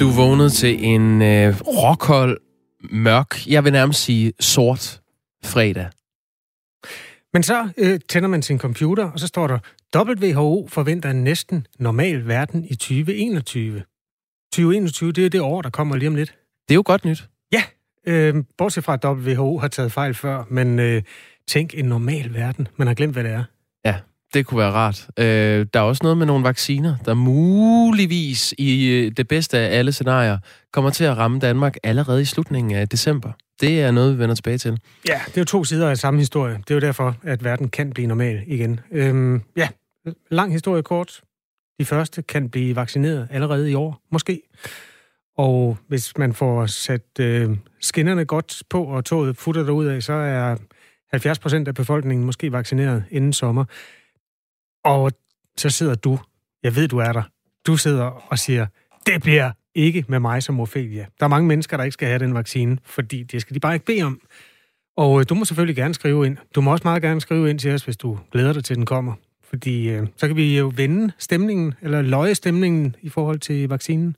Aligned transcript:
Du 0.00 0.10
vågnede 0.10 0.50
til 0.50 0.84
en 0.84 1.22
øh, 1.22 1.60
rockhold, 1.60 2.40
mørk, 2.90 3.46
jeg 3.46 3.64
vil 3.64 3.72
nærmest 3.72 4.00
sige 4.04 4.32
sort 4.40 5.00
fredag. 5.44 5.88
Men 7.32 7.42
så 7.42 7.68
øh, 7.78 8.00
tænder 8.08 8.28
man 8.28 8.42
sin 8.42 8.58
computer, 8.58 9.10
og 9.10 9.20
så 9.20 9.26
står 9.26 9.46
der, 9.46 9.58
WHO 9.96 10.68
forventer 10.68 11.10
en 11.10 11.24
næsten 11.24 11.66
normal 11.78 12.26
verden 12.26 12.64
i 12.64 12.74
2021. 12.74 13.82
2021, 14.52 15.12
det 15.12 15.26
er 15.26 15.30
det 15.30 15.40
år, 15.40 15.62
der 15.62 15.70
kommer 15.70 15.96
lige 15.96 16.08
om 16.08 16.14
lidt. 16.14 16.34
Det 16.68 16.74
er 16.74 16.76
jo 16.76 16.82
godt 16.86 17.04
nyt. 17.04 17.28
Ja, 17.52 17.62
øh, 18.06 18.44
bortset 18.58 18.84
fra, 18.84 18.94
at 18.94 19.04
WHO 19.04 19.58
har 19.58 19.68
taget 19.68 19.92
fejl 19.92 20.14
før, 20.14 20.44
men 20.50 20.78
øh, 20.78 21.02
tænk 21.48 21.74
en 21.74 21.84
normal 21.84 22.34
verden. 22.34 22.68
Man 22.76 22.86
har 22.86 22.94
glemt, 22.94 23.12
hvad 23.12 23.24
det 23.24 23.32
er. 23.32 23.44
Ja, 23.84 23.96
det 24.34 24.46
kunne 24.46 24.58
være 24.58 24.70
rart. 24.70 25.08
Øh, 25.18 25.66
der 25.74 25.80
er 25.80 25.84
også 25.84 26.00
noget 26.02 26.18
med 26.18 26.26
nogle 26.26 26.44
vacciner, 26.44 26.96
der 27.04 27.14
muligvis 27.14 28.54
i 28.58 28.90
øh, 28.90 29.12
det 29.16 29.28
bedste 29.28 29.58
af 29.58 29.78
alle 29.78 29.92
scenarier 29.92 30.38
kommer 30.72 30.90
til 30.90 31.04
at 31.04 31.16
ramme 31.16 31.38
Danmark 31.38 31.76
allerede 31.82 32.22
i 32.22 32.24
slutningen 32.24 32.74
af 32.74 32.88
december. 32.88 33.32
Det 33.60 33.82
er 33.82 33.90
noget, 33.90 34.14
vi 34.14 34.18
vender 34.18 34.34
tilbage 34.34 34.58
til. 34.58 34.78
Ja, 35.08 35.20
det 35.26 35.36
er 35.36 35.40
jo 35.40 35.44
to 35.44 35.64
sider 35.64 35.90
af 35.90 35.98
samme 35.98 36.20
historie. 36.20 36.54
Det 36.54 36.70
er 36.70 36.74
jo 36.74 36.80
derfor, 36.80 37.16
at 37.22 37.44
verden 37.44 37.68
kan 37.68 37.90
blive 37.90 38.06
normal 38.06 38.42
igen. 38.46 38.80
Øhm, 38.92 39.42
ja, 39.56 39.68
lang 40.30 40.52
historie 40.52 40.82
kort. 40.82 41.20
De 41.80 41.84
første 41.84 42.22
kan 42.22 42.48
blive 42.48 42.76
vaccineret 42.76 43.28
allerede 43.30 43.70
i 43.70 43.74
år, 43.74 44.00
måske. 44.12 44.42
Og 45.38 45.76
hvis 45.88 46.18
man 46.18 46.34
får 46.34 46.66
sat 46.66 47.20
øh, 47.20 47.50
skinnerne 47.80 48.24
godt 48.24 48.62
på, 48.70 48.84
og 48.84 49.04
toget 49.04 49.36
futter 49.36 49.62
derud 49.62 49.86
af, 49.86 50.02
så 50.02 50.12
er 50.12 50.56
70 51.10 51.38
procent 51.38 51.68
af 51.68 51.74
befolkningen 51.74 52.26
måske 52.26 52.52
vaccineret 52.52 53.04
inden 53.10 53.32
sommer. 53.32 53.64
Og 54.84 55.12
så 55.56 55.70
sidder 55.70 55.94
du, 55.94 56.18
jeg 56.62 56.76
ved, 56.76 56.88
du 56.88 56.98
er 56.98 57.12
der, 57.12 57.22
du 57.66 57.76
sidder 57.76 58.04
og 58.04 58.38
siger, 58.38 58.66
det 59.06 59.22
bliver 59.22 59.50
ikke 59.74 60.04
med 60.08 60.20
mig 60.20 60.42
som 60.42 60.60
Ophelia. 60.60 61.06
Der 61.18 61.24
er 61.24 61.28
mange 61.28 61.48
mennesker, 61.48 61.76
der 61.76 61.84
ikke 61.84 61.92
skal 61.92 62.08
have 62.08 62.18
den 62.18 62.34
vaccine, 62.34 62.78
fordi 62.84 63.22
det 63.22 63.40
skal 63.40 63.54
de 63.54 63.60
bare 63.60 63.74
ikke 63.74 63.86
bede 63.86 64.02
om. 64.02 64.20
Og 64.96 65.20
øh, 65.20 65.26
du 65.28 65.34
må 65.34 65.44
selvfølgelig 65.44 65.76
gerne 65.76 65.94
skrive 65.94 66.26
ind. 66.26 66.36
Du 66.54 66.60
må 66.60 66.72
også 66.72 66.82
meget 66.84 67.02
gerne 67.02 67.20
skrive 67.20 67.50
ind 67.50 67.58
til 67.58 67.74
os, 67.74 67.84
hvis 67.84 67.96
du 67.96 68.18
glæder 68.32 68.52
dig 68.52 68.64
til, 68.64 68.76
den 68.76 68.86
kommer. 68.86 69.14
Fordi 69.44 69.88
øh, 69.88 70.06
så 70.16 70.26
kan 70.26 70.36
vi 70.36 70.58
jo 70.58 70.72
vende 70.76 71.12
stemningen, 71.18 71.74
eller 71.82 72.02
løje 72.02 72.34
stemningen 72.34 72.96
i 73.02 73.08
forhold 73.08 73.38
til 73.38 73.68
vaccinen. 73.68 74.16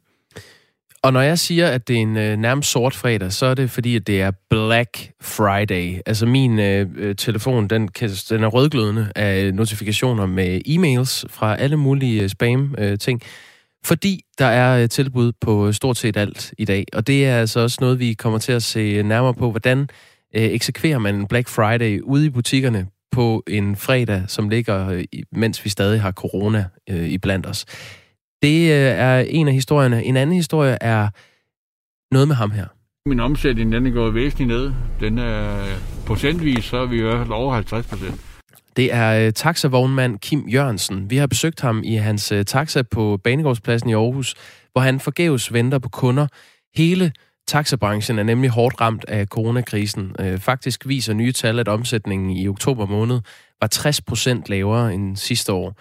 Og 1.02 1.12
når 1.12 1.20
jeg 1.20 1.38
siger, 1.38 1.68
at 1.68 1.88
det 1.88 1.96
er 1.96 2.00
en 2.00 2.16
øh, 2.16 2.36
nærmest 2.36 2.70
sort 2.70 2.94
fredag, 2.94 3.32
så 3.32 3.46
er 3.46 3.54
det 3.54 3.70
fordi, 3.70 3.96
at 3.96 4.06
det 4.06 4.22
er 4.22 4.30
Black 4.50 5.10
Friday. 5.20 6.00
Altså 6.06 6.26
min 6.26 6.58
øh, 6.58 6.86
øh 6.96 7.16
telefon, 7.16 7.68
den, 7.68 7.88
den 8.30 8.42
er 8.42 8.46
rødglødende 8.46 9.12
af 9.16 9.54
notifikationer 9.54 10.26
med 10.26 10.60
e-mails 10.68 11.24
fra 11.30 11.56
alle 11.56 11.76
mulige 11.76 12.28
spam-ting. 12.28 13.20
Øh, 13.22 13.28
øh 13.28 13.52
fordi 13.84 14.24
der 14.38 14.46
er 14.46 14.82
øh, 14.82 14.88
tilbud 14.88 15.32
på 15.40 15.72
stort 15.72 15.96
set 15.96 16.16
alt 16.16 16.54
i 16.58 16.64
dag. 16.64 16.84
Og 16.92 17.06
det 17.06 17.26
er 17.26 17.36
altså 17.36 17.60
også 17.60 17.78
noget, 17.80 17.98
vi 17.98 18.14
kommer 18.14 18.38
til 18.38 18.52
at 18.52 18.62
se 18.62 19.02
nærmere 19.02 19.34
på, 19.34 19.50
hvordan 19.50 19.80
øh, 20.34 20.42
eksekverer 20.42 20.98
man 20.98 21.26
Black 21.26 21.48
Friday 21.48 22.00
ude 22.00 22.26
i 22.26 22.30
butikkerne 22.30 22.86
på 23.10 23.42
en 23.48 23.76
fredag, 23.76 24.22
som 24.28 24.48
ligger, 24.48 25.02
mens 25.32 25.64
vi 25.64 25.70
stadig 25.70 26.00
har 26.00 26.12
corona 26.12 26.64
øh, 26.90 27.08
i 27.08 27.18
blandt 27.18 27.46
os. 27.46 27.64
Det 28.42 28.70
øh, 28.70 28.76
er 28.78 29.18
en 29.18 29.48
af 29.48 29.54
historierne. 29.54 30.04
En 30.04 30.16
anden 30.16 30.36
historie 30.36 30.78
er 30.80 31.08
noget 32.14 32.28
med 32.28 32.36
ham 32.36 32.50
her. 32.50 32.66
Min 33.08 33.20
omsætning 33.20 33.72
den 33.72 33.86
er 33.86 33.90
gået 33.90 34.14
væsentligt 34.14 34.48
ned. 34.48 34.72
Den 35.00 35.18
er 35.18 35.64
procentvis, 36.06 36.64
så 36.64 36.76
er 36.76 36.86
vi 36.86 36.98
i 36.98 37.02
hvert 37.02 37.18
fald 37.18 37.30
over 37.30 37.54
50 37.54 37.86
procent. 37.86 38.20
Det 38.76 38.94
er 38.94 39.26
uh, 39.26 39.32
taxavognmand 39.32 40.18
Kim 40.18 40.48
Jørgensen. 40.48 41.10
Vi 41.10 41.16
har 41.16 41.26
besøgt 41.26 41.60
ham 41.60 41.82
i 41.84 41.94
hans 41.94 42.32
uh, 42.32 42.42
taxa 42.42 42.82
på 42.82 43.20
Banegårdspladsen 43.24 43.90
i 43.90 43.92
Aarhus, 43.92 44.34
hvor 44.72 44.80
han 44.80 45.00
forgæves 45.00 45.52
venter 45.52 45.78
på 45.78 45.88
kunder. 45.88 46.26
Hele 46.76 47.12
taxabranchen 47.48 48.18
er 48.18 48.22
nemlig 48.22 48.50
hårdt 48.50 48.80
ramt 48.80 49.04
af 49.08 49.26
coronakrisen. 49.26 50.16
Uh, 50.18 50.38
faktisk 50.38 50.88
viser 50.88 51.14
nye 51.14 51.32
tal, 51.32 51.58
at 51.58 51.68
omsætningen 51.68 52.30
i 52.30 52.48
oktober 52.48 52.86
måned 52.86 53.20
var 53.60 53.66
60 53.66 54.00
procent 54.00 54.48
lavere 54.48 54.94
end 54.94 55.16
sidste 55.16 55.52
år. 55.52 55.76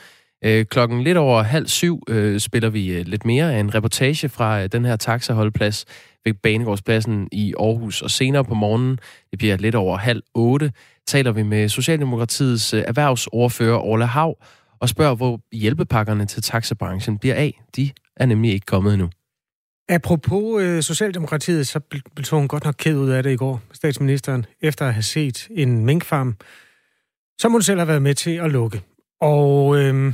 Øh, 0.46 0.66
klokken 0.66 1.04
lidt 1.04 1.18
over 1.18 1.42
halv 1.44 1.68
syv 1.68 2.04
øh, 2.10 2.40
spiller 2.40 2.70
vi 2.70 2.94
øh, 2.94 3.06
lidt 3.06 3.26
mere 3.26 3.54
af 3.54 3.60
en 3.60 3.76
reportage 3.76 4.30
fra 4.30 4.62
øh, 4.62 4.70
den 4.72 4.86
her 4.86 4.96
taxaholdplads 4.96 5.86
ved 6.26 6.34
Banegårdspladsen 6.34 7.30
i 7.32 7.54
Aarhus. 7.60 8.02
Og 8.02 8.12
senere 8.12 8.46
på 8.46 8.54
morgenen, 8.54 9.00
det 9.32 9.40
bliver 9.40 9.58
lidt 9.58 9.76
over 9.76 9.98
halv 9.98 10.24
otte, 10.34 10.72
taler 11.08 11.32
vi 11.32 11.44
med 11.44 11.70
Socialdemokratiets 11.70 12.74
øh, 12.74 12.84
erhvervsordfører 12.88 13.78
Orla 13.78 14.06
Hav 14.06 14.38
og 14.80 14.90
spørger, 14.90 15.16
hvor 15.16 15.40
hjælpepakkerne 15.52 16.26
til 16.26 16.44
taxabranchen 16.44 17.18
bliver 17.18 17.36
af. 17.36 17.62
De 17.76 17.92
er 18.16 18.26
nemlig 18.26 18.54
ikke 18.54 18.66
kommet 18.66 18.94
endnu. 18.94 19.10
Apropos 19.90 20.64
øh, 20.64 20.84
Socialdemokratiet, 20.84 21.68
så 21.68 21.80
blev 22.16 22.26
hun 22.32 22.48
godt 22.48 22.66
nok 22.66 22.76
ked 22.78 22.98
ud 22.98 23.10
af 23.10 23.24
det 23.24 23.32
i 23.32 23.36
går, 23.36 23.62
statsministeren, 23.74 24.46
efter 24.62 24.88
at 24.88 24.94
have 24.94 25.04
set 25.04 25.48
en 25.52 25.86
minkfarm, 25.86 26.36
som 27.40 27.52
hun 27.52 27.62
selv 27.62 27.80
har 27.80 27.86
været 27.86 28.02
med 28.02 28.16
til 28.16 28.32
at 28.32 28.52
lukke. 28.52 28.82
Og 29.22 29.78
øh, 29.78 30.14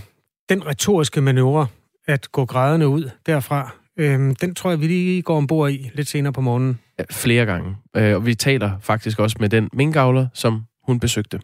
den 0.49 0.67
retoriske 0.67 1.21
manøvre, 1.21 1.67
at 2.07 2.31
gå 2.31 2.45
grædende 2.45 2.87
ud 2.87 3.09
derfra, 3.25 3.71
øh, 3.97 4.35
den 4.41 4.55
tror 4.55 4.69
jeg, 4.69 4.81
vi 4.81 4.87
lige 4.87 5.21
går 5.21 5.37
ombord 5.37 5.71
i 5.71 5.91
lidt 5.93 6.07
senere 6.07 6.33
på 6.33 6.41
morgenen. 6.41 6.79
Flere 7.11 7.45
gange. 7.45 7.75
Øh, 7.95 8.15
og 8.15 8.25
vi 8.25 8.35
taler 8.35 8.71
faktisk 8.81 9.19
også 9.19 9.37
med 9.39 9.49
den 9.49 9.69
minkavler, 9.73 10.27
som 10.33 10.63
hun 10.83 10.99
besøgte. 10.99 11.39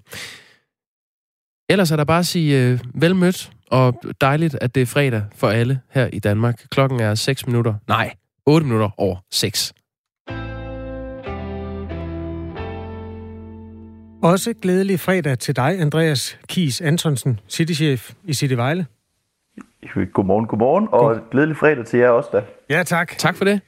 Ellers 1.69 1.91
er 1.91 1.95
der 1.95 2.03
bare 2.03 2.19
at 2.19 2.25
sige 2.25 2.63
øh, 2.63 2.79
velmødt, 2.93 3.51
og 3.71 4.01
dejligt, 4.21 4.57
at 4.61 4.75
det 4.75 4.81
er 4.81 4.85
fredag 4.85 5.23
for 5.35 5.49
alle 5.49 5.79
her 5.89 6.07
i 6.13 6.19
Danmark. 6.19 6.65
Klokken 6.71 6.99
er 6.99 7.15
6 7.15 7.47
minutter, 7.47 7.73
nej, 7.87 8.13
8 8.45 8.65
minutter 8.65 8.89
over 8.97 9.15
6. 9.31 9.73
Også 14.23 14.53
glædelig 14.61 14.99
fredag 14.99 15.39
til 15.39 15.55
dig, 15.55 15.79
Andreas 15.81 16.37
Kies 16.47 16.81
Antonsen, 16.81 17.39
citychef 17.49 18.11
i 18.23 18.33
City 18.33 18.53
Vejle. 18.53 18.85
Godmorgen, 20.13 20.45
godmorgen, 20.47 20.87
og 20.91 20.99
God. 20.99 21.19
glædelig 21.31 21.57
fredag 21.57 21.85
til 21.85 21.99
jer 21.99 22.09
også 22.09 22.29
da. 22.33 22.41
Ja, 22.69 22.83
tak. 22.83 23.17
Tak 23.17 23.35
for 23.35 23.45
det. 23.45 23.61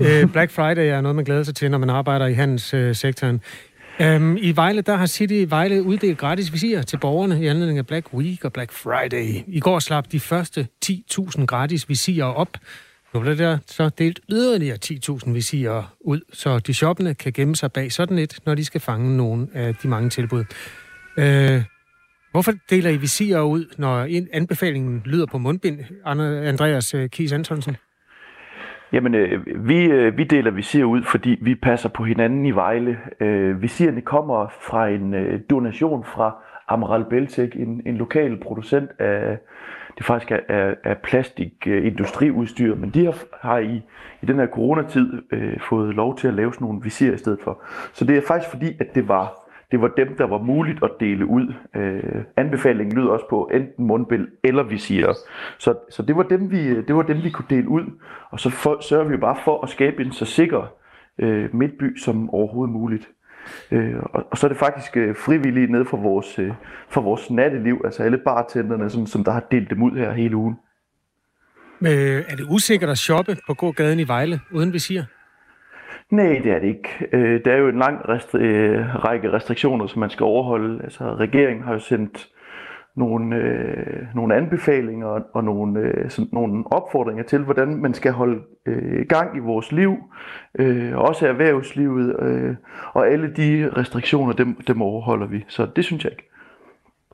Øh, 0.00 0.32
Black 0.32 0.50
Friday 0.50 0.86
er 0.86 1.00
noget, 1.00 1.16
man 1.16 1.24
glæder 1.24 1.42
sig 1.42 1.54
til, 1.54 1.70
når 1.70 1.78
man 1.78 1.90
arbejder 1.90 2.26
i 2.26 2.32
handelssektoren. 2.32 3.40
Øhm, 4.00 4.36
I 4.36 4.56
Vejle, 4.56 4.80
der 4.80 4.96
har 4.96 5.06
City 5.06 5.44
Vejle 5.48 5.82
uddelt 5.82 6.18
gratis 6.18 6.52
visirer 6.52 6.82
til 6.82 6.96
borgerne 6.96 7.42
i 7.42 7.46
anledning 7.46 7.78
af 7.78 7.86
Black 7.86 8.14
Week 8.14 8.44
og 8.44 8.52
Black 8.52 8.72
Friday. 8.72 9.44
I 9.46 9.60
går 9.60 9.78
slap 9.78 10.04
de 10.12 10.20
første 10.20 10.68
10.000 10.84 11.46
gratis 11.46 11.88
visirer 11.88 12.26
op. 12.26 12.48
Nu 13.14 13.20
bliver 13.20 13.34
der 13.34 13.58
så 13.66 13.88
delt 13.88 14.20
yderligere 14.28 14.78
10.000 14.84 15.30
visirer 15.32 15.94
ud, 16.00 16.20
så 16.32 16.58
de 16.58 16.74
shoppende 16.74 17.14
kan 17.14 17.32
gemme 17.32 17.56
sig 17.56 17.72
bag 17.72 17.92
sådan 17.92 18.18
et, 18.18 18.38
når 18.46 18.54
de 18.54 18.64
skal 18.64 18.80
fange 18.80 19.16
nogle 19.16 19.48
af 19.54 19.74
de 19.74 19.88
mange 19.88 20.10
tilbud. 20.10 20.44
Øh, 21.16 21.62
hvorfor 22.32 22.52
deler 22.70 22.90
I 22.90 22.96
visirer 22.96 23.42
ud, 23.42 23.64
når 23.78 24.06
anbefalingen 24.32 25.02
lyder 25.04 25.26
på 25.26 25.38
mundbind, 25.38 25.78
Andreas 26.04 26.94
øh, 26.94 27.08
Kies 27.08 27.32
Antonsen? 27.32 27.76
Jamen, 28.92 29.14
øh, 29.14 29.68
vi, 29.68 29.84
øh, 29.84 30.16
vi 30.16 30.24
deler 30.24 30.50
visir 30.50 30.84
ud, 30.84 31.02
fordi 31.02 31.38
vi 31.42 31.54
passer 31.54 31.88
på 31.88 32.04
hinanden 32.04 32.46
i 32.46 32.50
Vejle. 32.50 32.98
Øh, 33.20 33.62
visirerne 33.62 34.00
kommer 34.00 34.46
fra 34.60 34.88
en 34.88 35.14
øh, 35.14 35.40
donation 35.50 36.04
fra 36.04 36.36
Amaral 36.68 37.04
Beltek, 37.10 37.56
en, 37.56 37.82
en 37.86 37.96
lokal 37.96 38.40
producent 38.42 38.90
af, 38.98 39.38
det 39.98 40.06
faktisk 40.06 40.30
er, 40.32 40.40
er, 40.48 40.74
er 40.84 40.94
plastikindustriudstyr, 40.94 42.72
øh, 42.72 42.80
men 42.80 42.90
de 42.90 43.04
har, 43.04 43.16
har 43.42 43.58
i, 43.58 43.82
i 44.22 44.26
den 44.26 44.36
her 44.36 44.46
coronatid 44.46 45.22
øh, 45.32 45.60
fået 45.60 45.94
lov 45.94 46.18
til 46.18 46.28
at 46.28 46.34
lave 46.34 46.54
sådan 46.54 46.64
nogle 46.64 46.82
visir 46.82 47.14
i 47.14 47.18
stedet 47.18 47.38
for. 47.44 47.62
Så 47.92 48.04
det 48.04 48.16
er 48.16 48.22
faktisk 48.28 48.50
fordi, 48.50 48.76
at 48.80 48.94
det 48.94 49.08
var, 49.08 49.41
det 49.72 49.80
var 49.80 49.88
dem, 49.88 50.16
der 50.16 50.26
var 50.26 50.38
muligt 50.38 50.84
at 50.84 50.90
dele 51.00 51.26
ud. 51.26 51.54
Øh, 51.76 52.22
anbefalingen 52.36 52.96
lyder 52.96 53.08
også 53.10 53.26
på 53.30 53.50
enten 53.54 53.86
mundbind 53.86 54.28
eller 54.44 54.62
visir. 54.62 55.12
Så, 55.58 55.74
så 55.90 56.02
det, 56.02 56.16
var 56.16 56.22
dem, 56.22 56.50
vi, 56.50 56.82
det 56.82 56.96
var 56.96 57.02
dem, 57.02 57.22
vi 57.22 57.30
kunne 57.30 57.46
dele 57.50 57.68
ud. 57.68 57.84
Og 58.30 58.40
så 58.40 58.50
for, 58.50 58.78
sørger 58.80 59.08
vi 59.08 59.16
bare 59.16 59.36
for 59.44 59.62
at 59.62 59.68
skabe 59.68 60.04
en 60.04 60.12
så 60.12 60.24
sikker 60.24 60.74
øh, 61.18 61.54
midtby 61.54 61.98
som 61.98 62.30
overhovedet 62.30 62.72
muligt. 62.72 63.08
Øh, 63.70 63.94
og, 64.02 64.26
og 64.30 64.38
så 64.38 64.46
er 64.46 64.48
det 64.48 64.58
faktisk 64.58 64.96
øh, 64.96 65.16
frivillige 65.16 65.72
ned 65.72 65.84
for 65.84 65.96
vores, 65.96 66.38
øh, 66.38 66.52
for 66.88 67.00
vores 67.00 67.30
natteliv, 67.30 67.80
altså 67.84 68.02
alle 68.02 68.18
bartenderne, 68.18 68.90
som, 68.90 69.06
som 69.06 69.24
der 69.24 69.32
har 69.32 69.44
delt 69.50 69.70
dem 69.70 69.82
ud 69.82 69.98
her 69.98 70.12
hele 70.12 70.36
ugen. 70.36 70.56
Øh, 71.82 72.24
er 72.28 72.36
det 72.36 72.46
usikkert 72.50 72.90
at 72.90 72.98
shoppe 72.98 73.36
på 73.46 73.54
gågaden 73.54 74.00
i 74.00 74.08
Vejle 74.08 74.40
uden 74.50 74.72
visir? 74.72 75.02
Nej, 76.12 76.40
det 76.44 76.52
er 76.52 76.58
det 76.58 76.68
ikke. 76.68 77.08
Øh, 77.12 77.40
der 77.44 77.52
er 77.52 77.56
jo 77.56 77.68
en 77.68 77.78
lang 77.78 77.98
restri- 77.98 78.38
øh, 78.38 79.04
række 79.04 79.32
restriktioner, 79.32 79.86
som 79.86 80.00
man 80.00 80.10
skal 80.10 80.24
overholde. 80.24 80.84
Altså, 80.84 81.14
regeringen 81.14 81.64
har 81.64 81.72
jo 81.72 81.78
sendt 81.78 82.28
nogle, 82.96 83.36
øh, 83.36 84.02
nogle 84.14 84.34
anbefalinger 84.34 85.20
og 85.34 85.44
nogle, 85.44 85.80
øh, 85.80 86.10
sådan, 86.10 86.28
nogle 86.32 86.64
opfordringer 86.66 87.24
til, 87.24 87.38
hvordan 87.38 87.76
man 87.76 87.94
skal 87.94 88.12
holde 88.12 88.40
øh, 88.66 89.06
gang 89.08 89.36
i 89.36 89.40
vores 89.40 89.72
liv, 89.72 89.96
øh, 90.58 90.98
også 90.98 91.28
erhvervslivet, 91.28 92.16
øh, 92.22 92.54
og 92.92 93.08
alle 93.08 93.32
de 93.36 93.70
restriktioner, 93.76 94.32
dem, 94.32 94.54
dem 94.54 94.82
overholder 94.82 95.26
vi. 95.26 95.44
Så 95.48 95.66
det 95.76 95.84
synes 95.84 96.04
jeg 96.04 96.12
ikke. 96.12 96.31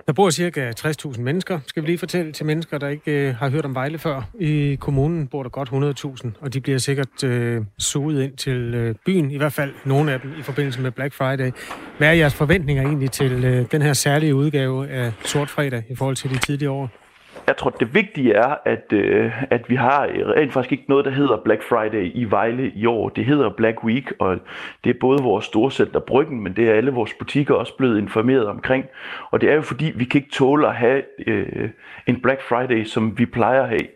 Der 0.09 0.15
bor 0.15 0.31
cirka 0.31 0.73
60.000 0.81 1.21
mennesker, 1.21 1.61
skal 1.67 1.83
vi 1.83 1.89
lige 1.89 1.99
fortælle 1.99 2.33
til 2.33 2.47
mennesker, 2.47 2.79
der 2.79 2.89
ikke 2.89 3.29
øh, 3.29 3.35
har 3.35 3.49
hørt 3.49 3.65
om 3.65 3.75
Vejle 3.75 3.99
før. 3.99 4.23
I 4.41 4.77
kommunen 4.81 5.27
bor 5.27 5.43
der 5.43 5.51
godt 5.51 5.69
100.000, 5.69 6.31
og 6.41 6.55
de 6.55 6.61
bliver 6.61 6.79
sikkert 6.79 7.25
øh, 7.25 7.63
suget 7.79 8.23
ind 8.23 8.37
til 8.37 8.75
øh, 8.75 8.95
byen, 9.07 9.31
i 9.31 9.37
hvert 9.37 9.53
fald 9.53 9.73
nogle 9.85 10.13
af 10.13 10.21
dem 10.21 10.33
i 10.39 10.43
forbindelse 10.43 10.81
med 10.81 10.91
Black 10.91 11.15
Friday. 11.15 11.51
Hvad 11.99 12.09
er 12.09 12.13
jeres 12.13 12.35
forventninger 12.35 12.83
egentlig 12.83 13.11
til 13.11 13.45
øh, 13.45 13.67
den 13.73 13.83
her 13.83 13.93
særlige 13.93 14.35
udgave 14.35 14.89
af 14.89 15.13
Sort 15.25 15.51
Fredag 15.51 15.85
i 15.91 15.95
forhold 15.95 16.17
til 16.17 16.31
de 16.31 16.39
tidligere 16.39 16.73
år? 16.73 17.08
Jeg 17.49 17.57
tror, 17.57 17.71
det 17.71 17.95
vigtige 17.95 18.33
er, 18.33 18.55
at, 18.65 18.93
øh, 18.93 19.43
at 19.51 19.71
vi 19.71 19.75
har 19.75 20.09
rent 20.37 20.53
faktisk 20.53 20.73
ikke 20.73 20.85
noget, 20.89 21.05
der 21.05 21.11
hedder 21.11 21.37
Black 21.45 21.63
Friday 21.63 22.11
i 22.15 22.25
Vejle 22.25 22.71
i 22.75 22.87
år. 22.87 23.09
Det 23.09 23.25
hedder 23.25 23.51
Black 23.51 23.85
Week, 23.85 24.13
og 24.19 24.39
det 24.85 24.91
er 24.91 24.99
både 25.01 25.23
vores 25.23 25.45
storcenter 25.45 26.01
Bryggen, 26.01 26.41
men 26.41 26.57
det 26.57 26.69
er 26.69 26.75
alle 26.75 26.91
vores 26.91 27.15
butikker 27.15 27.55
også 27.55 27.77
blevet 27.77 27.99
informeret 27.99 28.47
omkring. 28.47 28.85
Og 29.31 29.41
det 29.41 29.51
er 29.51 29.55
jo 29.55 29.63
fordi, 29.63 29.93
vi 29.95 30.05
kan 30.05 30.21
ikke 30.21 30.33
tåle 30.33 30.69
at 30.69 30.75
have 30.75 31.03
øh, 31.27 31.71
en 32.07 32.21
Black 32.21 32.43
Friday, 32.43 32.85
som 32.85 33.19
vi 33.19 33.27
plejer 33.27 33.63
at 33.63 33.69
have. 33.69 33.87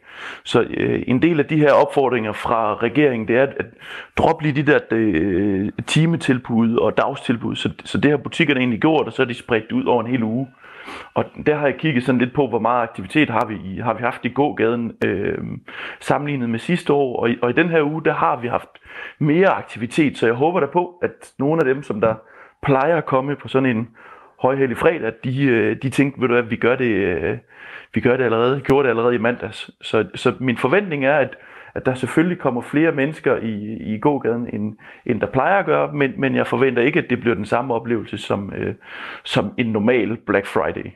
Så 0.44 0.60
øh, 0.62 1.02
en 1.06 1.22
del 1.22 1.38
af 1.38 1.46
de 1.46 1.56
her 1.56 1.72
opfordringer 1.72 2.32
fra 2.32 2.74
regeringen, 2.74 3.28
det 3.28 3.36
er 3.36 3.42
at, 3.42 3.54
at 3.58 3.66
droppe 4.16 4.44
lige 4.44 4.62
de 4.62 4.72
der 4.72 4.78
øh, 4.90 5.68
timetilbud 5.86 6.76
og 6.76 6.96
dagstilbud. 6.96 7.56
Så, 7.56 7.70
så 7.84 7.98
det 7.98 8.10
har 8.10 8.18
butikkerne 8.18 8.60
egentlig 8.60 8.80
gjort, 8.80 9.06
og 9.06 9.12
så 9.12 9.22
er 9.22 9.26
de 9.26 9.34
spredt 9.34 9.72
ud 9.72 9.84
over 9.84 10.02
en 10.02 10.10
hel 10.10 10.22
uge. 10.22 10.48
Og 11.14 11.24
der 11.46 11.56
har 11.56 11.66
jeg 11.66 11.76
kigget 11.76 12.04
sådan 12.04 12.18
lidt 12.18 12.34
på, 12.34 12.46
hvor 12.46 12.58
meget 12.58 12.82
aktivitet 12.82 13.30
har 13.30 13.46
vi, 13.46 13.80
har 13.82 13.94
vi 13.94 14.02
haft 14.02 14.24
i 14.24 14.28
gågaden 14.28 14.92
øh, 15.04 15.38
sammenlignet 16.00 16.50
med 16.50 16.58
sidste 16.58 16.92
år. 16.92 17.20
Og 17.20 17.30
i, 17.30 17.38
og 17.42 17.50
i 17.50 17.52
den 17.52 17.68
her 17.68 17.82
uge, 17.82 18.04
der 18.04 18.14
har 18.14 18.36
vi 18.36 18.48
haft 18.48 18.68
mere 19.18 19.48
aktivitet, 19.48 20.18
så 20.18 20.26
jeg 20.26 20.34
håber 20.34 20.60
da 20.60 20.66
på, 20.66 20.98
at 21.02 21.32
nogle 21.38 21.60
af 21.60 21.74
dem, 21.74 21.82
som 21.82 22.00
der 22.00 22.14
plejer 22.62 22.96
at 22.96 23.06
komme 23.06 23.36
på 23.36 23.48
sådan 23.48 23.76
en 23.76 23.88
højhelig 24.42 24.76
fredag, 24.76 25.12
de, 25.24 25.44
øh, 25.44 25.76
de 25.82 25.90
tænkte, 25.90 26.20
ved 26.20 26.28
du 26.28 26.34
hvad, 26.34 26.42
vi 26.42 26.56
gør 26.56 26.76
det, 26.76 26.90
øh, 26.90 27.38
vi 27.94 28.00
gør 28.00 28.16
det 28.16 28.24
allerede, 28.24 28.60
gjorde 28.60 28.84
det 28.84 28.90
allerede 28.90 29.14
i 29.14 29.18
mandags. 29.18 29.70
Så, 29.80 30.04
så 30.14 30.34
min 30.40 30.56
forventning 30.56 31.04
er, 31.04 31.16
at 31.16 31.36
at 31.74 31.86
der 31.86 31.94
selvfølgelig 31.94 32.38
kommer 32.38 32.62
flere 32.62 32.92
mennesker 32.92 33.36
i, 33.36 33.76
i 33.94 33.98
gågaden, 33.98 34.54
end, 34.54 34.76
end 35.06 35.20
der 35.20 35.26
plejer 35.26 35.58
at 35.58 35.66
gøre, 35.66 35.92
men, 35.92 36.20
men 36.20 36.36
jeg 36.36 36.46
forventer 36.46 36.82
ikke, 36.82 36.98
at 36.98 37.10
det 37.10 37.20
bliver 37.20 37.34
den 37.34 37.46
samme 37.46 37.74
oplevelse 37.74 38.18
som, 38.18 38.52
øh, 38.52 38.74
som 39.24 39.54
en 39.58 39.66
normal 39.66 40.16
Black 40.26 40.46
Friday. 40.46 40.90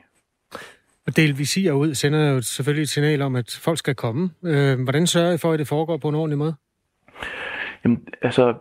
Og 1.07 1.17
del 1.17 1.37
visirer 1.37 1.73
ud 1.73 1.93
sender 1.93 2.31
jo 2.31 2.41
selvfølgelig 2.41 2.83
et 2.83 2.89
signal 2.89 3.21
om, 3.21 3.35
at 3.35 3.59
folk 3.63 3.77
skal 3.77 3.95
komme. 3.95 4.29
Øh, 4.43 4.83
hvordan 4.83 5.07
sørger 5.07 5.33
I 5.33 5.37
for, 5.37 5.51
at 5.51 5.59
det 5.59 5.67
foregår 5.67 5.97
på 5.97 6.09
en 6.09 6.15
ordentlig 6.15 6.37
måde? 6.37 6.55
Jamen, 7.83 8.07
altså, 8.21 8.53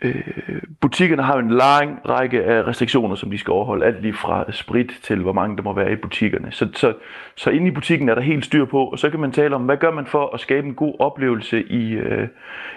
Øh, 0.00 0.62
butikkerne 0.80 1.22
har 1.22 1.34
jo 1.34 1.38
en 1.38 1.50
lang 1.50 2.00
række 2.08 2.44
af 2.44 2.66
restriktioner, 2.66 3.14
som 3.14 3.30
de 3.30 3.38
skal 3.38 3.50
overholde. 3.50 3.86
Alt 3.86 4.02
lige 4.02 4.12
fra 4.12 4.52
sprit 4.52 4.92
til, 5.02 5.22
hvor 5.22 5.32
mange 5.32 5.56
der 5.56 5.62
må 5.62 5.72
være 5.72 5.92
i 5.92 5.96
butikkerne. 5.96 6.52
Så, 6.52 6.68
så, 6.74 6.94
så 7.36 7.50
inde 7.50 7.66
i 7.66 7.70
butikken 7.70 8.08
er 8.08 8.14
der 8.14 8.22
helt 8.22 8.44
styr 8.44 8.64
på, 8.64 8.84
og 8.84 8.98
så 8.98 9.10
kan 9.10 9.20
man 9.20 9.32
tale 9.32 9.54
om, 9.54 9.62
hvad 9.62 9.76
gør 9.76 9.90
man 9.90 10.06
for 10.06 10.34
at 10.34 10.40
skabe 10.40 10.66
en 10.66 10.74
god 10.74 10.94
oplevelse 10.98 11.62
i, 11.62 11.92
øh, 11.92 12.28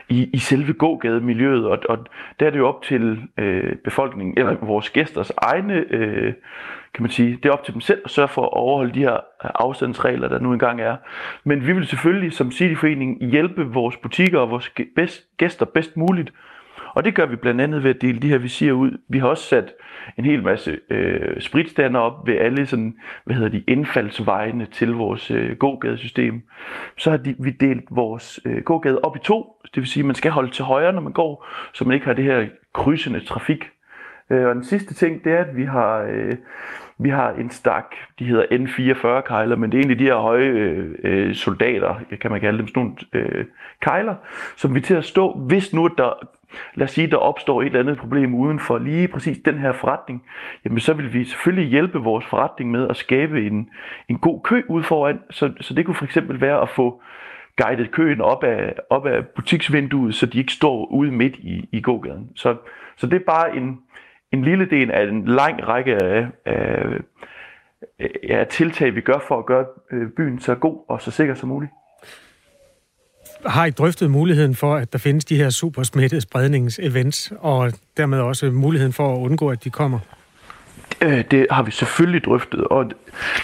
i, 0.09 0.29
i 0.33 0.37
selve 0.37 0.73
gågademiljøet. 0.73 1.65
Og, 1.65 1.79
og 1.89 1.97
der 2.39 2.45
er 2.45 2.49
det 2.49 2.57
jo 2.57 2.67
op 2.67 2.81
til 2.81 3.21
øh, 3.37 3.75
befolkningen, 3.75 4.37
eller 4.37 4.55
vores 4.61 4.89
gæsters 4.89 5.31
egne, 5.37 5.73
øh, 5.89 6.33
kan 6.93 7.03
man 7.03 7.11
sige, 7.11 7.39
det 7.43 7.49
er 7.49 7.53
op 7.53 7.63
til 7.63 7.73
dem 7.73 7.81
selv 7.81 8.01
at 8.05 8.11
sørge 8.11 8.27
for 8.27 8.41
at 8.41 8.53
overholde 8.53 8.93
de 8.93 8.99
her 8.99 9.17
afstandsregler, 9.41 10.27
der 10.27 10.39
nu 10.39 10.53
engang 10.53 10.81
er. 10.81 10.95
Men 11.43 11.67
vi 11.67 11.73
vil 11.73 11.87
selvfølgelig 11.87 12.33
som 12.33 12.51
Cityforening 12.51 13.25
hjælpe 13.31 13.65
vores 13.65 13.97
butikker 13.97 14.39
og 14.39 14.49
vores 14.49 14.73
gæster 15.37 15.65
bedst 15.65 15.97
muligt, 15.97 16.31
og 16.93 17.05
det 17.05 17.15
gør 17.15 17.25
vi 17.25 17.35
blandt 17.35 17.61
andet 17.61 17.83
ved 17.83 17.89
at 17.89 18.01
dele 18.01 18.19
de 18.19 18.27
her 18.27 18.37
visirer 18.37 18.73
ud. 18.73 18.97
Vi 19.09 19.19
har 19.19 19.27
også 19.27 19.43
sat 19.43 19.73
en 20.17 20.25
hel 20.25 20.43
masse 20.43 20.79
øh, 20.89 21.41
spritstander 21.41 21.99
op 21.99 22.27
ved 22.27 22.35
alle 22.35 22.65
sådan, 22.65 22.95
hvad 23.25 23.35
hedder 23.35 23.49
de, 23.49 23.63
indfaldsvejene 23.67 24.65
til 24.65 24.93
vores 24.93 25.31
øh, 25.31 25.57
gågadesystem. 25.57 26.41
Så 26.97 27.09
har 27.09 27.17
de, 27.17 27.35
vi 27.39 27.49
delt 27.49 27.85
vores 27.91 28.39
øh, 28.45 28.63
gågade 28.63 28.99
op 29.03 29.15
i 29.15 29.19
to. 29.19 29.55
Det 29.63 29.77
vil 29.77 29.87
sige, 29.87 30.01
at 30.01 30.05
man 30.05 30.15
skal 30.15 30.31
holde 30.31 30.51
til 30.51 30.65
højre, 30.65 30.93
når 30.93 31.01
man 31.01 31.13
går, 31.13 31.47
så 31.73 31.85
man 31.85 31.93
ikke 31.93 32.05
har 32.05 32.13
det 32.13 32.23
her 32.23 32.47
krydsende 32.73 33.19
trafik. 33.19 33.69
Øh, 34.29 34.47
og 34.47 34.55
den 34.55 34.63
sidste 34.63 34.93
ting, 34.93 35.23
det 35.23 35.33
er, 35.33 35.43
at 35.43 35.55
vi 35.55 35.65
har... 35.65 36.01
Øh, 36.01 36.35
vi 37.01 37.09
har 37.09 37.31
en 37.31 37.49
stak, 37.49 37.95
de 38.19 38.25
hedder 38.25 38.45
N44 38.45 39.21
kejler, 39.21 39.55
men 39.55 39.71
det 39.71 39.77
er 39.77 39.79
egentlig 39.79 39.99
de 39.99 40.03
her 40.03 40.15
høje 40.15 40.45
øh, 40.45 40.95
øh, 41.03 41.35
soldater, 41.35 41.95
kan 42.21 42.31
man 42.31 42.41
kalde 42.41 42.57
dem, 42.57 42.67
sådan 42.67 42.83
nogle 42.83 42.95
øh, 43.13 43.45
kejler, 43.81 44.15
som 44.55 44.75
vi 44.75 44.81
til 44.81 44.93
at 44.93 45.05
stå, 45.05 45.37
hvis 45.37 45.73
nu 45.73 45.89
der, 45.97 46.13
lad 46.75 46.83
os 46.85 46.91
sige, 46.91 47.07
der 47.07 47.17
opstår 47.17 47.61
et 47.61 47.65
eller 47.65 47.79
andet 47.79 47.97
problem 47.97 48.35
uden 48.35 48.59
for 48.59 48.77
lige 48.77 49.07
præcis 49.07 49.37
den 49.45 49.57
her 49.57 49.71
forretning, 49.71 50.23
jamen 50.65 50.79
så 50.79 50.93
vil 50.93 51.13
vi 51.13 51.23
selvfølgelig 51.23 51.69
hjælpe 51.69 51.99
vores 51.99 52.25
forretning 52.25 52.71
med 52.71 52.87
at 52.89 52.97
skabe 52.97 53.47
en, 53.47 53.69
en 54.09 54.17
god 54.19 54.41
kø 54.43 54.61
ud 54.69 54.83
foran, 54.83 55.19
så, 55.29 55.53
så 55.61 55.73
det 55.73 55.85
kunne 55.85 55.95
for 55.95 56.05
eksempel 56.05 56.41
være 56.41 56.61
at 56.61 56.69
få 56.69 57.01
guidet 57.63 57.91
køen 57.91 58.21
op 58.21 58.43
af, 58.43 58.75
op 58.89 59.05
af 59.05 59.27
butiksvinduet, 59.27 60.15
så 60.15 60.25
de 60.25 60.37
ikke 60.39 60.53
står 60.53 60.85
ude 60.85 61.11
midt 61.11 61.35
i, 61.35 61.69
i 61.71 61.81
gågaden. 61.81 62.29
Så, 62.35 62.55
så 62.97 63.07
det 63.07 63.15
er 63.15 63.25
bare 63.25 63.57
en, 63.57 63.79
en 64.31 64.43
lille 64.43 64.65
del 64.65 64.91
af 64.91 65.03
en 65.03 65.25
lang 65.25 65.67
række 65.67 66.03
af, 66.03 66.27
af, 66.45 66.85
af 68.29 68.47
tiltag, 68.47 68.95
vi 68.95 69.01
gør 69.01 69.19
for 69.27 69.39
at 69.39 69.45
gøre 69.45 69.65
øh, 69.91 70.09
byen 70.09 70.39
så 70.39 70.55
god 70.55 70.85
og 70.87 71.01
så 71.01 71.11
sikker 71.11 71.33
som 71.33 71.49
muligt. 71.49 71.71
Har 73.45 73.65
I 73.65 73.69
drøftet 73.69 74.11
muligheden 74.11 74.55
for, 74.55 74.75
at 74.75 74.93
der 74.93 74.99
findes 74.99 75.25
de 75.25 75.35
her 75.35 75.49
supersmittede 75.49 76.21
spredningsevents, 76.21 77.33
og 77.39 77.73
dermed 77.97 78.19
også 78.19 78.51
muligheden 78.51 78.93
for 78.93 79.15
at 79.15 79.19
undgå, 79.19 79.49
at 79.49 79.63
de 79.63 79.69
kommer? 79.69 79.99
Øh, 81.01 81.23
det 81.31 81.47
har 81.51 81.63
vi 81.63 81.71
selvfølgelig 81.71 82.23
drøftet, 82.23 82.63
og 82.63 82.91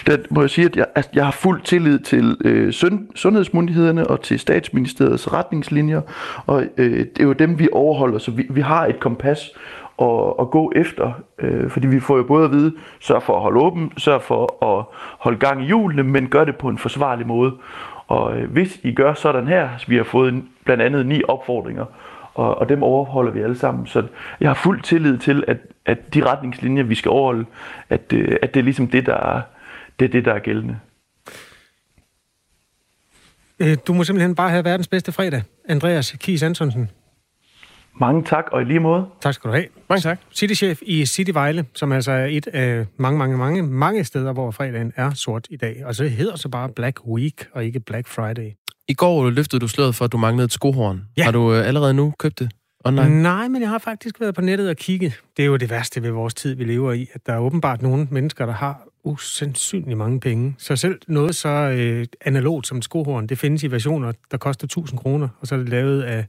der 0.06 0.16
må 0.30 0.40
jeg 0.40 0.50
sige, 0.50 0.64
at 0.64 0.76
jeg, 0.76 0.86
at 0.94 1.10
jeg 1.14 1.24
har 1.24 1.32
fuld 1.32 1.62
tillid 1.62 1.98
til 1.98 2.36
øh, 2.44 2.72
sund, 2.72 3.08
sundhedsmyndighederne 3.14 4.06
og 4.06 4.22
til 4.22 4.38
statsministeriets 4.38 5.32
retningslinjer, 5.32 6.00
og 6.46 6.64
øh, 6.76 6.98
det 6.98 7.18
er 7.20 7.24
jo 7.24 7.32
dem, 7.32 7.58
vi 7.58 7.68
overholder, 7.72 8.18
så 8.18 8.30
vi, 8.30 8.46
vi 8.50 8.60
har 8.60 8.86
et 8.86 9.00
kompas 9.00 9.50
at, 10.02 10.34
at 10.40 10.50
gå 10.50 10.72
efter. 10.76 11.12
Øh, 11.38 11.70
fordi 11.70 11.86
vi 11.86 12.00
får 12.00 12.16
jo 12.16 12.22
både 12.22 12.44
at 12.44 12.50
vide, 12.50 12.72
sørg 13.00 13.22
for 13.22 13.36
at 13.36 13.42
holde 13.42 13.60
åben, 13.60 13.92
sørg 13.98 14.22
for 14.22 14.64
at 14.64 14.84
holde 15.18 15.38
gang 15.38 15.62
i 15.62 15.66
hjulene, 15.66 16.02
men 16.02 16.28
gør 16.28 16.44
det 16.44 16.56
på 16.56 16.68
en 16.68 16.78
forsvarlig 16.78 17.26
måde. 17.26 17.52
Og 18.06 18.38
øh, 18.38 18.50
hvis 18.50 18.80
I 18.82 18.92
gør 18.92 19.14
sådan 19.14 19.46
her, 19.46 19.78
så 19.78 19.86
vi 19.88 19.96
har 19.96 20.04
fået 20.04 20.44
blandt 20.64 20.82
andet 20.82 21.06
ni 21.06 21.22
opfordringer, 21.28 21.84
og, 22.34 22.58
og 22.58 22.68
dem 22.68 22.82
overholder 22.82 23.32
vi 23.32 23.40
alle 23.40 23.58
sammen. 23.58 23.86
Så 23.86 24.06
jeg 24.40 24.48
har 24.48 24.54
fuld 24.54 24.82
tillid 24.82 25.18
til, 25.18 25.44
at, 25.46 25.56
at 25.86 26.14
de 26.14 26.26
retningslinjer, 26.26 26.82
vi 26.82 26.94
skal 26.94 27.08
overholde, 27.08 27.46
at, 27.88 28.12
øh, 28.12 28.36
at 28.42 28.54
det 28.54 28.60
er 28.60 28.64
ligesom 28.64 28.88
det, 28.88 29.06
der 29.06 29.14
er, 29.14 29.40
det, 29.98 30.04
er 30.04 30.08
det, 30.08 30.24
der 30.24 30.32
er 30.32 30.38
gældende. 30.38 30.78
Øh, 33.58 33.76
du 33.86 33.94
må 33.94 34.04
simpelthen 34.04 34.34
bare 34.34 34.50
have 34.50 34.64
verdens 34.64 34.88
bedste 34.88 35.12
fredag. 35.12 35.42
Andreas 35.68 36.16
Kies 36.20 36.42
Antonsen. 36.42 36.90
Mange 38.00 38.22
tak, 38.24 38.44
og 38.52 38.62
i 38.62 38.64
lige 38.64 38.80
måde. 38.80 39.06
Tak 39.20 39.34
skal 39.34 39.50
du 39.50 39.54
have. 39.54 39.66
Mange 39.88 40.00
tak. 40.00 40.18
Citychef 40.34 40.78
i 40.82 41.06
City 41.06 41.30
Vejle, 41.30 41.64
som 41.74 41.92
altså 41.92 42.12
er 42.12 42.26
et 42.26 42.46
af 42.46 42.86
mange, 42.96 43.18
mange, 43.18 43.36
mange, 43.36 43.62
mange 43.62 44.04
steder, 44.04 44.32
hvor 44.32 44.50
fredagen 44.50 44.92
er 44.96 45.10
sort 45.14 45.46
i 45.50 45.56
dag. 45.56 45.82
Og 45.84 45.94
så 45.94 46.08
hedder 46.08 46.36
så 46.36 46.48
bare 46.48 46.68
Black 46.68 47.06
Week, 47.06 47.48
og 47.52 47.64
ikke 47.64 47.80
Black 47.80 48.08
Friday. 48.08 48.50
I 48.88 48.94
går 48.94 49.30
løftede 49.30 49.60
du 49.60 49.68
sløret 49.68 49.94
for, 49.94 50.04
at 50.04 50.12
du 50.12 50.16
manglede 50.16 50.44
et 50.44 50.52
skohorn. 50.52 51.02
Ja. 51.16 51.24
Har 51.24 51.30
du 51.30 51.54
øh, 51.54 51.66
allerede 51.68 51.94
nu 51.94 52.14
købt 52.18 52.38
det 52.38 52.50
online? 52.84 53.22
Nej, 53.22 53.48
men 53.48 53.62
jeg 53.62 53.70
har 53.70 53.78
faktisk 53.78 54.20
været 54.20 54.34
på 54.34 54.40
nettet 54.40 54.68
og 54.68 54.76
kigget. 54.76 55.20
Det 55.36 55.42
er 55.42 55.46
jo 55.46 55.56
det 55.56 55.70
værste 55.70 56.02
ved 56.02 56.10
vores 56.10 56.34
tid, 56.34 56.54
vi 56.54 56.64
lever 56.64 56.92
i, 56.92 57.08
at 57.12 57.26
der 57.26 57.32
er 57.32 57.38
åbenbart 57.38 57.82
nogle 57.82 58.08
mennesker, 58.10 58.46
der 58.46 58.52
har 58.52 58.88
usandsynligt 59.04 59.98
mange 59.98 60.20
penge. 60.20 60.54
Så 60.58 60.76
selv 60.76 61.00
noget 61.08 61.34
så 61.34 61.48
øh, 61.48 62.06
analogt 62.20 62.66
som 62.66 62.78
et 62.78 62.84
skohorn, 62.84 63.26
det 63.26 63.38
findes 63.38 63.62
i 63.62 63.70
versioner, 63.70 64.12
der 64.30 64.36
koster 64.36 64.64
1000 64.64 64.98
kroner, 65.00 65.28
og 65.40 65.46
så 65.46 65.54
er 65.54 65.58
det 65.58 65.68
lavet 65.68 66.02
af 66.02 66.26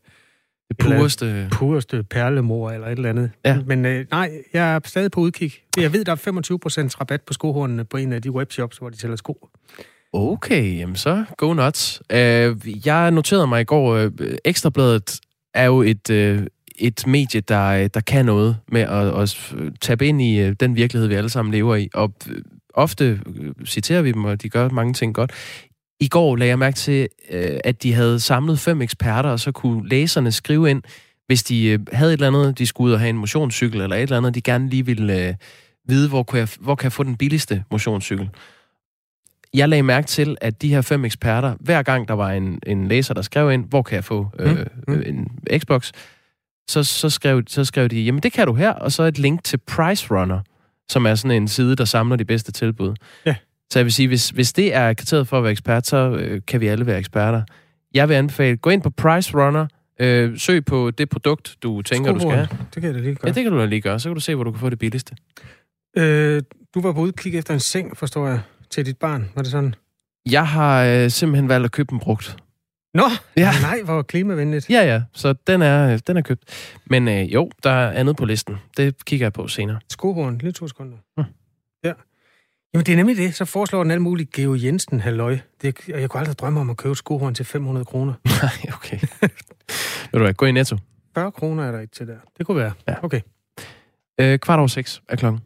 det 0.69 0.77
pureste... 0.77 1.47
pureste 1.51 2.03
perlemor 2.03 2.71
eller 2.71 2.87
et 2.87 2.91
eller 2.91 3.09
andet. 3.09 3.31
Ja. 3.45 3.59
Men 3.65 3.85
øh, 3.85 4.05
nej, 4.11 4.31
jeg 4.53 4.75
er 4.75 4.79
stadig 4.85 5.11
på 5.11 5.19
udkig. 5.19 5.53
Jeg 5.77 5.93
ved, 5.93 6.05
der 6.05 6.11
er 6.11 6.15
25% 6.15 6.99
rabat 7.01 7.21
på 7.21 7.33
skohornene 7.33 7.85
på 7.85 7.97
en 7.97 8.13
af 8.13 8.21
de 8.21 8.31
webshops, 8.31 8.77
hvor 8.77 8.89
de 8.89 8.99
sælger 8.99 9.15
sko. 9.15 9.49
Okay, 10.13 10.77
jamen 10.77 10.95
så 10.95 11.25
go 11.37 11.53
nuts. 11.53 12.01
Uh, 12.13 12.17
jeg 12.87 13.11
noterede 13.11 13.47
mig 13.47 13.61
i 13.61 13.63
går, 13.63 14.05
uh, 14.05 14.11
Ekstrabladet 14.45 15.19
er 15.53 15.65
jo 15.65 15.81
et, 15.81 16.09
uh, 16.09 16.45
et 16.79 17.07
medie, 17.07 17.41
der, 17.41 17.87
der 17.87 18.01
kan 18.01 18.25
noget 18.25 18.57
med 18.71 18.81
at, 18.81 19.21
at 19.21 19.55
tabe 19.81 20.07
ind 20.07 20.21
i 20.21 20.47
uh, 20.47 20.53
den 20.59 20.75
virkelighed, 20.75 21.07
vi 21.07 21.15
alle 21.15 21.29
sammen 21.29 21.53
lever 21.53 21.75
i. 21.75 21.89
Og 21.93 22.13
uh, 22.29 22.35
ofte 22.73 23.19
uh, 23.25 23.65
citerer 23.65 24.01
vi 24.01 24.11
dem, 24.11 24.25
og 24.25 24.41
de 24.41 24.49
gør 24.49 24.69
mange 24.69 24.93
ting 24.93 25.13
godt. 25.13 25.31
I 25.99 26.07
går 26.07 26.35
lagde 26.35 26.49
jeg 26.49 26.59
mærke 26.59 26.75
til, 26.75 27.07
øh, 27.29 27.59
at 27.63 27.83
de 27.83 27.93
havde 27.93 28.19
samlet 28.19 28.59
fem 28.59 28.81
eksperter, 28.81 29.29
og 29.29 29.39
så 29.39 29.51
kunne 29.51 29.89
læserne 29.89 30.31
skrive 30.31 30.69
ind, 30.69 30.83
hvis 31.27 31.43
de 31.43 31.65
øh, 31.65 31.79
havde 31.91 32.13
et 32.13 32.21
eller 32.21 32.27
andet, 32.27 32.57
de 32.59 32.65
skulle 32.65 32.87
ud 32.87 32.93
og 32.93 32.99
have 32.99 33.09
en 33.09 33.17
motionscykel, 33.17 33.81
eller 33.81 33.95
et 33.95 34.01
eller 34.01 34.17
andet, 34.17 34.35
de 34.35 34.41
gerne 34.41 34.69
lige 34.69 34.85
ville 34.85 35.27
øh, 35.27 35.33
vide, 35.87 36.09
hvor 36.09 36.23
kan, 36.23 36.39
jeg, 36.39 36.47
hvor 36.59 36.75
kan 36.75 36.83
jeg 36.83 36.91
få 36.91 37.03
den 37.03 37.17
billigste 37.17 37.63
motionscykel. 37.71 38.29
Jeg 39.53 39.69
lagde 39.69 39.83
mærke 39.83 40.07
til, 40.07 40.37
at 40.41 40.61
de 40.61 40.69
her 40.69 40.81
fem 40.81 41.05
eksperter, 41.05 41.55
hver 41.59 41.83
gang 41.83 42.07
der 42.07 42.13
var 42.13 42.31
en, 42.31 42.59
en 42.67 42.87
læser, 42.87 43.13
der 43.13 43.21
skrev 43.21 43.51
ind, 43.51 43.65
hvor 43.69 43.81
kan 43.81 43.95
jeg 43.95 44.03
få 44.03 44.27
øh, 44.39 44.57
mm. 44.87 44.93
mm. 44.93 45.03
en 45.05 45.27
Xbox, 45.59 45.91
så, 46.69 46.83
så, 46.83 47.09
skrev, 47.09 47.43
så 47.47 47.65
skrev 47.65 47.87
de, 47.87 48.01
jamen 48.01 48.23
det 48.23 48.33
kan 48.33 48.47
du 48.47 48.53
her, 48.53 48.71
og 48.71 48.91
så 48.91 49.03
et 49.03 49.19
link 49.19 49.43
til 49.43 49.57
Price 49.57 50.07
Runner, 50.11 50.39
som 50.89 51.05
er 51.05 51.15
sådan 51.15 51.41
en 51.41 51.47
side, 51.47 51.75
der 51.75 51.85
samler 51.85 52.15
de 52.15 52.25
bedste 52.25 52.51
tilbud. 52.51 52.95
Ja. 53.25 53.35
Så 53.73 53.79
jeg 53.79 53.85
vil 53.85 53.93
sige, 53.93 54.07
hvis, 54.07 54.29
hvis 54.29 54.53
det 54.53 54.75
er 54.75 54.93
kriteriet 54.93 55.27
for 55.27 55.37
at 55.37 55.43
være 55.43 55.51
ekspert, 55.51 55.87
så 55.87 55.97
øh, 56.19 56.41
kan 56.47 56.61
vi 56.61 56.67
alle 56.67 56.85
være 56.85 56.99
eksperter. 56.99 57.43
Jeg 57.93 58.09
vil 58.09 58.15
anbefale, 58.15 58.57
gå 58.57 58.69
ind 58.69 58.81
på 58.81 58.89
Price 58.89 59.33
Runner, 59.37 59.67
øh, 59.99 60.37
søg 60.37 60.65
på 60.65 60.91
det 60.91 61.09
produkt, 61.09 61.55
du 61.63 61.81
tænker, 61.81 62.11
du 62.13 62.19
skal 62.19 62.31
have. 62.31 62.47
Det 62.73 62.81
kan 62.81 62.83
jeg 62.83 62.93
da 62.93 62.99
lige 62.99 63.15
gøre. 63.15 63.27
Ja, 63.29 63.33
det 63.33 63.43
kan 63.43 63.51
du 63.51 63.59
da 63.59 63.65
lige 63.65 63.81
gøre. 63.81 63.99
Så 63.99 64.09
kan 64.09 64.13
du 64.15 64.21
se, 64.21 64.35
hvor 64.35 64.43
du 64.43 64.51
kan 64.51 64.59
få 64.59 64.69
det 64.69 64.79
billigste. 64.79 65.15
Øh, 65.97 66.41
du 66.73 66.81
var 66.81 66.93
på 66.93 66.99
udkig 66.99 67.35
efter 67.35 67.53
en 67.53 67.59
seng, 67.59 67.97
forstår 67.97 68.27
jeg, 68.27 68.39
til 68.69 68.85
dit 68.85 68.97
barn. 68.97 69.29
Var 69.35 69.41
det 69.41 69.51
sådan? 69.51 69.75
Jeg 70.31 70.47
har 70.47 70.83
øh, 70.83 71.09
simpelthen 71.11 71.49
valgt 71.49 71.65
at 71.65 71.71
købe 71.71 71.93
en 71.93 71.99
brugt. 71.99 72.37
Nå, 72.93 73.03
Ja. 73.37 73.51
nej, 73.61 73.79
hvor 73.85 74.01
klimavenligt. 74.01 74.69
Ja, 74.69 74.85
ja, 74.85 75.01
så 75.13 75.33
den 75.47 75.61
er, 75.61 75.93
øh, 75.93 75.99
den 76.07 76.17
er 76.17 76.21
købt. 76.21 76.43
Men 76.85 77.07
øh, 77.07 77.33
jo, 77.33 77.51
der 77.63 77.69
er 77.69 77.91
andet 77.91 78.15
på 78.17 78.25
listen. 78.25 78.55
Det 78.77 79.05
kigger 79.05 79.25
jeg 79.25 79.33
på 79.33 79.47
senere. 79.47 79.79
Skohorn, 79.89 80.37
lige 80.37 80.51
to 80.51 80.67
sekunder. 80.67 80.97
Ja. 81.83 81.93
Jamen, 82.77 82.85
det 82.85 82.91
er 82.91 82.95
nemlig 82.95 83.17
det. 83.17 83.35
Så 83.35 83.45
foreslår 83.45 83.83
den 83.83 83.91
alt 83.91 84.01
muligt 84.01 84.31
Geo 84.31 84.55
Jensen, 84.55 84.99
halløj. 84.99 85.37
Det, 85.61 85.79
og 85.93 86.01
jeg 86.01 86.09
kunne 86.09 86.19
aldrig 86.19 86.39
drømme 86.39 86.59
om 86.59 86.69
at 86.69 86.77
købe 86.77 86.95
skohorn 86.95 87.33
til 87.33 87.45
500 87.45 87.85
kroner. 87.85 88.13
Nej, 88.43 88.73
okay. 88.73 88.99
Ved 89.21 89.29
du 90.13 90.19
hvad, 90.19 90.33
gå 90.33 90.45
i 90.45 90.51
Netto. 90.51 90.77
40 91.13 91.31
kroner 91.31 91.63
er 91.63 91.71
der 91.71 91.79
ikke 91.79 91.95
til 91.95 92.07
der. 92.07 92.15
Det 92.37 92.45
kunne 92.45 92.57
være. 92.57 92.71
Ja. 92.87 92.93
Okay. 93.03 93.21
Øh, 94.19 94.39
kvart 94.39 94.59
over 94.59 94.67
seks 94.67 95.01
er 95.09 95.15
klokken. 95.15 95.41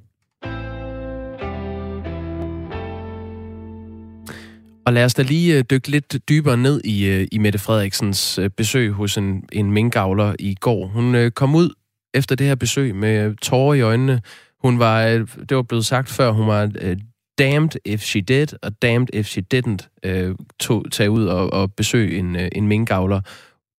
Og 4.85 4.93
lad 4.93 5.05
os 5.05 5.13
da 5.13 5.21
lige 5.21 5.57
øh, 5.57 5.63
dykke 5.69 5.88
lidt 5.88 6.29
dybere 6.29 6.57
ned 6.57 6.81
i, 6.83 7.05
øh, 7.05 7.27
i 7.31 7.38
Mette 7.38 7.59
Frederiksens 7.59 8.38
øh, 8.38 8.50
besøg 8.50 8.91
hos 8.91 9.17
en, 9.17 9.43
en 9.51 9.71
minkavler 9.71 10.35
i 10.39 10.55
går. 10.55 10.88
Hun 10.88 11.31
kom 11.35 11.55
ud 11.55 11.73
efter 12.13 12.35
det 12.35 12.47
her 12.47 12.55
besøg 12.55 12.95
med 12.95 13.35
tårer 13.35 13.73
i 13.73 13.81
øjnene. 13.81 14.21
Hun 14.63 14.79
var, 14.79 15.03
det 15.50 15.57
var 15.57 15.61
blevet 15.61 15.85
sagt 15.85 16.09
før, 16.09 16.31
hun 16.31 16.47
var 16.47 16.71
damned 17.39 17.71
if 17.85 18.01
she 18.01 18.21
did, 18.21 18.47
og 18.61 18.81
damned 18.81 19.07
if 19.13 19.27
she 19.27 19.43
didn't 19.53 20.00
øh, 20.03 20.35
tog, 20.59 20.85
tage 20.91 21.11
ud 21.11 21.25
og, 21.25 21.53
og 21.53 21.73
besøge 21.73 22.19
en, 22.19 22.35
øh, 22.35 22.50
en 22.51 22.67
minkavler. 22.67 23.21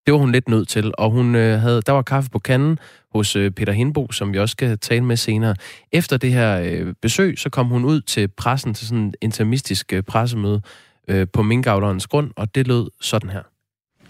Det 0.07 0.13
var 0.13 0.19
hun 0.19 0.33
lidt 0.33 0.49
nødt 0.49 0.69
til, 0.69 0.93
og 0.99 1.11
hun 1.11 1.35
øh, 1.35 1.61
havde, 1.61 1.83
der 1.83 1.93
var 1.93 2.03
kaffe 2.03 2.31
på 2.31 2.39
kanden 2.39 2.79
hos 3.15 3.37
øh, 3.37 3.51
Peter 3.51 3.73
Hindbo, 3.73 4.13
som 4.13 4.33
vi 4.33 4.39
også 4.39 4.53
skal 4.53 4.79
tale 4.79 5.05
med 5.05 5.17
senere. 5.17 5.55
Efter 5.93 6.17
det 6.17 6.33
her 6.33 6.61
øh, 6.61 6.95
besøg, 7.03 7.39
så 7.39 7.51
kom 7.51 7.67
hun 7.67 7.85
ud 7.85 8.01
til 8.01 8.29
pressen 8.29 8.75
til 8.75 8.87
sådan 8.87 9.03
en 9.03 9.15
intimistisk 9.21 9.93
øh, 9.93 10.03
pressemøde 10.03 10.63
øh, 11.09 11.27
på 11.33 11.43
minkavlerens 11.43 12.07
grund, 12.07 12.31
og 12.37 12.55
det 12.55 12.67
lød 12.67 12.91
sådan 13.01 13.31
her. 13.31 13.43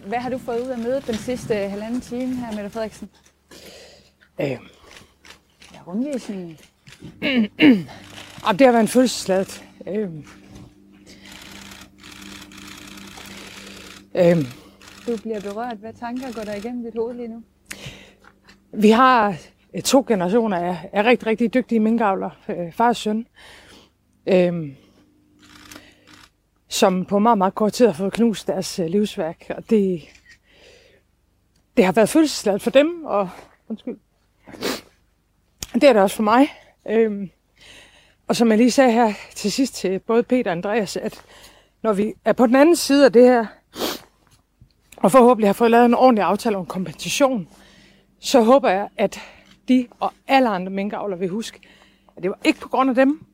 Hvad 0.07 0.19
har 0.19 0.31
du 0.31 0.39
fået 0.39 0.61
ud 0.61 0.69
af 0.69 0.79
mødet 0.79 1.07
den 1.07 1.15
sidste 1.15 1.55
halvanden 1.55 2.01
time 2.01 2.37
her, 2.37 2.53
Mette 2.57 2.71
Frederiksen? 2.71 3.09
Øh, 4.41 4.57
Ja, 5.75 5.79
rundvisningen. 5.87 6.59
og 8.47 8.59
det 8.59 8.67
har 8.67 8.73
været 8.73 8.83
en 8.83 8.89
følelsesladet. 8.89 9.65
Øh, 9.87 10.11
øh, 14.15 14.37
Du 15.07 15.17
bliver 15.23 15.41
berørt. 15.41 15.77
Hvad 15.77 15.93
tanker 15.93 16.33
går 16.33 16.43
der 16.43 16.55
igennem 16.55 16.85
dit 16.85 16.95
hoved 16.95 17.15
lige 17.15 17.29
nu? 17.29 17.43
vi 18.73 18.91
har 18.91 19.37
øh, 19.75 19.83
to 19.83 20.05
generationer 20.09 20.57
af, 20.57 20.91
af 20.93 21.05
rigtig, 21.05 21.27
rigtig 21.27 21.55
dygtige 21.55 21.81
minkavler, 21.81 22.31
øh, 22.49 22.73
far 22.73 22.89
og 22.89 22.97
søn, 22.97 23.27
øh, 24.27 24.69
som 26.69 27.05
på 27.05 27.19
meget, 27.19 27.39
meget 27.39 27.55
kort 27.55 27.73
tid 27.73 27.87
har 27.87 27.93
fået 27.93 28.13
knust 28.13 28.47
deres 28.47 28.79
øh, 28.79 28.87
livsværk. 28.87 29.47
Og 29.51 29.71
det, 29.71 30.03
det 31.77 31.85
har 31.85 31.93
været 31.93 32.09
følelsesladet 32.09 32.63
for 32.63 32.71
dem, 32.71 33.05
og 33.05 33.31
undskyld, 33.69 33.99
det 35.75 35.85
er 35.85 35.93
det 35.93 36.03
også 36.03 36.17
for 36.17 36.23
mig. 36.23 36.49
Øh, 36.89 37.29
og 38.33 38.37
som 38.37 38.51
jeg 38.51 38.59
lige 38.59 38.71
sagde 38.71 38.93
her 38.93 39.13
til 39.35 39.53
sidst 39.53 39.75
til 39.75 39.99
både 39.99 40.23
Peter 40.23 40.51
og 40.51 40.53
Andreas, 40.57 40.97
at 40.97 41.23
når 41.83 41.93
vi 41.93 42.13
er 42.25 42.33
på 42.33 42.47
den 42.47 42.57
anden 42.57 42.77
side 42.77 43.05
af 43.05 43.13
det 43.13 43.23
her, 43.23 43.47
og 44.97 45.13
forhåbentlig 45.13 45.49
har 45.49 45.53
fået 45.53 45.71
lavet 45.71 45.85
en 45.85 45.95
ordentlig 45.95 46.25
aftale 46.25 46.57
om 46.57 46.67
kompensation, 46.67 47.49
så 48.21 48.43
håber 48.43 48.71
jeg, 48.71 48.89
at 48.97 49.21
de 49.69 49.87
og 50.01 50.13
alle 50.29 50.49
andre 50.49 50.71
minkavlere 50.71 51.19
vil 51.19 51.29
huske, 51.29 51.61
at 52.17 52.23
det 52.23 52.31
var 52.31 52.39
ikke 52.45 52.61
på 52.61 52.69
grund 52.69 52.91
af 52.91 52.97
dem, 52.97 53.27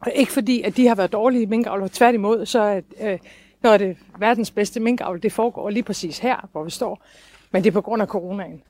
og 0.00 0.12
ikke 0.14 0.32
fordi, 0.32 0.62
at 0.62 0.76
de 0.76 0.86
har 0.86 0.94
været 0.94 1.12
dårlige 1.12 1.46
minkavlere. 1.46 1.88
Tværtimod, 1.88 2.46
så 2.46 2.60
er 2.60 2.80
øh, 3.00 3.18
noget 3.62 3.72
af 3.72 3.78
det 3.78 3.96
verdens 4.18 4.50
bedste 4.50 4.80
minkavl, 4.80 5.22
det 5.22 5.32
foregår 5.32 5.70
lige 5.70 5.82
præcis 5.82 6.18
her, 6.18 6.48
hvor 6.52 6.64
vi 6.64 6.70
står. 6.70 7.04
Men 7.52 7.64
det 7.64 7.70
er 7.70 7.74
på 7.74 7.80
grund 7.80 8.02
af 8.02 8.08
coronaen. 8.08 8.62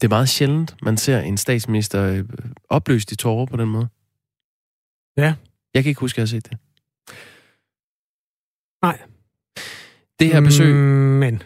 Det 0.00 0.06
er 0.06 0.08
meget 0.08 0.28
sjældent, 0.28 0.76
man 0.82 0.96
ser 0.96 1.20
en 1.20 1.36
statsminister 1.36 2.02
øh, 2.02 2.24
opløst 2.68 3.12
i 3.12 3.16
tårer 3.16 3.46
på 3.46 3.56
den 3.56 3.68
måde. 3.68 3.88
Ja. 5.18 5.34
Jeg 5.74 5.82
kan 5.82 5.88
ikke 5.90 6.00
huske, 6.00 6.14
at 6.14 6.18
jeg 6.18 6.22
har 6.22 6.40
set 6.40 6.50
det. 6.50 6.58
Nej. 8.82 8.98
Det 10.18 10.32
her 10.32 10.40
besøg... 10.40 10.74
Mm, 10.74 10.80
men. 11.18 11.42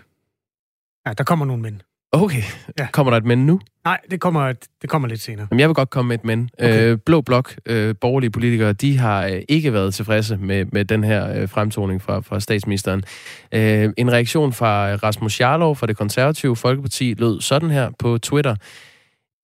Ja, 1.07 1.13
der 1.13 1.25
kommer 1.25 1.45
nogle 1.45 1.63
men. 1.63 1.83
Okay, 2.15 2.43
Ja. 2.79 2.87
kommer 2.93 3.11
der 3.11 3.17
et 3.17 3.25
men 3.25 3.47
nu? 3.47 3.61
Nej, 3.85 4.01
det 4.11 4.21
kommer, 4.21 4.53
det 4.83 4.91
kommer 4.91 5.09
lidt 5.09 5.21
senere. 5.21 5.47
Jamen, 5.51 5.61
jeg 5.61 5.69
vil 5.69 5.75
godt 5.75 5.91
komme 5.91 6.09
med 6.09 6.19
et 6.19 6.25
men. 6.25 6.51
Okay. 6.59 6.91
Øh, 6.91 6.99
Blå 7.07 7.21
Blok, 7.21 7.55
øh, 7.67 7.95
borgerlige 8.01 8.31
politikere, 8.31 8.73
de 8.73 8.99
har 8.99 9.27
øh, 9.27 9.43
ikke 9.49 9.73
været 9.73 9.95
tilfredse 9.95 10.37
med, 10.37 10.65
med 10.65 10.85
den 10.85 11.05
her 11.05 11.41
øh, 11.43 11.49
fremtoning 11.49 12.03
fra, 12.03 12.21
fra 12.21 12.41
statsministeren. 12.41 13.05
Øh, 13.53 13.91
en 13.97 14.13
reaktion 14.13 14.53
fra 14.53 14.95
Rasmus 14.95 15.41
Jarlov 15.41 15.77
fra 15.77 15.87
det 15.87 15.97
konservative 15.97 16.57
Folkeparti 16.57 17.15
lød 17.19 17.41
sådan 17.41 17.71
her 17.71 17.91
på 17.99 18.19
Twitter. 18.19 18.57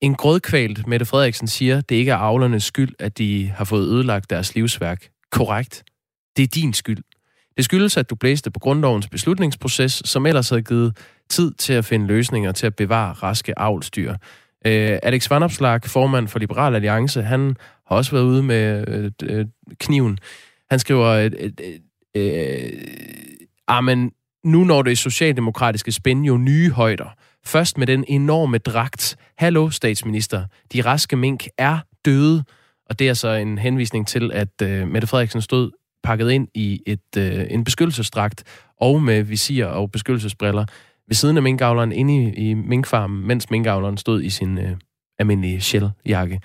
En 0.01 0.15
grødkvalt 0.15 0.87
Mette 0.87 1.07
Frederiksen 1.07 1.47
siger, 1.47 1.81
det 1.81 1.97
ikke 1.97 2.11
er 2.11 2.17
avlernes 2.17 2.65
skyld, 2.65 2.95
at 2.99 3.19
de 3.19 3.53
har 3.57 3.65
fået 3.65 3.89
ødelagt 3.89 4.31
deres 4.31 4.55
livsværk. 4.55 5.09
Korrekt. 5.31 5.85
Det 6.37 6.43
er 6.43 6.47
din 6.47 6.73
skyld. 6.73 6.99
Det 7.57 7.65
skyldes, 7.65 7.97
at 7.97 8.11
du 8.11 8.15
blæste 8.15 8.51
på 8.51 8.61
grundlovens 8.61 9.09
beslutningsproces, 9.09 10.03
som 10.05 10.27
ellers 10.27 10.49
havde 10.49 10.63
givet 10.63 10.97
tid 11.29 11.55
til 11.55 11.73
at 11.73 11.85
finde 11.85 12.07
løsninger 12.07 12.53
til 12.53 12.67
at 12.67 12.77
bevare 12.77 13.13
raske 13.13 13.59
avlsdyr. 13.59 14.13
Øh, 14.67 14.99
Alex 15.03 15.31
Van 15.31 15.43
Opslark, 15.43 15.87
formand 15.87 16.29
for 16.29 16.39
Liberal 16.39 16.75
Alliance, 16.75 17.23
han 17.23 17.57
har 17.87 17.97
også 17.97 18.11
været 18.11 18.25
ude 18.25 18.43
med 18.43 18.85
øh, 18.89 19.11
øh, 19.23 19.47
kniven. 19.79 20.19
Han 20.71 20.79
skriver, 20.79 21.07
øh, 21.07 21.31
øh, 21.39 21.53
øh, 22.15 22.65
øh 22.65 22.71
ah, 23.69 23.85
men 23.85 24.13
nu 24.45 24.65
når 24.65 24.83
det 24.83 24.99
socialdemokratiske 24.99 25.93
spænd 25.93 26.25
jo 26.25 26.37
nye 26.37 26.71
højder. 26.71 27.15
Først 27.49 27.79
med 27.79 27.87
den 27.87 28.05
enorme 28.09 28.59
dragt. 28.59 29.17
Hallo, 29.39 29.71
statsminister. 29.71 30.45
De 30.73 30.81
raske 30.81 31.17
mink 31.17 31.47
er 31.59 31.79
døde. 32.05 32.45
Og 32.87 32.99
det 32.99 33.09
er 33.09 33.15
så 33.15 33.29
en 33.29 33.59
henvisning 33.59 34.07
til, 34.07 34.33
at 34.33 34.63
øh, 34.63 34.89
Mette 34.89 35.07
Frederiksen 35.09 35.43
stod 35.43 35.71
pakket 36.03 36.31
ind 36.31 36.49
i 36.55 36.83
et, 36.87 37.17
øh, 37.19 37.47
en 37.51 37.65
beskyttelsesdragt 37.65 38.45
og 38.81 39.03
med 39.03 39.23
visir 39.23 39.67
og 39.67 39.91
beskyttelsesbriller 39.91 40.65
ved 41.07 41.15
siden 41.15 41.37
af 41.37 41.43
minkavleren 41.43 41.93
inde 41.93 42.25
i, 42.25 42.51
i 42.51 42.55
minkfarmen, 42.55 43.27
mens 43.27 43.51
minkavleren 43.51 43.97
stod 43.97 44.23
i 44.23 44.31
sin 44.31 44.59
øh, 44.59 44.77
almindelige 45.19 45.61
shelljakke. 45.61 46.41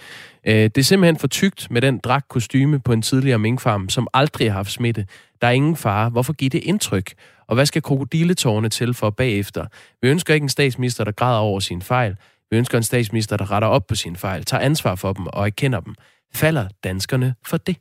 Øh, 0.48 0.53
det 0.53 0.77
er 0.77 0.83
simpelthen 0.83 1.17
for 1.17 1.27
tykt 1.27 1.67
med 1.72 1.81
den 1.81 1.98
dragt 1.98 2.27
kostyme 2.27 2.79
på 2.79 2.93
en 2.93 3.01
tidligere 3.01 3.39
minkfarm, 3.39 3.89
som 3.89 4.07
aldrig 4.13 4.51
har 4.51 4.57
haft 4.57 4.72
smitte. 4.72 5.07
Der 5.41 5.48
er 5.48 5.51
ingen 5.51 5.75
fare. 5.75 6.10
Hvorfor 6.10 6.33
give 6.33 6.50
det 6.50 6.63
indtryk? 6.63 7.13
Og 7.47 7.55
hvad 7.55 7.65
skal 7.65 7.81
krokodilletårne 7.81 8.69
til 8.69 8.93
for 8.93 9.09
bagefter? 9.09 9.65
Vi 10.01 10.07
ønsker 10.09 10.33
ikke 10.33 10.43
en 10.43 10.50
statsminister, 10.50 11.03
der 11.03 11.12
græder 11.12 11.39
over 11.39 11.59
sin 11.59 11.81
fejl. 11.81 12.15
Vi 12.51 12.57
ønsker 12.57 12.77
en 12.77 12.83
statsminister, 12.83 13.38
der 13.38 13.51
retter 13.51 13.67
op 13.67 13.88
på 13.88 13.95
sine 13.95 14.15
fejl, 14.15 14.43
tager 14.45 14.62
ansvar 14.62 14.95
for 14.95 15.13
dem 15.13 15.27
og 15.27 15.45
erkender 15.45 15.79
dem. 15.79 15.95
Falder 16.33 16.67
danskerne 16.83 17.35
for 17.45 17.57
det? 17.57 17.77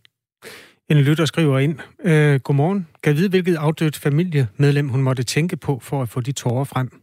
En 0.88 0.96
lytter 0.96 1.24
skriver 1.24 1.58
ind. 1.58 1.78
Øh, 2.04 2.40
godmorgen. 2.40 2.86
Kan 3.02 3.16
vide, 3.16 3.28
hvilket 3.28 3.56
afdødt 3.56 3.96
familiemedlem 3.98 4.88
hun 4.88 5.02
måtte 5.02 5.22
tænke 5.22 5.56
på 5.56 5.78
for 5.78 6.02
at 6.02 6.08
få 6.08 6.20
de 6.20 6.32
tårer 6.32 6.64
frem? 6.64 7.02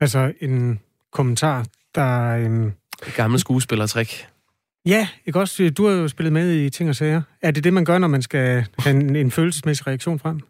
Altså 0.00 0.32
en 0.40 0.80
kommentar, 1.12 1.66
der... 1.94 2.36
Øhm, 2.36 2.72
Det 3.04 3.14
gamle 3.14 3.38
skuespillertrik. 3.38 4.26
ja, 4.86 5.08
ikke 5.26 5.40
også? 5.40 5.70
Du 5.76 5.86
har 5.86 5.92
jo 5.94 6.08
spillet 6.08 6.32
med 6.32 6.52
i 6.54 6.70
ting 6.70 6.88
og 6.90 6.96
sager. 6.96 7.22
Er 7.42 7.50
det 7.50 7.64
det, 7.64 7.72
man 7.72 7.84
gør, 7.84 7.98
når 7.98 8.08
man 8.08 8.22
skal 8.22 8.66
have 8.78 8.96
en, 8.96 9.16
en 9.16 9.30
følelsesmæssig 9.30 9.86
reaktion 9.86 10.18
frem? 10.18 10.40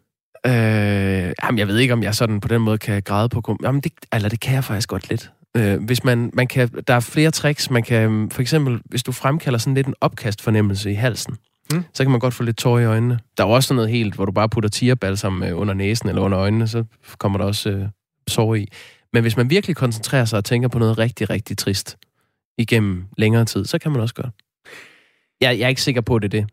Øh, 0.47 1.33
jamen, 1.43 1.59
jeg 1.59 1.67
ved 1.67 1.77
ikke, 1.77 1.93
om 1.93 2.03
jeg 2.03 2.15
sådan 2.15 2.39
på 2.39 2.47
den 2.47 2.61
måde 2.61 2.77
kan 2.77 3.01
græde 3.03 3.29
på... 3.29 3.41
kom- 3.41 3.59
Jamen, 3.63 3.81
det, 3.81 3.91
eller 4.13 4.29
det 4.29 4.39
kan 4.39 4.53
jeg 4.55 4.63
faktisk 4.63 4.89
godt 4.89 5.09
lidt. 5.09 5.31
Øh, 5.57 5.83
hvis 5.83 6.03
man, 6.03 6.29
man 6.33 6.47
kan, 6.47 6.69
der 6.87 6.93
er 6.93 6.99
flere 6.99 7.31
tricks. 7.31 7.69
Man 7.69 7.83
kan, 7.83 8.29
for 8.31 8.41
eksempel, 8.41 8.81
hvis 8.85 9.03
du 9.03 9.11
fremkalder 9.11 9.59
sådan 9.59 9.73
lidt 9.73 9.87
en 9.87 9.93
opkastfornemmelse 10.01 10.91
i 10.91 10.93
halsen, 10.93 11.35
Mm. 11.71 11.77
mm. 11.77 11.83
så 11.93 12.03
kan 12.03 12.11
man 12.11 12.19
godt 12.19 12.33
få 12.33 12.43
lidt 12.43 12.57
tårer 12.57 12.79
i 12.81 12.85
øjnene. 12.85 13.19
Der 13.37 13.43
er 13.43 13.47
også 13.47 13.67
sådan 13.67 13.75
noget 13.75 13.91
helt, 13.91 14.15
hvor 14.15 14.25
du 14.25 14.31
bare 14.31 14.49
putter 14.49 14.69
tierbalsam 14.69 15.43
under 15.53 15.73
næsen 15.73 16.09
eller 16.09 16.21
under 16.21 16.39
øjnene, 16.39 16.67
så 16.67 16.83
kommer 17.17 17.37
der 17.37 17.45
også 17.45 17.69
øh, 17.69 17.85
sår 18.27 18.55
i. 18.55 18.67
Men 19.13 19.21
hvis 19.21 19.37
man 19.37 19.49
virkelig 19.49 19.75
koncentrerer 19.75 20.25
sig 20.25 20.37
og 20.37 20.45
tænker 20.45 20.67
på 20.69 20.79
noget 20.79 20.97
rigtig, 20.97 21.29
rigtig 21.29 21.57
trist 21.57 21.97
igennem 22.57 23.03
længere 23.17 23.45
tid, 23.45 23.65
så 23.65 23.77
kan 23.79 23.91
man 23.91 24.01
også 24.01 24.13
gøre. 24.15 24.29
Jeg, 25.41 25.59
jeg 25.59 25.65
er 25.65 25.69
ikke 25.69 25.81
sikker 25.81 26.01
på, 26.01 26.15
at 26.15 26.21
det 26.21 26.33
er 26.33 26.41
det, 26.41 26.49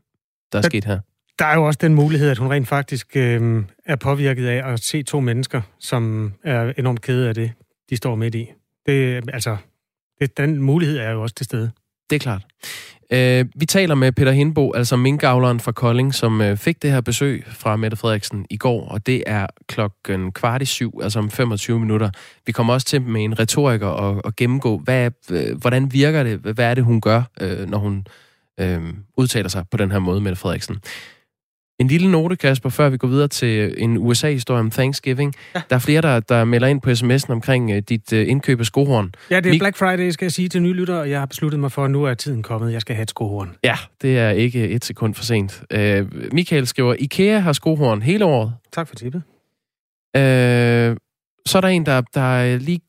der 0.52 0.58
er 0.58 0.62
Der- 0.62 0.68
sket 0.68 0.84
her. 0.84 0.98
Der 1.38 1.44
er 1.44 1.54
jo 1.54 1.64
også 1.64 1.78
den 1.82 1.94
mulighed, 1.94 2.30
at 2.30 2.38
hun 2.38 2.50
rent 2.50 2.68
faktisk 2.68 3.16
øh, 3.16 3.64
er 3.86 3.96
påvirket 3.96 4.46
af 4.46 4.72
at 4.72 4.80
se 4.80 5.02
to 5.02 5.20
mennesker, 5.20 5.62
som 5.78 6.32
er 6.44 6.72
enormt 6.78 7.02
kede 7.02 7.28
af 7.28 7.34
det, 7.34 7.52
de 7.90 7.96
står 7.96 8.14
midt 8.14 8.34
i. 8.34 8.50
Det, 8.86 9.30
altså, 9.32 9.56
det, 10.20 10.36
den 10.36 10.62
mulighed 10.62 10.98
er 10.98 11.10
jo 11.10 11.22
også 11.22 11.34
til 11.34 11.44
stede. 11.44 11.70
Det 12.10 12.16
er 12.16 12.20
klart. 12.20 12.42
Øh, 13.10 13.44
vi 13.56 13.66
taler 13.66 13.94
med 13.94 14.12
Peter 14.12 14.32
Hindbo, 14.32 14.72
altså 14.72 14.96
minkavleren 14.96 15.60
fra 15.60 15.72
Kolding, 15.72 16.14
som 16.14 16.40
øh, 16.40 16.56
fik 16.56 16.82
det 16.82 16.90
her 16.90 17.00
besøg 17.00 17.44
fra 17.48 17.76
Mette 17.76 17.96
Frederiksen 17.96 18.46
i 18.50 18.56
går, 18.56 18.88
og 18.88 19.06
det 19.06 19.24
er 19.26 19.46
klokken 19.68 20.32
kvart 20.32 20.62
i 20.62 20.64
syv, 20.64 21.00
altså 21.02 21.18
om 21.18 21.30
25 21.30 21.80
minutter. 21.80 22.10
Vi 22.46 22.52
kommer 22.52 22.72
også 22.72 22.86
til 22.86 23.02
med 23.02 23.24
en 23.24 23.38
retoriker 23.38 23.86
og, 23.86 24.24
og 24.24 24.36
gennemgå, 24.36 24.78
hvad, 24.78 25.10
øh, 25.30 25.56
hvordan 25.60 25.92
virker 25.92 26.22
det, 26.22 26.38
hvad 26.38 26.64
er 26.64 26.74
det, 26.74 26.84
hun 26.84 27.00
gør, 27.00 27.22
øh, 27.40 27.68
når 27.68 27.78
hun 27.78 28.06
øh, 28.60 28.82
udtaler 29.16 29.48
sig 29.48 29.64
på 29.70 29.76
den 29.76 29.90
her 29.90 29.98
måde, 29.98 30.20
Mette 30.20 30.36
Frederiksen. 30.36 30.76
En 31.78 31.86
lille 31.88 32.10
note, 32.10 32.36
Kasper, 32.36 32.68
før 32.68 32.88
vi 32.88 32.96
går 32.96 33.08
videre 33.08 33.28
til 33.28 33.74
en 33.78 33.98
USA-historie 33.98 34.60
om 34.60 34.70
Thanksgiving. 34.70 35.34
Ja. 35.54 35.62
Der 35.70 35.76
er 35.76 35.80
flere, 35.80 36.00
der, 36.00 36.20
der 36.20 36.44
melder 36.44 36.68
ind 36.68 36.80
på 36.80 36.90
sms'en 36.90 37.32
omkring 37.32 37.70
uh, 37.72 37.78
dit 37.78 38.12
uh, 38.12 38.18
indkøb 38.28 38.60
af 38.60 38.66
skohorn. 38.66 39.14
Ja, 39.30 39.36
det 39.36 39.46
er 39.46 39.50
Mik- 39.50 39.58
Black 39.58 39.76
Friday, 39.76 40.10
skal 40.10 40.24
jeg 40.24 40.32
sige 40.32 40.48
til 40.48 40.62
nye 40.62 40.72
lyttere, 40.72 41.00
og 41.00 41.10
jeg 41.10 41.18
har 41.18 41.26
besluttet 41.26 41.60
mig 41.60 41.72
for, 41.72 41.84
at 41.84 41.90
nu 41.90 42.04
er 42.04 42.14
tiden 42.14 42.42
kommet. 42.42 42.72
Jeg 42.72 42.80
skal 42.80 42.94
have 42.96 43.02
et 43.02 43.10
skohorn. 43.10 43.50
Ja, 43.64 43.76
det 44.02 44.18
er 44.18 44.30
ikke 44.30 44.68
et 44.68 44.84
sekund 44.84 45.14
for 45.14 45.24
sent. 45.24 45.62
Uh, 45.74 46.32
Michael 46.32 46.66
skriver, 46.66 46.94
IKEA 46.98 47.38
har 47.38 47.52
skohorn 47.52 48.02
hele 48.02 48.24
året. 48.24 48.52
Tak 48.72 48.88
for 48.88 48.94
tippet. 48.94 49.22
Uh, 50.16 50.96
så 51.46 51.54
er 51.56 51.60
der 51.60 51.68
en, 51.68 51.86
der, 51.86 52.00
der 52.00 52.56
lige 52.58 52.80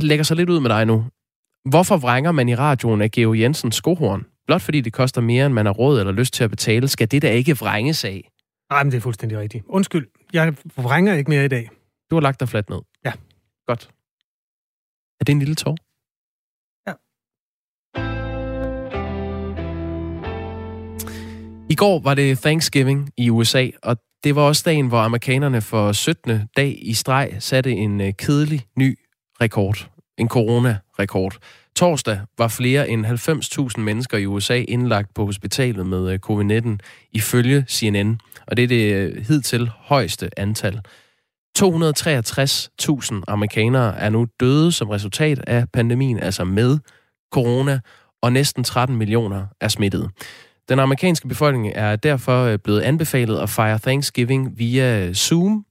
lægger 0.00 0.22
sig 0.22 0.36
lidt 0.36 0.50
ud 0.50 0.60
med 0.60 0.70
dig 0.70 0.84
nu. 0.86 1.04
Hvorfor 1.64 1.96
vrænger 1.96 2.32
man 2.32 2.48
i 2.48 2.54
radioen 2.54 3.02
af 3.02 3.10
Geo 3.10 3.34
Jensens 3.34 3.74
skohorn? 3.74 4.24
Blot 4.48 4.62
fordi 4.62 4.80
det 4.80 4.92
koster 4.92 5.20
mere, 5.20 5.46
end 5.46 5.54
man 5.54 5.66
har 5.66 5.72
råd 5.72 6.00
eller 6.00 6.12
lyst 6.12 6.34
til 6.34 6.44
at 6.44 6.50
betale, 6.50 6.88
skal 6.88 7.10
det 7.10 7.22
da 7.22 7.30
ikke 7.30 7.58
vrænges 7.58 8.04
af? 8.04 8.30
Nej, 8.70 8.82
men 8.82 8.92
det 8.92 8.96
er 8.96 9.00
fuldstændig 9.00 9.38
rigtigt. 9.38 9.64
Undskyld, 9.68 10.06
jeg 10.32 10.54
vrænger 10.76 11.14
ikke 11.14 11.30
mere 11.30 11.44
i 11.44 11.48
dag. 11.48 11.70
Du 12.10 12.16
har 12.16 12.20
lagt 12.20 12.40
dig 12.40 12.48
fladt 12.48 12.70
ned? 12.70 12.78
Ja. 13.04 13.12
Godt. 13.66 13.90
Er 15.20 15.24
det 15.24 15.32
en 15.32 15.38
lille 15.38 15.54
tår? 15.54 15.76
Ja. 16.86 16.92
I 21.70 21.74
går 21.74 22.00
var 22.00 22.14
det 22.14 22.38
Thanksgiving 22.38 23.10
i 23.16 23.30
USA, 23.30 23.70
og 23.82 23.96
det 24.24 24.36
var 24.36 24.42
også 24.42 24.62
dagen, 24.66 24.88
hvor 24.88 24.98
amerikanerne 24.98 25.60
for 25.60 25.92
17. 25.92 26.48
dag 26.56 26.78
i 26.82 26.94
streg 26.94 27.36
satte 27.38 27.72
en 27.72 28.00
øh, 28.00 28.12
kedelig 28.18 28.66
ny 28.76 28.98
rekord. 29.40 29.90
En 30.18 30.28
corona-rekord. 30.28 31.38
Torsdag 31.78 32.20
var 32.38 32.48
flere 32.48 32.88
end 32.88 33.06
90.000 33.76 33.80
mennesker 33.80 34.18
i 34.18 34.26
USA 34.26 34.64
indlagt 34.68 35.14
på 35.14 35.24
hospitalet 35.24 35.86
med 35.86 36.12
øh, 36.12 36.18
covid-19, 36.30 36.78
ifølge 37.12 37.64
CNN. 37.68 38.20
Og 38.46 38.56
det 38.56 38.62
er 38.62 38.68
det 38.68 38.94
øh, 38.94 39.26
hidtil 39.26 39.70
højeste 39.78 40.38
antal. 40.38 40.80
263.000 41.58 43.22
amerikanere 43.28 43.98
er 43.98 44.08
nu 44.08 44.26
døde 44.40 44.72
som 44.72 44.88
resultat 44.88 45.38
af 45.46 45.68
pandemien, 45.72 46.18
altså 46.18 46.44
med 46.44 46.78
corona, 47.32 47.80
og 48.22 48.32
næsten 48.32 48.64
13 48.64 48.96
millioner 48.96 49.46
er 49.60 49.68
smittet. 49.68 50.10
Den 50.68 50.78
amerikanske 50.78 51.28
befolkning 51.28 51.72
er 51.74 51.96
derfor 51.96 52.44
øh, 52.44 52.58
blevet 52.58 52.80
anbefalet 52.80 53.38
at 53.38 53.50
fejre 53.50 53.78
Thanksgiving 53.78 54.58
via 54.58 55.12
Zoom, 55.12 55.64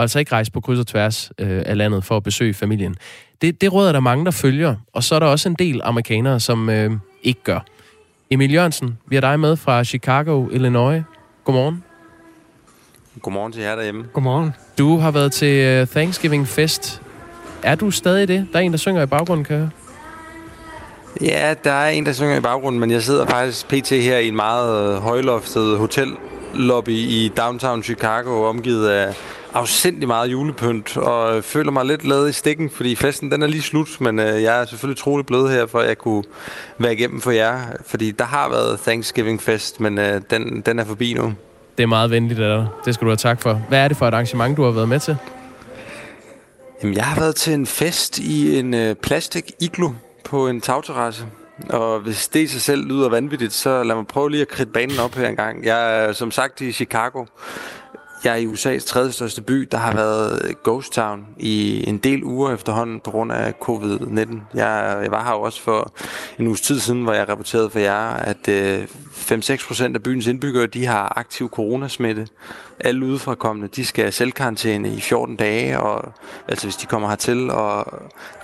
og 0.00 0.04
altså 0.04 0.18
ikke 0.18 0.32
rejse 0.32 0.52
på 0.52 0.60
kryds 0.60 0.78
og 0.78 0.86
tværs 0.86 1.32
øh, 1.38 1.62
af 1.66 1.76
landet 1.76 2.04
for 2.04 2.16
at 2.16 2.22
besøge 2.22 2.54
familien. 2.54 2.96
Det, 3.42 3.60
det 3.60 3.72
råder 3.72 3.92
der 3.92 4.00
mange, 4.00 4.24
der 4.24 4.30
følger, 4.30 4.76
og 4.92 5.04
så 5.04 5.14
er 5.14 5.18
der 5.18 5.26
også 5.26 5.48
en 5.48 5.54
del 5.54 5.80
amerikanere, 5.84 6.40
som 6.40 6.70
øh, 6.70 6.90
ikke 7.22 7.42
gør. 7.44 7.60
Emil 8.30 8.52
Jørgensen, 8.52 8.98
vi 9.06 9.16
har 9.16 9.20
dig 9.20 9.40
med 9.40 9.56
fra 9.56 9.84
Chicago, 9.84 10.48
Illinois. 10.48 11.02
Godmorgen. 11.44 11.84
Godmorgen 13.22 13.52
til 13.52 13.62
jer 13.62 13.76
derhjemme. 13.76 14.04
Godmorgen. 14.12 14.54
Du 14.78 14.96
har 14.96 15.10
været 15.10 15.32
til 15.32 15.82
uh, 15.82 15.88
Thanksgiving 15.88 16.48
Fest. 16.48 17.02
Er 17.62 17.74
du 17.74 17.90
stadig 17.90 18.28
det? 18.28 18.48
Der 18.52 18.58
er 18.58 18.62
en, 18.62 18.72
der 18.72 18.78
synger 18.78 19.02
i 19.02 19.06
baggrunden, 19.06 19.44
kan 19.44 19.56
jeg 19.56 19.68
Ja, 21.20 21.54
der 21.64 21.72
er 21.72 21.88
en, 21.88 22.06
der 22.06 22.12
synger 22.12 22.36
i 22.36 22.40
baggrunden, 22.40 22.80
men 22.80 22.90
jeg 22.90 23.02
sidder 23.02 23.26
faktisk 23.26 23.68
pt. 23.68 23.88
her 23.88 24.18
i 24.18 24.28
en 24.28 24.36
meget 24.36 24.94
øh, 24.94 25.02
højloftet 25.02 25.78
hotellobby 25.78 26.88
i 26.88 27.32
downtown 27.36 27.82
Chicago, 27.82 28.44
omgivet 28.44 28.88
af 28.88 29.14
afsindig 29.54 30.08
meget 30.08 30.32
julepynt, 30.32 30.96
og 30.96 31.44
føler 31.44 31.70
mig 31.70 31.84
lidt 31.84 32.04
lavet 32.04 32.28
i 32.28 32.32
stikken, 32.32 32.70
fordi 32.70 32.96
festen 32.96 33.30
den 33.30 33.42
er 33.42 33.46
lige 33.46 33.62
slut, 33.62 34.00
men 34.00 34.18
øh, 34.18 34.42
jeg 34.42 34.60
er 34.60 34.66
selvfølgelig 34.66 35.02
troligt 35.02 35.26
blevet 35.26 35.50
her, 35.50 35.66
for 35.66 35.78
at 35.78 35.88
jeg 35.88 35.98
kunne 35.98 36.24
være 36.78 36.92
igennem 36.92 37.20
for 37.20 37.30
jer, 37.30 37.60
fordi 37.86 38.10
der 38.10 38.24
har 38.24 38.48
været 38.48 38.80
Thanksgiving 38.80 39.42
fest, 39.42 39.80
men 39.80 39.98
øh, 39.98 40.20
den, 40.30 40.60
den 40.60 40.78
er 40.78 40.84
forbi 40.84 41.14
nu. 41.14 41.34
Det 41.76 41.82
er 41.82 41.86
meget 41.86 42.10
venligt 42.10 42.40
af 42.40 42.58
dig. 42.58 42.68
Det 42.84 42.94
skal 42.94 43.04
du 43.04 43.10
have 43.10 43.16
tak 43.16 43.42
for. 43.42 43.62
Hvad 43.68 43.78
er 43.78 43.88
det 43.88 43.96
for 43.96 44.08
et 44.08 44.14
arrangement, 44.14 44.56
du 44.56 44.62
har 44.62 44.70
været 44.70 44.88
med 44.88 45.00
til? 45.00 45.16
Jamen, 46.82 46.96
jeg 46.96 47.04
har 47.04 47.20
været 47.20 47.34
til 47.34 47.52
en 47.52 47.66
fest 47.66 48.18
i 48.18 48.58
en 48.58 48.74
øh, 48.74 48.94
plastik 48.94 49.52
iglo 49.60 49.90
på 50.24 50.48
en 50.48 50.60
tagterrasse. 50.60 51.24
Og 51.68 52.00
hvis 52.00 52.28
det 52.28 52.40
i 52.40 52.46
sig 52.46 52.60
selv 52.60 52.84
lyder 52.84 53.08
vanvittigt, 53.08 53.52
så 53.52 53.82
lad 53.82 53.94
mig 53.94 54.06
prøve 54.06 54.30
lige 54.30 54.40
at 54.40 54.48
kridte 54.48 54.72
banen 54.72 54.98
op 54.98 55.14
her 55.14 55.28
en 55.28 55.36
gang. 55.36 55.64
Jeg 55.64 56.04
er 56.04 56.12
som 56.12 56.30
sagt 56.30 56.60
i 56.60 56.72
Chicago, 56.72 57.24
jeg 58.24 58.32
er 58.32 58.36
i 58.36 58.46
USA's 58.46 58.86
tredje 58.86 59.12
største 59.12 59.42
by, 59.42 59.68
der 59.70 59.78
har 59.78 59.94
været 59.94 60.56
ghost 60.64 60.92
town 60.92 61.26
i 61.38 61.88
en 61.88 61.98
del 61.98 62.24
uger 62.24 62.54
efterhånden 62.54 63.00
på 63.00 63.10
grund 63.10 63.32
af 63.32 63.54
covid-19. 63.62 64.18
Jeg, 64.54 64.98
jeg 65.02 65.10
var 65.10 65.24
her 65.24 65.32
jo 65.32 65.40
også 65.40 65.62
for 65.62 65.92
en 66.38 66.46
uges 66.46 66.60
tid 66.60 66.80
siden, 66.80 67.02
hvor 67.02 67.12
jeg 67.12 67.28
rapporterede 67.28 67.70
for 67.70 67.78
jer, 67.78 68.10
at 68.10 68.48
øh, 68.48 68.82
5-6% 69.12 69.94
af 69.94 70.02
byens 70.02 70.26
indbyggere, 70.26 70.66
de 70.66 70.86
har 70.86 71.12
aktiv 71.16 71.48
coronasmitte. 71.48 72.26
Alle 72.80 73.06
udefrakommende, 73.06 73.68
de 73.76 73.84
skal 73.86 74.12
selvkarantæne 74.12 74.88
i 74.94 75.00
14 75.00 75.36
dage, 75.36 75.80
og, 75.80 76.12
altså 76.48 76.66
hvis 76.66 76.76
de 76.76 76.86
kommer 76.86 77.08
hertil, 77.08 77.50
og 77.50 77.86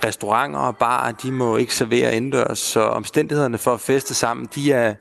restauranter 0.05 0.59
og 0.59 0.77
barer, 0.77 1.11
de 1.11 1.31
må 1.31 1.57
ikke 1.57 1.75
servere 1.75 2.15
indendørs, 2.15 2.59
så 2.59 2.81
omstændighederne 2.81 3.57
for 3.57 3.73
at 3.73 3.81
feste 3.81 4.13
sammen, 4.13 4.47
de 4.55 4.71
er 4.71 4.93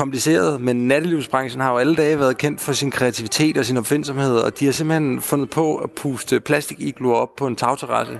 kompliceret, 0.00 0.60
men 0.60 0.88
nattelivsbranchen 0.88 1.60
har 1.60 1.70
jo 1.70 1.78
alle 1.78 1.96
dage 1.96 2.18
været 2.18 2.38
kendt 2.38 2.60
for 2.60 2.72
sin 2.72 2.90
kreativitet 2.90 3.58
og 3.58 3.64
sin 3.64 3.76
opfindsomhed, 3.76 4.38
og 4.38 4.58
de 4.58 4.64
har 4.64 4.72
simpelthen 4.72 5.20
fundet 5.20 5.50
på 5.50 5.76
at 5.76 5.90
puste 5.90 6.40
plastikigluer 6.40 7.16
op 7.16 7.36
på 7.36 7.46
en 7.46 7.56
tagterrasse, 7.56 8.18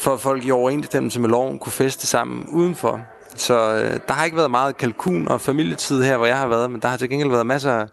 for 0.00 0.14
at 0.14 0.20
folk 0.20 0.44
i 0.44 0.50
overensstemmelse 0.50 1.20
med 1.20 1.28
loven 1.28 1.58
kunne 1.58 1.72
feste 1.72 2.06
sammen 2.06 2.46
udenfor. 2.48 3.00
Så 3.36 3.54
øh, 3.54 4.00
der 4.08 4.12
har 4.12 4.24
ikke 4.24 4.36
været 4.36 4.50
meget 4.50 4.76
kalkun 4.76 5.28
og 5.28 5.40
familietid 5.40 6.02
her, 6.02 6.16
hvor 6.16 6.26
jeg 6.26 6.38
har 6.38 6.48
været, 6.48 6.70
men 6.70 6.80
der 6.80 6.88
har 6.88 6.96
til 6.96 7.08
gengæld 7.08 7.30
været 7.30 7.46
masser 7.46 7.72
af 7.72 7.86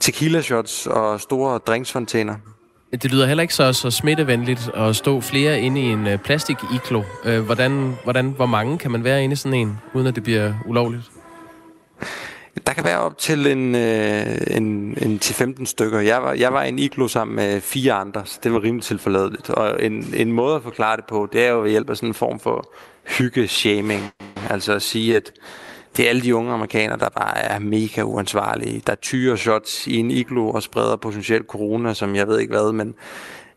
tequila 0.00 0.40
shots 0.40 0.86
og 0.86 1.20
store 1.20 1.58
drinksfontæner. 1.58 2.34
Det 2.92 3.10
lyder 3.12 3.26
heller 3.26 3.42
ikke 3.42 3.54
så, 3.54 3.72
så 3.72 3.90
smittevenligt 3.90 4.70
at 4.74 4.96
stå 4.96 5.20
flere 5.20 5.60
inde 5.60 5.80
i 5.80 5.84
en 5.84 6.06
øh, 6.06 6.18
plastik-iglo. 6.18 7.02
Øh, 7.24 7.40
hvordan, 7.40 7.94
hvordan, 8.04 8.30
hvor 8.30 8.46
mange 8.46 8.78
kan 8.78 8.90
man 8.90 9.04
være 9.04 9.24
inde 9.24 9.32
i 9.32 9.36
sådan 9.36 9.58
en, 9.58 9.78
uden 9.94 10.06
at 10.06 10.14
det 10.14 10.22
bliver 10.22 10.52
ulovligt? 10.66 11.02
Der 12.68 12.74
kan 12.74 12.84
være 12.84 12.98
op 12.98 13.18
til 13.18 13.46
en, 13.46 13.74
øh, 13.74 14.36
en, 14.50 14.64
en 15.02 15.20
10-15 15.24 15.64
stykker. 15.64 16.00
Jeg 16.00 16.22
var, 16.22 16.32
jeg 16.32 16.52
var 16.52 16.64
i 16.64 16.68
en 16.68 16.78
iglo 16.78 17.08
sammen 17.08 17.36
med 17.36 17.60
fire 17.60 17.92
andre, 17.92 18.22
så 18.24 18.40
det 18.42 18.52
var 18.52 18.62
rimelig 18.62 18.84
tilforladeligt. 18.84 19.50
Og 19.50 19.84
en, 19.84 20.14
en 20.16 20.32
måde 20.32 20.56
at 20.56 20.62
forklare 20.62 20.96
det 20.96 21.04
på, 21.08 21.28
det 21.32 21.44
er 21.46 21.50
jo 21.50 21.62
ved 21.62 21.70
hjælp 21.70 21.90
af 21.90 21.96
sådan 21.96 22.08
en 22.08 22.14
form 22.14 22.40
for 22.40 22.68
hygge-shaming. 23.04 24.02
Altså 24.50 24.72
at 24.72 24.82
sige, 24.82 25.16
at 25.16 25.32
det 25.96 26.04
er 26.04 26.08
alle 26.08 26.22
de 26.22 26.34
unge 26.34 26.52
amerikanere, 26.52 26.98
der 26.98 27.08
bare 27.08 27.38
er 27.38 27.58
mega 27.58 28.02
uansvarlige. 28.02 28.82
Der 28.86 28.94
tyrer 28.94 29.36
shots 29.36 29.86
i 29.86 29.96
en 29.96 30.10
iglo 30.10 30.50
og 30.50 30.62
spreder 30.62 30.96
potentielt 30.96 31.46
corona, 31.46 31.94
som 31.94 32.16
jeg 32.16 32.28
ved 32.28 32.38
ikke 32.38 32.52
hvad, 32.52 32.72
men 32.72 32.94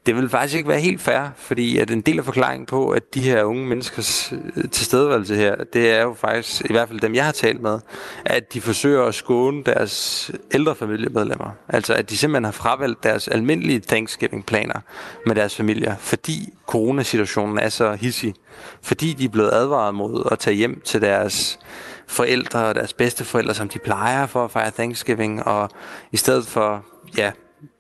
det 0.05 0.15
vil 0.15 0.29
faktisk 0.29 0.57
ikke 0.57 0.69
være 0.69 0.79
helt 0.79 1.01
fair, 1.01 1.29
fordi 1.35 1.77
at 1.77 1.91
en 1.91 2.01
del 2.01 2.19
af 2.19 2.25
forklaringen 2.25 2.65
på, 2.65 2.89
at 2.89 3.13
de 3.13 3.21
her 3.21 3.43
unge 3.43 3.65
menneskers 3.65 4.33
øh, 4.55 4.69
tilstedeværelse 4.69 5.35
her, 5.35 5.55
det 5.73 5.91
er 5.91 6.01
jo 6.01 6.13
faktisk, 6.13 6.61
i 6.69 6.73
hvert 6.73 6.87
fald 6.87 6.99
dem 6.99 7.15
jeg 7.15 7.25
har 7.25 7.31
talt 7.31 7.61
med, 7.61 7.79
at 8.25 8.53
de 8.53 8.61
forsøger 8.61 9.03
at 9.03 9.15
skåne 9.15 9.63
deres 9.63 10.31
ældre 10.53 10.75
familiemedlemmer. 10.75 11.51
Altså 11.69 11.93
at 11.93 12.09
de 12.09 12.17
simpelthen 12.17 12.45
har 12.45 12.51
fravalgt 12.51 13.03
deres 13.03 13.27
almindelige 13.27 13.79
Thanksgiving-planer 13.79 14.79
med 15.25 15.35
deres 15.35 15.55
familier, 15.55 15.95
fordi 15.99 16.53
coronasituationen 16.67 17.59
er 17.59 17.69
så 17.69 17.93
hissig. 17.93 18.33
Fordi 18.81 19.13
de 19.13 19.25
er 19.25 19.29
blevet 19.29 19.51
advaret 19.53 19.95
mod 19.95 20.27
at 20.31 20.39
tage 20.39 20.55
hjem 20.55 20.81
til 20.85 21.01
deres 21.01 21.59
forældre 22.07 22.65
og 22.65 22.75
deres 22.75 22.93
bedsteforældre, 22.93 23.53
som 23.53 23.69
de 23.69 23.79
plejer 23.79 24.25
for 24.25 24.45
at 24.45 24.51
fejre 24.51 24.71
Thanksgiving, 24.71 25.43
og 25.43 25.69
i 26.11 26.17
stedet 26.17 26.47
for, 26.47 26.85
ja, 27.17 27.31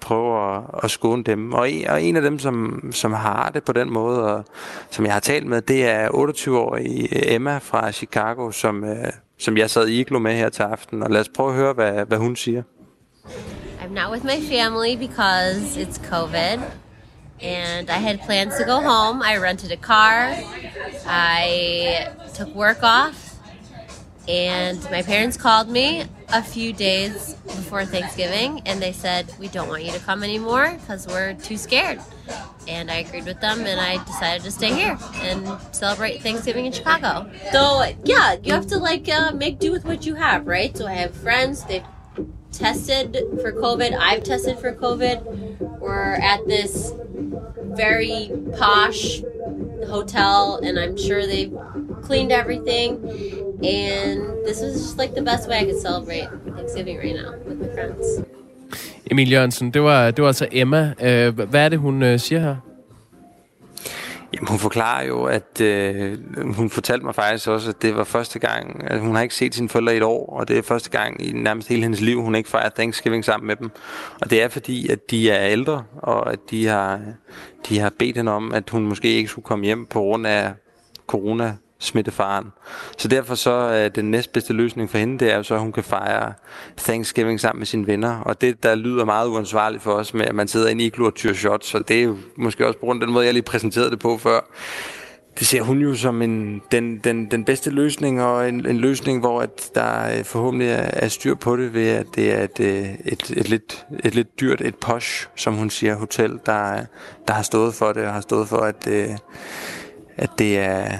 prøve 0.01 0.55
at, 0.55 0.63
at 0.83 0.91
skåne 0.91 1.23
dem. 1.23 1.53
Og 1.53 1.71
en, 1.71 1.87
og 1.87 2.03
en 2.03 2.15
af 2.15 2.21
dem, 2.21 2.39
som, 2.39 2.83
som 2.91 3.13
har 3.13 3.49
det 3.53 3.63
på 3.63 3.71
den 3.71 3.93
måde, 3.93 4.35
og 4.35 4.45
som 4.89 5.05
jeg 5.05 5.13
har 5.13 5.19
talt 5.19 5.47
med, 5.47 5.61
det 5.61 5.85
er 5.85 6.07
28-årige 6.07 7.33
Emma 7.33 7.57
fra 7.57 7.91
Chicago, 7.91 8.51
som, 8.51 8.83
øh, 8.83 9.07
som 9.39 9.57
jeg 9.57 9.69
sad 9.69 9.87
i 9.87 9.99
iglo 9.99 10.19
med 10.19 10.33
her 10.33 10.49
til 10.49 10.63
aften. 10.63 11.03
Og 11.03 11.09
lad 11.09 11.21
os 11.21 11.29
prøve 11.29 11.49
at 11.49 11.55
høre, 11.55 11.73
hvad, 11.73 12.05
hvad 12.05 12.17
hun 12.17 12.35
siger. 12.35 12.63
I'm 13.81 13.93
not 13.93 14.11
with 14.11 14.25
my 14.25 14.55
family 14.55 14.95
because 14.95 15.77
it's 15.77 16.09
COVID. 16.09 16.59
And 17.43 17.89
I 17.89 17.99
had 18.07 18.19
plans 18.25 18.53
to 18.55 18.63
go 18.65 18.81
home. 18.81 19.23
I 19.25 19.37
rented 19.47 19.71
a 19.71 19.81
car. 19.81 20.35
I 21.07 22.07
took 22.37 22.55
work 22.55 22.83
off 22.83 23.31
And 24.27 24.81
my 24.91 25.01
parents 25.01 25.35
called 25.35 25.67
me 25.67 26.05
a 26.33 26.41
few 26.41 26.73
days 26.73 27.33
before 27.45 27.85
Thanksgiving 27.85 28.61
and 28.65 28.81
they 28.81 28.91
said, 28.91 29.33
We 29.39 29.47
don't 29.47 29.67
want 29.67 29.83
you 29.83 29.91
to 29.91 29.99
come 29.99 30.23
anymore 30.23 30.77
because 30.79 31.07
we're 31.07 31.33
too 31.33 31.57
scared. 31.57 31.99
and 32.67 32.91
I 32.91 32.97
agreed 32.97 33.25
with 33.25 33.41
them, 33.41 33.61
and 33.61 33.79
I 33.79 34.03
decided 34.05 34.43
to 34.43 34.51
stay 34.51 34.73
here 34.73 34.97
and 35.15 35.59
celebrate 35.71 36.21
Thanksgiving 36.21 36.65
in 36.65 36.71
Chicago. 36.71 37.29
So 37.51 37.83
yeah, 38.03 38.37
you 38.43 38.53
have 38.53 38.67
to 38.67 38.77
like 38.77 39.09
uh, 39.09 39.31
make 39.33 39.59
do 39.59 39.71
with 39.71 39.83
what 39.83 40.05
you 40.05 40.15
have, 40.15 40.47
right? 40.47 40.75
So 40.75 40.85
I 40.87 40.93
have 40.93 41.13
friends 41.15 41.65
they've 41.65 41.83
tested 42.51 43.17
for 43.41 43.51
COVID. 43.51 43.97
I've 43.97 44.23
tested 44.23 44.59
for 44.59 44.73
COVID. 44.73 45.79
We're 45.79 46.15
at 46.15 46.45
this 46.47 46.93
very 47.75 48.31
posh 48.57 49.21
hotel, 49.87 50.59
and 50.63 50.77
I'm 50.79 50.97
sure 50.97 51.25
they've 51.25 51.53
cleaned 52.01 52.31
everything. 52.31 52.89
And 53.63 54.45
this 54.45 54.61
was 54.61 54.73
just 54.73 54.97
like 54.97 55.13
the 55.15 55.21
best 55.21 55.49
way 55.49 55.59
I 55.59 55.65
could 55.65 55.79
celebrate 55.79 56.27
Thanksgiving 56.55 56.97
right 56.97 57.15
now 57.15 57.31
with 57.45 57.59
my 57.61 57.67
friends. 57.67 58.21
Emil 59.11 59.31
Jørgensen, 59.31 59.71
det 59.71 59.81
var, 59.81 60.11
det 60.11 60.21
var 60.21 60.27
altså 60.27 60.47
Emma. 60.51 60.93
Øh, 61.01 61.39
hvad 61.39 61.65
er 61.65 61.69
det, 61.69 61.79
hun 61.79 62.03
øh, 62.03 62.19
siger 62.19 62.39
her? 62.41 62.55
Jamen, 64.33 64.47
hun 64.47 64.59
forklarer 64.59 65.05
jo, 65.05 65.23
at 65.23 65.61
øh, 65.61 66.17
hun 66.53 66.69
fortalte 66.69 67.05
mig 67.05 67.15
faktisk 67.15 67.47
også, 67.47 67.69
at 67.69 67.81
det 67.81 67.95
var 67.95 68.03
første 68.03 68.39
gang, 68.39 68.83
at 68.91 68.99
hun 68.99 69.15
har 69.15 69.21
ikke 69.21 69.35
set 69.35 69.55
sine 69.55 69.69
forældre 69.69 69.93
i 69.93 69.97
et 69.97 70.03
år, 70.03 70.25
og 70.39 70.47
det 70.47 70.57
er 70.57 70.61
første 70.61 70.89
gang 70.89 71.25
i 71.25 71.31
nærmest 71.31 71.67
hele 71.67 71.81
hendes 71.81 72.01
liv, 72.01 72.21
hun 72.21 72.35
ikke 72.35 72.49
fejrer 72.49 72.69
Thanksgiving 72.69 73.25
sammen 73.25 73.47
med 73.47 73.55
dem. 73.55 73.71
Og 74.21 74.29
det 74.29 74.43
er 74.43 74.47
fordi, 74.47 74.89
at 74.89 75.11
de 75.11 75.31
er 75.31 75.47
ældre, 75.47 75.83
og 75.97 76.31
at 76.31 76.39
de 76.49 76.67
har, 76.67 76.99
de 77.69 77.79
har 77.79 77.91
bedt 77.99 78.17
hende 78.17 78.31
om, 78.31 78.53
at 78.53 78.69
hun 78.69 78.87
måske 78.87 79.07
ikke 79.07 79.29
skulle 79.29 79.45
komme 79.45 79.65
hjem 79.65 79.85
på 79.85 79.99
grund 79.99 80.27
af 80.27 80.53
corona 81.07 81.55
smittefaren. 81.81 82.47
Så 82.97 83.07
derfor 83.07 83.35
så 83.35 83.51
er 83.51 83.89
den 83.89 84.11
næstbedste 84.11 84.53
løsning 84.53 84.89
for 84.89 84.97
hende, 84.97 85.19
det 85.19 85.31
er 85.31 85.37
jo 85.37 85.43
så, 85.43 85.53
at 85.53 85.59
hun 85.59 85.71
kan 85.71 85.83
fejre 85.83 86.33
Thanksgiving 86.77 87.39
sammen 87.39 87.59
med 87.59 87.67
sine 87.67 87.87
venner. 87.87 88.19
Og 88.19 88.41
det, 88.41 88.63
der 88.63 88.75
lyder 88.75 89.05
meget 89.05 89.27
uansvarligt 89.27 89.83
for 89.83 89.93
os 89.93 90.13
med, 90.13 90.25
at 90.25 90.35
man 90.35 90.47
sidder 90.47 90.69
inde 90.69 90.83
i 90.83 90.87
iglo 90.87 91.05
og 91.05 91.15
tyrer 91.15 91.33
shots, 91.33 91.67
så 91.67 91.79
det 91.79 91.99
er 91.99 92.03
jo 92.03 92.17
måske 92.35 92.67
også 92.67 92.79
på 92.79 92.85
grund 92.85 93.01
af 93.01 93.07
den 93.07 93.13
måde, 93.13 93.25
jeg 93.25 93.33
lige 93.33 93.43
præsenterede 93.43 93.91
det 93.91 93.99
på 93.99 94.17
før. 94.17 94.39
Det 95.39 95.47
ser 95.47 95.61
hun 95.61 95.79
jo 95.79 95.95
som 95.95 96.21
en, 96.21 96.61
den, 96.71 96.97
den, 96.97 97.31
den 97.31 97.45
bedste 97.45 97.69
løsning, 97.69 98.21
og 98.21 98.49
en, 98.49 98.65
en 98.65 98.77
løsning, 98.77 99.19
hvor 99.19 99.41
at 99.41 99.69
der 99.75 100.17
øh, 100.17 100.25
forhåbentlig 100.25 100.67
er, 100.69 100.89
er 100.93 101.07
styr 101.07 101.35
på 101.35 101.57
det, 101.57 101.73
ved 101.73 101.87
at 101.87 102.05
det 102.15 102.31
er 102.31 102.43
et, 102.43 102.59
et, 102.59 102.97
et, 103.05 103.31
et, 103.37 103.49
lidt, 103.49 103.85
et 104.03 104.15
lidt 104.15 104.39
dyrt, 104.39 104.61
et 104.61 104.75
posh, 104.75 105.27
som 105.35 105.53
hun 105.53 105.69
siger, 105.69 105.95
hotel, 105.95 106.39
der, 106.45 106.85
der 107.27 107.33
har 107.33 107.43
stået 107.43 107.73
for 107.73 107.93
det, 107.93 108.05
og 108.05 108.13
har 108.13 108.21
stået 108.21 108.47
for, 108.47 108.57
at, 108.57 108.87
at 110.17 110.29
det 110.39 110.57
er 110.57 110.97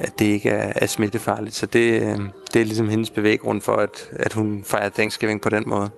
at 0.00 0.18
det 0.18 0.24
ikke 0.24 0.50
er, 0.50 0.72
er 0.76 0.86
smittefarligt. 0.86 1.54
Så 1.54 1.66
det, 1.66 2.02
øh, 2.02 2.18
det 2.52 2.60
er 2.60 2.64
ligesom 2.64 2.88
hendes 2.88 3.10
bevæggrund 3.10 3.60
for, 3.60 3.72
at, 3.72 4.10
at 4.12 4.32
hun 4.32 4.62
fejrer 4.66 4.88
Thanksgiving 4.88 5.40
på 5.40 5.48
den 5.48 5.64
måde. 5.66 5.90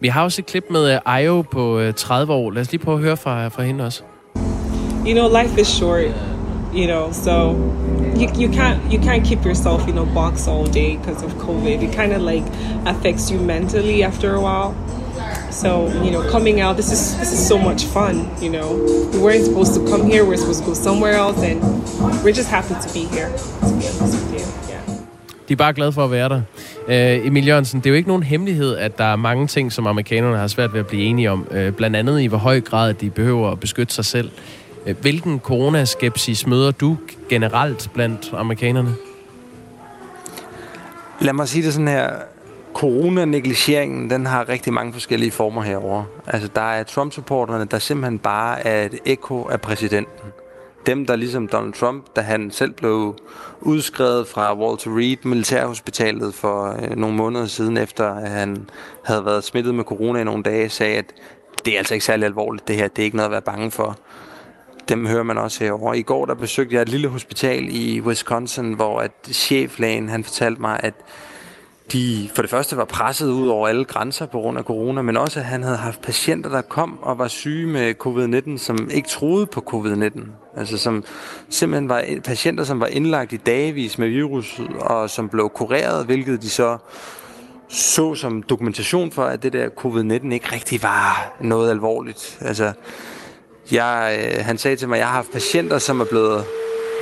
Vi 0.00 0.08
har 0.08 0.24
også 0.24 0.42
et 0.42 0.46
klip 0.46 0.64
med 0.70 0.94
øh, 0.94 1.00
Ayo 1.06 1.42
på 1.42 1.92
30 1.96 2.32
øh, 2.32 2.38
år. 2.38 2.50
Lad 2.50 2.62
os 2.62 2.70
lige 2.70 2.84
prøve 2.84 2.96
at 2.96 3.02
høre 3.02 3.16
fra, 3.16 3.48
fra 3.48 3.62
hende 3.62 3.84
også. 3.84 4.02
You 5.06 5.14
know, 5.14 5.42
life 5.42 5.60
is 5.60 5.66
short, 5.66 6.04
you 6.74 6.86
know, 6.86 7.12
so 7.12 7.54
you, 8.16 8.26
you 8.42 8.48
can't 8.48 8.80
you 8.92 8.98
can't 8.98 9.24
keep 9.24 9.44
yourself, 9.44 9.86
you 9.86 9.92
know, 9.92 10.06
box 10.14 10.48
all 10.48 10.66
day 10.66 10.96
because 10.96 11.24
of 11.24 11.32
COVID. 11.38 11.82
It 11.82 11.92
kind 11.92 12.12
of 12.12 12.22
like 12.22 12.44
affects 12.86 13.30
you 13.30 13.38
mentally 13.38 14.02
after 14.02 14.34
a 14.34 14.40
while. 14.40 14.74
So, 15.62 15.88
you 16.04 16.10
know, 16.10 16.22
coming 16.30 16.60
out, 16.60 16.76
this 16.76 16.92
is 16.92 17.16
this 17.16 17.32
is 17.32 17.46
so 17.48 17.56
much 17.58 17.84
fun, 17.84 18.16
you 18.42 18.50
know. 18.50 18.68
We 19.12 19.18
weren't 19.24 19.44
supposed 19.44 19.72
to 19.74 19.80
come 19.90 20.04
here, 20.04 20.22
we're 20.22 20.36
supposed 20.36 20.60
to 20.60 20.66
go 20.66 20.74
somewhere 20.74 21.14
else, 21.24 21.42
and 21.50 21.62
we're 22.24 22.36
just 22.40 22.50
happy 22.50 22.74
to 22.84 22.88
be 22.92 23.04
here, 23.16 23.30
to 23.68 23.72
be 23.80 23.86
honest 23.88 24.14
with 24.14 24.32
you. 24.32 24.46
De 25.48 25.52
er 25.52 25.56
bare 25.56 25.72
glade 25.72 25.92
for 25.92 26.04
at 26.04 26.10
være 26.10 26.28
der. 26.28 26.42
Uh, 26.88 27.26
Emil 27.26 27.46
Jørgensen, 27.46 27.80
det 27.80 27.86
er 27.86 27.90
jo 27.90 27.96
ikke 27.96 28.08
nogen 28.08 28.22
hemmelighed, 28.22 28.76
at 28.76 28.98
der 28.98 29.04
er 29.04 29.16
mange 29.16 29.46
ting, 29.46 29.72
som 29.72 29.86
amerikanerne 29.86 30.36
har 30.36 30.46
svært 30.46 30.72
ved 30.72 30.80
at 30.80 30.86
blive 30.86 31.04
enige 31.04 31.30
om. 31.30 31.46
Uh, 31.50 31.68
blandt 31.68 31.96
andet 31.96 32.20
i 32.20 32.26
hvor 32.26 32.38
høj 32.38 32.60
grad 32.60 32.94
de 32.94 33.10
behøver 33.10 33.50
at 33.50 33.60
beskytte 33.60 33.94
sig 33.94 34.04
selv. 34.04 34.30
Uh, 34.86 34.96
hvilken 35.00 35.40
coronaskepsis 35.40 36.46
møder 36.46 36.70
du 36.70 36.96
generelt 37.28 37.90
blandt 37.94 38.30
amerikanerne? 38.36 38.94
Lad 41.20 41.32
mig 41.32 41.48
sige 41.48 41.64
det 41.64 41.72
sådan 41.72 41.88
her 41.88 42.08
coronanegligeringen, 42.76 44.10
den 44.10 44.26
har 44.26 44.48
rigtig 44.48 44.72
mange 44.72 44.92
forskellige 44.92 45.30
former 45.30 45.62
herover. 45.62 46.04
Altså, 46.26 46.48
der 46.54 46.60
er 46.60 46.82
Trump-supporterne, 46.82 47.64
der 47.64 47.78
simpelthen 47.78 48.18
bare 48.18 48.66
er 48.66 48.86
et 48.86 48.98
ekko 49.04 49.42
af 49.44 49.60
præsidenten. 49.60 50.28
Dem, 50.86 51.06
der 51.06 51.16
ligesom 51.16 51.48
Donald 51.48 51.72
Trump, 51.72 52.04
da 52.16 52.20
han 52.20 52.50
selv 52.50 52.72
blev 52.72 53.16
udskrevet 53.60 54.28
fra 54.28 54.58
Walter 54.58 54.98
Reed 54.98 55.16
Militærhospitalet 55.24 56.34
for 56.34 56.76
øh, 56.82 56.96
nogle 56.96 57.16
måneder 57.16 57.46
siden, 57.46 57.76
efter 57.76 58.14
at 58.14 58.30
han 58.30 58.70
havde 59.04 59.24
været 59.24 59.44
smittet 59.44 59.74
med 59.74 59.84
corona 59.84 60.20
i 60.20 60.24
nogle 60.24 60.42
dage, 60.42 60.68
sagde, 60.68 60.96
at 60.96 61.14
det 61.64 61.74
er 61.74 61.78
altså 61.78 61.94
ikke 61.94 62.06
særlig 62.06 62.26
alvorligt, 62.26 62.68
det 62.68 62.76
her, 62.76 62.88
det 62.88 63.02
er 63.02 63.04
ikke 63.04 63.16
noget 63.16 63.28
at 63.28 63.32
være 63.32 63.42
bange 63.42 63.70
for. 63.70 63.98
Dem 64.88 65.06
hører 65.06 65.22
man 65.22 65.38
også 65.38 65.64
herover. 65.64 65.94
I 65.94 66.02
går 66.02 66.26
der 66.26 66.34
besøgte 66.34 66.74
jeg 66.74 66.82
et 66.82 66.88
lille 66.88 67.08
hospital 67.08 67.66
i 67.70 68.00
Wisconsin, 68.00 68.72
hvor 68.72 69.00
at 69.00 69.12
cheflægen 69.32 70.08
han 70.08 70.24
fortalte 70.24 70.60
mig, 70.60 70.80
at 70.82 70.94
de 71.92 72.30
for 72.34 72.42
det 72.42 72.50
første 72.50 72.76
var 72.76 72.84
presset 72.84 73.30
ud 73.30 73.48
over 73.48 73.68
alle 73.68 73.84
grænser 73.84 74.26
på 74.26 74.38
grund 74.40 74.58
af 74.58 74.64
corona, 74.64 75.02
men 75.02 75.16
også 75.16 75.40
at 75.40 75.46
han 75.46 75.62
havde 75.62 75.76
haft 75.76 76.02
patienter, 76.02 76.50
der 76.50 76.62
kom 76.62 76.98
og 77.02 77.18
var 77.18 77.28
syge 77.28 77.66
med 77.66 77.94
covid-19, 78.06 78.58
som 78.58 78.90
ikke 78.90 79.08
troede 79.08 79.46
på 79.46 79.64
covid-19. 79.74 80.20
Altså 80.56 80.78
som 80.78 81.04
simpelthen 81.50 81.88
var 81.88 82.04
patienter, 82.24 82.64
som 82.64 82.80
var 82.80 82.86
indlagt 82.86 83.32
i 83.32 83.36
dagevis 83.36 83.98
med 83.98 84.08
virus, 84.08 84.60
og 84.80 85.10
som 85.10 85.28
blev 85.28 85.50
kureret, 85.54 86.06
hvilket 86.06 86.42
de 86.42 86.50
så 86.50 86.78
så 87.68 88.14
som 88.14 88.42
dokumentation 88.42 89.10
for, 89.10 89.24
at 89.24 89.42
det 89.42 89.52
der 89.52 89.68
covid-19 89.68 90.32
ikke 90.32 90.52
rigtig 90.52 90.82
var 90.82 91.36
noget 91.40 91.70
alvorligt. 91.70 92.38
Altså, 92.40 92.72
jeg, 93.70 94.18
øh, 94.20 94.44
han 94.44 94.58
sagde 94.58 94.76
til 94.76 94.88
mig, 94.88 94.96
at 94.96 95.00
jeg 95.00 95.06
har 95.06 95.14
haft 95.14 95.32
patienter, 95.32 95.78
som 95.78 96.00
er 96.00 96.04
blevet 96.04 96.44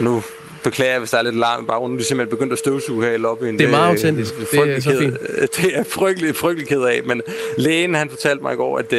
nu 0.01 0.23
beklager, 0.64 0.98
hvis 0.98 1.11
der 1.11 1.18
er 1.18 1.22
lidt 1.22 1.37
larm 1.37 1.62
i 1.62 1.66
baggrunden. 1.66 1.98
er 1.98 2.03
simpelthen 2.03 2.37
begyndt 2.37 2.53
at 2.53 2.59
støvsuge 2.59 3.05
her 3.05 3.12
i 3.12 3.16
lobbyen. 3.16 3.59
Det 3.59 3.66
er 3.66 3.70
meget 3.70 3.88
autentisk. 3.88 4.38
Det 4.38 4.77
er, 4.77 4.81
så 4.81 4.98
fint. 4.98 5.18
Det 5.57 5.79
er 5.79 5.85
frygtelig, 5.85 6.37
frygtelig 6.37 6.68
ked 6.68 6.83
af. 6.83 7.00
Men 7.05 7.22
lægen, 7.57 7.94
han 7.94 8.11
fortalte 8.11 8.42
mig 8.42 8.53
i 8.53 8.57
går, 8.57 8.79
at 8.79 8.92
uh, 8.92 8.98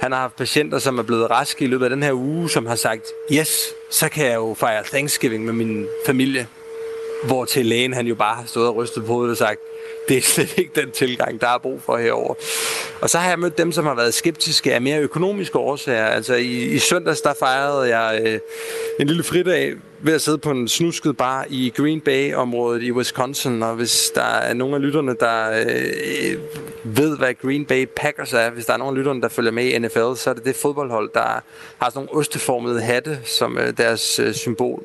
han 0.00 0.12
har 0.12 0.20
haft 0.20 0.36
patienter, 0.36 0.78
som 0.78 0.98
er 0.98 1.02
blevet 1.02 1.30
raske 1.30 1.64
i 1.64 1.68
løbet 1.68 1.84
af 1.84 1.90
den 1.90 2.02
her 2.02 2.12
uge, 2.12 2.50
som 2.50 2.66
har 2.66 2.76
sagt, 2.76 3.06
yes, 3.32 3.74
så 3.90 4.08
kan 4.08 4.26
jeg 4.26 4.34
jo 4.34 4.54
fejre 4.58 4.84
Thanksgiving 4.84 5.44
med 5.44 5.52
min 5.52 5.86
familie. 6.06 6.46
Hvor 7.24 7.44
til 7.44 7.66
lægen, 7.66 7.92
han 7.92 8.06
jo 8.06 8.14
bare 8.14 8.36
har 8.36 8.44
stået 8.46 8.68
og 8.68 8.76
rystet 8.76 9.04
på 9.04 9.12
hovedet 9.12 9.30
og 9.30 9.36
sagt, 9.36 9.60
det 10.08 10.16
er 10.16 10.22
slet 10.22 10.58
ikke 10.58 10.80
den 10.80 10.90
tilgang, 10.90 11.40
der 11.40 11.48
er 11.48 11.58
brug 11.58 11.82
for 11.82 11.96
herover. 11.96 12.34
Og 13.00 13.10
så 13.10 13.18
har 13.18 13.28
jeg 13.28 13.38
mødt 13.38 13.58
dem, 13.58 13.72
som 13.72 13.86
har 13.86 13.94
været 13.94 14.14
skeptiske 14.14 14.74
af 14.74 14.80
mere 14.80 15.00
økonomiske 15.00 15.58
årsager. 15.58 16.06
Altså 16.06 16.34
i, 16.34 16.62
i 16.62 16.78
søndags, 16.78 17.20
der 17.20 17.34
fejrede 17.38 17.98
jeg 17.98 18.20
øh, 18.24 18.40
en 19.00 19.06
lille 19.06 19.22
fridag 19.22 19.74
ved 20.04 20.14
at 20.14 20.22
sidde 20.22 20.38
på 20.38 20.50
en 20.50 20.68
snusket 20.68 21.16
bar 21.16 21.46
i 21.50 21.72
Green 21.76 22.00
Bay-området 22.00 22.82
i 22.82 22.92
Wisconsin. 22.92 23.62
Og 23.62 23.74
hvis 23.74 24.12
der 24.14 24.22
er 24.22 24.54
nogen 24.54 24.74
af 24.74 24.82
lytterne, 24.82 25.16
der 25.20 25.50
øh, 25.50 26.38
ved, 26.84 27.18
hvad 27.18 27.34
Green 27.34 27.64
Bay 27.64 27.86
Packers 27.96 28.32
er, 28.32 28.50
hvis 28.50 28.66
der 28.66 28.72
er 28.72 28.76
nogen 28.76 28.94
af 28.94 28.98
lytterne, 28.98 29.22
der 29.22 29.28
følger 29.28 29.50
med 29.50 29.64
i 29.64 29.78
NFL, 29.78 30.14
så 30.16 30.30
er 30.30 30.34
det 30.34 30.44
det 30.44 30.56
fodboldhold, 30.56 31.10
der 31.14 31.20
har 31.78 31.90
sådan 31.90 31.92
nogle 31.94 32.12
osteformede 32.12 32.80
hatte 32.80 33.18
som 33.24 33.58
øh, 33.58 33.76
deres 33.76 34.18
øh, 34.18 34.34
symbol. 34.34 34.82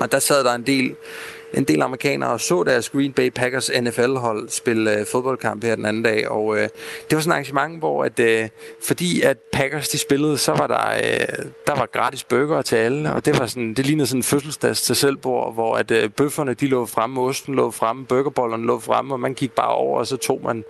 Og 0.00 0.12
der 0.12 0.18
sad 0.18 0.44
der 0.44 0.54
en 0.54 0.66
del 0.66 0.96
en 1.54 1.64
del 1.64 1.82
amerikanere 1.82 2.38
så 2.38 2.62
deres 2.62 2.90
Green 2.90 3.12
Bay 3.12 3.30
Packers 3.30 3.70
NFL-hold 3.80 4.48
spille 4.48 4.98
øh, 4.98 5.06
fodboldkamp 5.12 5.64
her 5.64 5.76
den 5.76 5.86
anden 5.86 6.02
dag, 6.02 6.28
og 6.28 6.56
øh, 6.56 6.62
det 6.62 7.16
var 7.16 7.20
sådan 7.20 7.30
et 7.30 7.34
arrangement, 7.34 7.78
hvor 7.78 8.04
at, 8.04 8.20
øh, 8.20 8.48
fordi 8.82 9.22
at 9.22 9.36
Packers 9.52 9.88
de 9.88 9.98
spillede, 9.98 10.38
så 10.38 10.52
var 10.52 10.66
der, 10.66 10.90
øh, 10.90 11.44
der 11.66 11.74
var 11.74 11.86
gratis 11.92 12.24
burger 12.24 12.62
til 12.62 12.76
alle, 12.76 13.12
og 13.12 13.24
det 13.24 13.38
var 13.38 13.46
sådan, 13.46 13.74
det 13.74 13.86
lignede 13.86 14.06
sådan 14.06 14.18
en 14.18 14.22
fødselsdags 14.22 14.82
til 14.82 14.96
selvbord, 14.96 15.54
hvor 15.54 15.76
at 15.76 15.90
øh, 15.90 16.10
bøfferne 16.10 16.54
de 16.54 16.66
lå 16.66 16.86
fremme, 16.86 17.20
osten 17.20 17.54
lå 17.54 17.70
fremme, 17.70 18.06
burgerbollerne 18.06 18.66
lå 18.66 18.78
fremme, 18.78 19.14
og 19.14 19.20
man 19.20 19.34
gik 19.34 19.52
bare 19.52 19.74
over, 19.74 19.98
og 19.98 20.06
så 20.06 20.16
tog 20.16 20.40
man 20.44 20.64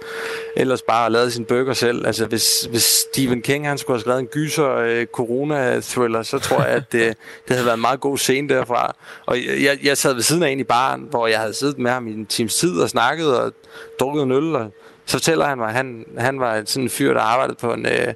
ellers 0.56 0.82
bare 0.82 1.04
og 1.04 1.10
lavede 1.10 1.30
sin 1.30 1.44
burger 1.44 1.72
selv. 1.72 2.06
Altså 2.06 2.26
hvis, 2.26 2.68
hvis 2.70 2.82
Stephen 2.82 3.42
King 3.42 3.68
han 3.68 3.78
skulle 3.78 3.94
have 3.94 4.00
skrevet 4.00 4.20
en 4.20 4.26
gyser 4.26 4.74
øh, 4.76 5.06
corona-thriller, 5.06 6.22
så 6.22 6.38
tror 6.38 6.62
jeg, 6.62 6.72
at 6.72 6.92
det, 6.92 7.16
det 7.48 7.56
havde 7.56 7.64
været 7.64 7.76
en 7.76 7.80
meget 7.80 8.00
god 8.00 8.18
scene 8.18 8.48
derfra. 8.48 8.94
Og 9.26 9.36
jeg, 9.62 9.78
jeg 9.82 9.98
sad 9.98 10.14
ved 10.14 10.22
siden 10.22 10.42
af 10.42 10.50
en 10.50 10.60
i 10.60 10.64
baren, 10.70 11.06
hvor 11.10 11.26
jeg 11.26 11.40
havde 11.40 11.54
siddet 11.54 11.78
med 11.78 11.90
ham 11.90 12.06
i 12.06 12.12
en 12.12 12.26
times 12.26 12.54
tid 12.54 12.80
og 12.80 12.88
snakket 12.88 13.38
og 13.38 13.52
drukket 14.00 14.22
en 14.22 14.32
øl. 14.32 14.56
Og 14.56 14.70
så 15.06 15.16
fortæller 15.16 15.44
han 15.44 15.58
mig, 15.58 15.68
at 15.68 15.74
han, 15.74 16.04
han 16.18 16.40
var 16.40 16.62
sådan 16.64 16.82
en 16.82 16.90
fyr, 16.90 17.14
der 17.14 17.20
arbejdede 17.20 17.58
på 17.60 17.72
en, 17.72 17.86
øh, 17.86 18.14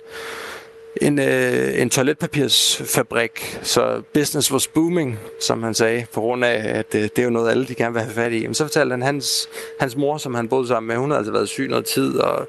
en, 1.00 1.18
øh, 1.18 1.80
en 1.80 1.90
toiletpapirsfabrik, 1.90 3.58
så 3.62 4.02
business 4.14 4.52
was 4.52 4.68
booming, 4.68 5.18
som 5.40 5.62
han 5.62 5.74
sagde, 5.74 6.06
på 6.12 6.20
grund 6.20 6.44
af, 6.44 6.78
at 6.78 6.94
øh, 6.94 7.02
det 7.02 7.18
er 7.18 7.22
jo 7.22 7.30
noget, 7.30 7.50
alle 7.50 7.66
de 7.66 7.74
gerne 7.74 7.92
vil 7.92 8.02
have 8.02 8.14
fat 8.14 8.32
i. 8.32 8.46
Men 8.46 8.54
så 8.54 8.64
fortalte 8.64 8.92
han, 8.92 9.02
hans, 9.02 9.48
hans 9.80 9.96
mor, 9.96 10.18
som 10.18 10.34
han 10.34 10.48
boede 10.48 10.68
sammen 10.68 10.88
med, 10.88 10.96
hun 10.96 11.10
havde 11.10 11.18
altså 11.18 11.32
været 11.32 11.48
syg 11.48 11.68
noget 11.68 11.84
tid, 11.84 12.18
og 12.18 12.48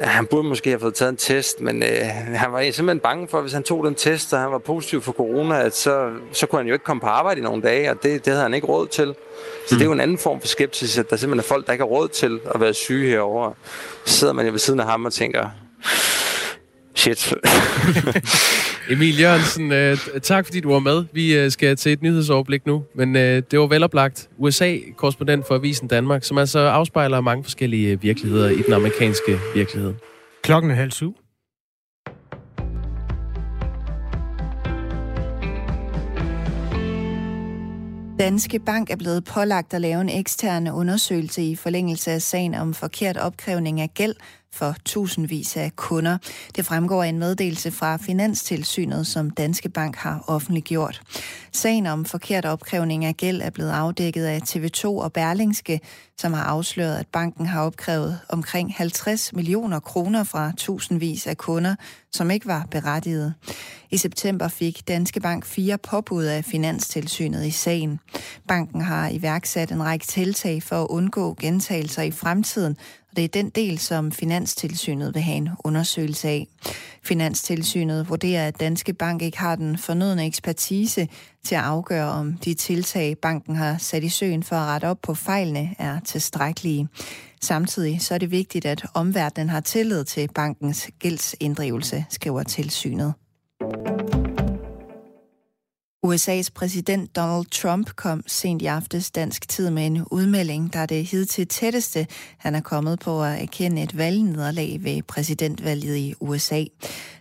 øh, 0.00 0.06
han 0.06 0.26
burde 0.26 0.48
måske 0.48 0.70
have 0.70 0.80
fået 0.80 0.94
taget 0.94 1.10
en 1.10 1.16
test, 1.16 1.60
men 1.60 1.82
øh, 1.82 1.88
han 2.34 2.52
var 2.52 2.62
simpelthen 2.62 3.00
bange 3.00 3.28
for, 3.28 3.38
at 3.38 3.44
hvis 3.44 3.52
han 3.52 3.62
tog 3.62 3.86
den 3.86 3.94
test, 3.94 4.32
og 4.32 4.40
han 4.40 4.50
var 4.50 4.58
positiv 4.58 5.02
for 5.02 5.12
corona, 5.12 5.62
at 5.62 5.76
så, 5.76 6.10
så 6.32 6.46
kunne 6.46 6.58
han 6.58 6.66
jo 6.66 6.72
ikke 6.72 6.84
komme 6.84 7.00
på 7.00 7.06
arbejde 7.06 7.40
i 7.40 7.42
nogle 7.42 7.62
dage, 7.62 7.90
og 7.90 8.02
det, 8.02 8.24
det 8.24 8.32
havde 8.32 8.42
han 8.42 8.54
ikke 8.54 8.66
råd 8.66 8.86
til. 8.86 9.14
Så 9.66 9.74
mm. 9.74 9.78
det 9.78 9.80
er 9.80 9.86
jo 9.86 9.92
en 9.92 10.00
anden 10.00 10.18
form 10.18 10.40
for 10.40 10.48
skepsis, 10.48 10.98
at 10.98 11.10
der 11.10 11.16
simpelthen 11.16 11.38
er 11.38 11.54
folk, 11.54 11.66
der 11.66 11.72
ikke 11.72 11.82
har 11.82 11.88
råd 11.88 12.08
til 12.08 12.40
at 12.54 12.60
være 12.60 12.74
syge 12.74 13.10
herovre. 13.10 13.52
Så 14.04 14.18
sidder 14.18 14.32
man 14.32 14.46
jo 14.46 14.52
ved 14.52 14.58
siden 14.58 14.80
af 14.80 14.86
ham 14.86 15.04
og 15.04 15.12
tænker, 15.12 15.48
Shit. 16.94 17.34
Emil 18.90 19.20
Jørgensen, 19.20 19.72
øh, 19.72 19.98
tak 20.22 20.46
fordi 20.46 20.60
du 20.60 20.72
var 20.72 20.78
med. 20.78 21.04
Vi 21.12 21.36
øh, 21.36 21.50
skal 21.50 21.76
til 21.76 21.92
et 21.92 22.02
nyhedsoverblik 22.02 22.66
nu, 22.66 22.84
men 22.94 23.16
øh, 23.16 23.42
det 23.50 23.58
var 23.58 23.66
veloplagt. 23.66 24.28
USA-korrespondent 24.38 25.46
for 25.46 25.54
Avisen 25.54 25.88
Danmark, 25.88 26.24
som 26.24 26.38
altså 26.38 26.58
afspejler 26.58 27.20
mange 27.20 27.44
forskellige 27.44 27.92
øh, 27.92 28.02
virkeligheder 28.02 28.48
i 28.48 28.62
den 28.62 28.72
amerikanske 28.72 29.38
virkelighed. 29.54 29.94
Klokken 30.42 30.70
er 30.70 30.74
halv 30.74 30.90
syv. 30.90 31.16
Danske 38.18 38.58
Bank 38.58 38.90
er 38.90 38.96
blevet 38.96 39.24
pålagt 39.24 39.74
at 39.74 39.80
lave 39.80 40.00
en 40.00 40.08
ekstern 40.08 40.68
undersøgelse 40.68 41.42
i 41.42 41.56
forlængelse 41.56 42.10
af 42.10 42.22
sagen 42.22 42.54
om 42.54 42.74
forkert 42.74 43.16
opkrævning 43.16 43.80
af 43.80 43.90
gæld 43.94 44.14
for 44.54 44.74
tusindvis 44.84 45.56
af 45.56 45.76
kunder. 45.76 46.18
Det 46.56 46.66
fremgår 46.66 47.02
af 47.02 47.08
en 47.08 47.18
meddelelse 47.18 47.70
fra 47.70 47.96
Finanstilsynet, 47.96 49.06
som 49.06 49.30
Danske 49.30 49.68
Bank 49.68 49.96
har 49.96 50.24
offentliggjort. 50.26 51.02
Sagen 51.52 51.86
om 51.86 52.04
forkert 52.04 52.44
opkrævning 52.44 53.04
af 53.04 53.16
gæld 53.16 53.42
er 53.42 53.50
blevet 53.50 53.70
afdækket 53.70 54.24
af 54.24 54.40
TV2 54.48 54.84
og 54.84 55.12
Berlingske, 55.12 55.80
som 56.18 56.32
har 56.32 56.44
afsløret, 56.44 56.96
at 56.96 57.06
banken 57.12 57.46
har 57.46 57.62
opkrævet 57.62 58.18
omkring 58.28 58.74
50 58.76 59.32
millioner 59.32 59.80
kroner 59.80 60.24
fra 60.24 60.52
tusindvis 60.56 61.26
af 61.26 61.36
kunder, 61.36 61.74
som 62.12 62.30
ikke 62.30 62.46
var 62.46 62.66
berettiget. 62.70 63.34
I 63.90 63.96
september 63.96 64.48
fik 64.48 64.88
Danske 64.88 65.20
Bank 65.20 65.44
fire 65.44 65.78
påbud 65.78 66.24
af 66.24 66.44
Finanstilsynet 66.44 67.46
i 67.46 67.50
sagen. 67.50 68.00
Banken 68.48 68.80
har 68.80 69.08
iværksat 69.08 69.72
en 69.72 69.84
række 69.84 70.06
tiltag 70.06 70.62
for 70.62 70.82
at 70.82 70.86
undgå 70.88 71.36
gentagelser 71.40 72.02
i 72.02 72.10
fremtiden, 72.10 72.76
og 73.14 73.16
det 73.16 73.24
er 73.24 73.42
den 73.42 73.50
del, 73.50 73.78
som 73.78 74.12
Finanstilsynet 74.12 75.14
vil 75.14 75.22
have 75.22 75.36
en 75.36 75.48
undersøgelse 75.64 76.28
af. 76.28 76.46
Finanstilsynet 77.02 78.08
vurderer, 78.08 78.48
at 78.48 78.60
Danske 78.60 78.92
Bank 78.92 79.22
ikke 79.22 79.38
har 79.38 79.56
den 79.56 79.78
fornødne 79.78 80.26
ekspertise 80.26 81.08
til 81.44 81.54
at 81.54 81.60
afgøre, 81.60 82.10
om 82.10 82.32
de 82.32 82.54
tiltag, 82.54 83.18
banken 83.18 83.56
har 83.56 83.78
sat 83.78 84.04
i 84.04 84.08
søen 84.08 84.42
for 84.42 84.56
at 84.56 84.66
rette 84.66 84.84
op 84.84 84.98
på 85.02 85.14
fejlene, 85.14 85.74
er 85.78 86.00
tilstrækkelige. 86.00 86.88
Samtidig 87.40 88.02
så 88.02 88.14
er 88.14 88.18
det 88.18 88.30
vigtigt, 88.30 88.66
at 88.66 88.86
omverdenen 88.94 89.48
har 89.48 89.60
tillid 89.60 90.04
til 90.04 90.28
bankens 90.34 90.88
gældsinddrivelse, 90.98 92.04
skriver 92.10 92.42
tilsynet. 92.42 93.14
USA's 96.04 96.50
præsident 96.54 97.16
Donald 97.16 97.46
Trump 97.46 97.96
kom 97.96 98.22
sent 98.26 98.62
i 98.62 98.66
aftes 98.66 99.10
dansk 99.10 99.48
tid 99.48 99.70
med 99.70 99.86
en 99.86 100.04
udmelding, 100.10 100.72
der 100.72 100.78
er 100.78 100.86
det 100.86 101.06
hidtil 101.06 101.48
tætteste, 101.48 102.06
han 102.38 102.54
er 102.54 102.60
kommet 102.60 102.98
på 102.98 103.22
at 103.22 103.42
erkende 103.42 103.82
et 103.82 103.98
valgnederlag 103.98 104.78
ved 104.80 105.02
præsidentvalget 105.02 105.96
i 105.96 106.14
USA. 106.20 106.64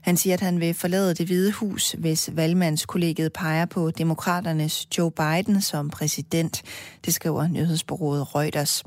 Han 0.02 0.18
siger, 0.18 0.34
at 0.34 0.42
han 0.42 0.60
vil 0.60 0.74
forlade 0.74 1.14
det 1.14 1.26
hvide 1.26 1.52
hus, 1.52 1.96
hvis 1.98 2.30
valgmandskollegiet 2.34 3.34
peger 3.34 3.66
på 3.66 3.92
demokraternes 3.92 4.98
Joe 4.98 5.12
Biden 5.12 5.62
som 5.62 5.90
præsident. 5.90 6.62
Det 7.06 7.14
skriver 7.14 7.48
nyhedsbureauet 7.48 8.36
Reuters. 8.36 8.84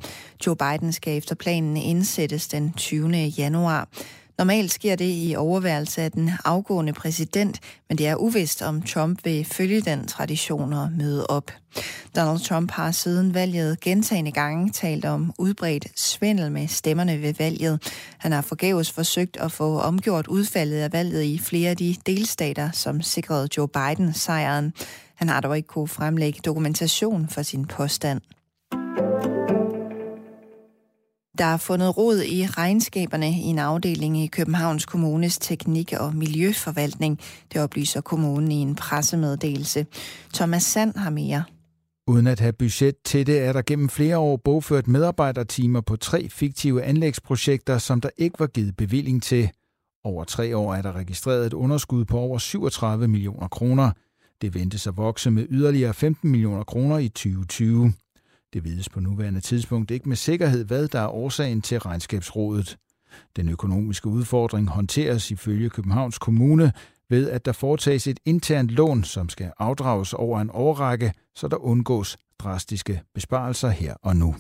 Joe 0.47 0.57
Biden 0.57 0.93
skal 0.93 1.17
efter 1.17 1.35
planen 1.35 1.77
indsættes 1.77 2.49
den 2.49 2.73
20. 2.73 3.11
januar. 3.17 3.89
Normalt 4.39 4.73
sker 4.73 4.97
det 4.97 5.29
i 5.29 5.35
overværelse 5.37 6.03
af 6.03 6.13
den 6.13 6.31
afgående 6.45 6.93
præsident, 6.93 7.61
men 7.89 7.99
det 7.99 8.07
er 8.07 8.17
uvist, 8.17 8.63
om 8.63 8.83
Trump 8.83 9.25
vil 9.25 9.45
følge 9.45 9.81
den 9.81 10.07
tradition 10.07 10.73
og 10.73 10.93
møde 10.93 11.27
op. 11.27 11.51
Donald 12.17 12.41
Trump 12.41 12.71
har 12.71 12.91
siden 12.91 13.35
valget 13.35 13.81
gentagende 13.81 14.33
gange 14.33 14.71
talt 14.71 15.05
om 15.05 15.33
udbredt 15.39 16.01
svindel 16.01 16.53
med 16.53 16.69
stemmerne 16.69 17.23
ved 17.23 17.35
valget. 17.35 17.83
Han 18.19 18.33
har 18.33 18.41
forgæves 18.41 18.93
forsøgt 18.93 19.37
at 19.37 19.53
få 19.53 19.81
omgjort 19.81 20.27
udfaldet 20.27 20.77
af 20.77 20.93
valget 20.93 21.23
i 21.23 21.39
flere 21.39 21.71
af 21.71 21.77
de 21.77 21.97
delstater, 22.07 22.71
som 22.71 23.03
sikrede 23.03 23.49
Joe 23.57 23.69
Biden 23.69 24.15
sejren. 24.15 24.73
Han 25.15 25.29
har 25.29 25.41
dog 25.41 25.57
ikke 25.57 25.67
kunne 25.67 25.89
fremlægge 25.89 26.41
dokumentation 26.45 27.29
for 27.29 27.43
sin 27.43 27.65
påstand. 27.65 28.21
Der 31.39 31.45
er 31.45 31.57
fundet 31.57 31.97
rod 31.97 32.23
i 32.23 32.47
regnskaberne 32.47 33.31
i 33.31 33.43
en 33.43 33.59
afdeling 33.59 34.19
i 34.19 34.27
Københavns 34.27 34.87
Kommunes 34.87 35.39
teknik- 35.39 35.93
og 35.93 36.15
miljøforvaltning. 36.15 37.21
Det 37.53 37.61
oplyser 37.61 38.01
kommunen 38.01 38.53
i 38.53 38.55
en 38.55 38.75
pressemeddelelse. 38.75 39.87
Thomas 40.35 40.63
Sand 40.63 40.97
har 40.97 41.11
mere. 41.11 41.45
Uden 42.07 42.27
at 42.27 42.41
have 42.41 42.53
budget 42.53 42.95
til 43.05 43.27
det, 43.27 43.39
er 43.39 43.53
der 43.53 43.63
gennem 43.63 43.89
flere 43.89 44.19
år 44.19 44.37
bogført 44.37 44.89
medarbejdertimer 44.89 45.81
på 45.81 45.97
tre 45.97 46.29
fiktive 46.29 46.83
anlægsprojekter, 46.83 47.79
som 47.79 48.01
der 48.01 48.11
ikke 48.17 48.41
var 48.41 48.47
givet 48.47 48.77
bevilling 48.77 49.23
til. 49.23 49.51
Over 50.05 50.25
tre 50.25 50.57
år 50.57 50.75
er 50.75 50.83
der 50.83 50.93
registreret 50.93 51.47
et 51.47 51.53
underskud 51.53 52.05
på 52.05 52.19
over 52.19 52.39
37 52.39 53.09
millioner 53.09 53.49
kroner. 53.49 53.91
Det 54.43 54.55
ventes 54.55 54.87
at 54.87 54.97
vokse 54.97 55.31
med 55.31 55.47
yderligere 55.51 55.95
15 55.95 56.31
millioner 56.31 56.65
kroner 56.65 56.99
i 56.99 57.09
2020. 57.09 57.93
Det 58.57 58.65
vides 58.65 58.89
på 58.89 59.01
nuværende 59.01 59.41
tidspunkt 59.41 59.91
ikke 59.91 60.09
med 60.09 60.17
sikkerhed, 60.17 60.65
hvad 60.65 60.89
der 60.89 61.01
er 61.01 61.09
årsagen 61.09 61.63
til 61.63 61.79
regnskabsrådet. 61.79 62.77
Den 63.37 63.49
økonomiske 63.49 64.09
udfordring 64.09 64.69
håndteres 64.69 65.31
ifølge 65.31 65.71
Københavns 65.71 66.19
Kommune 66.19 66.73
ved, 67.11 67.31
at 67.31 67.45
der 67.45 67.53
foretages 67.53 68.07
et 68.07 68.21
internt 68.25 68.71
lån, 68.71 69.05
som 69.05 69.29
skal 69.29 69.53
afdrages 69.59 70.13
over 70.13 70.41
en 70.41 70.51
årrække, 70.53 71.13
så 71.35 71.49
der 71.49 71.57
undgås 71.57 72.17
drastiske 72.39 73.03
besparelser 73.15 73.69
her 73.69 73.95
og 74.03 74.17
nu. 74.17 74.35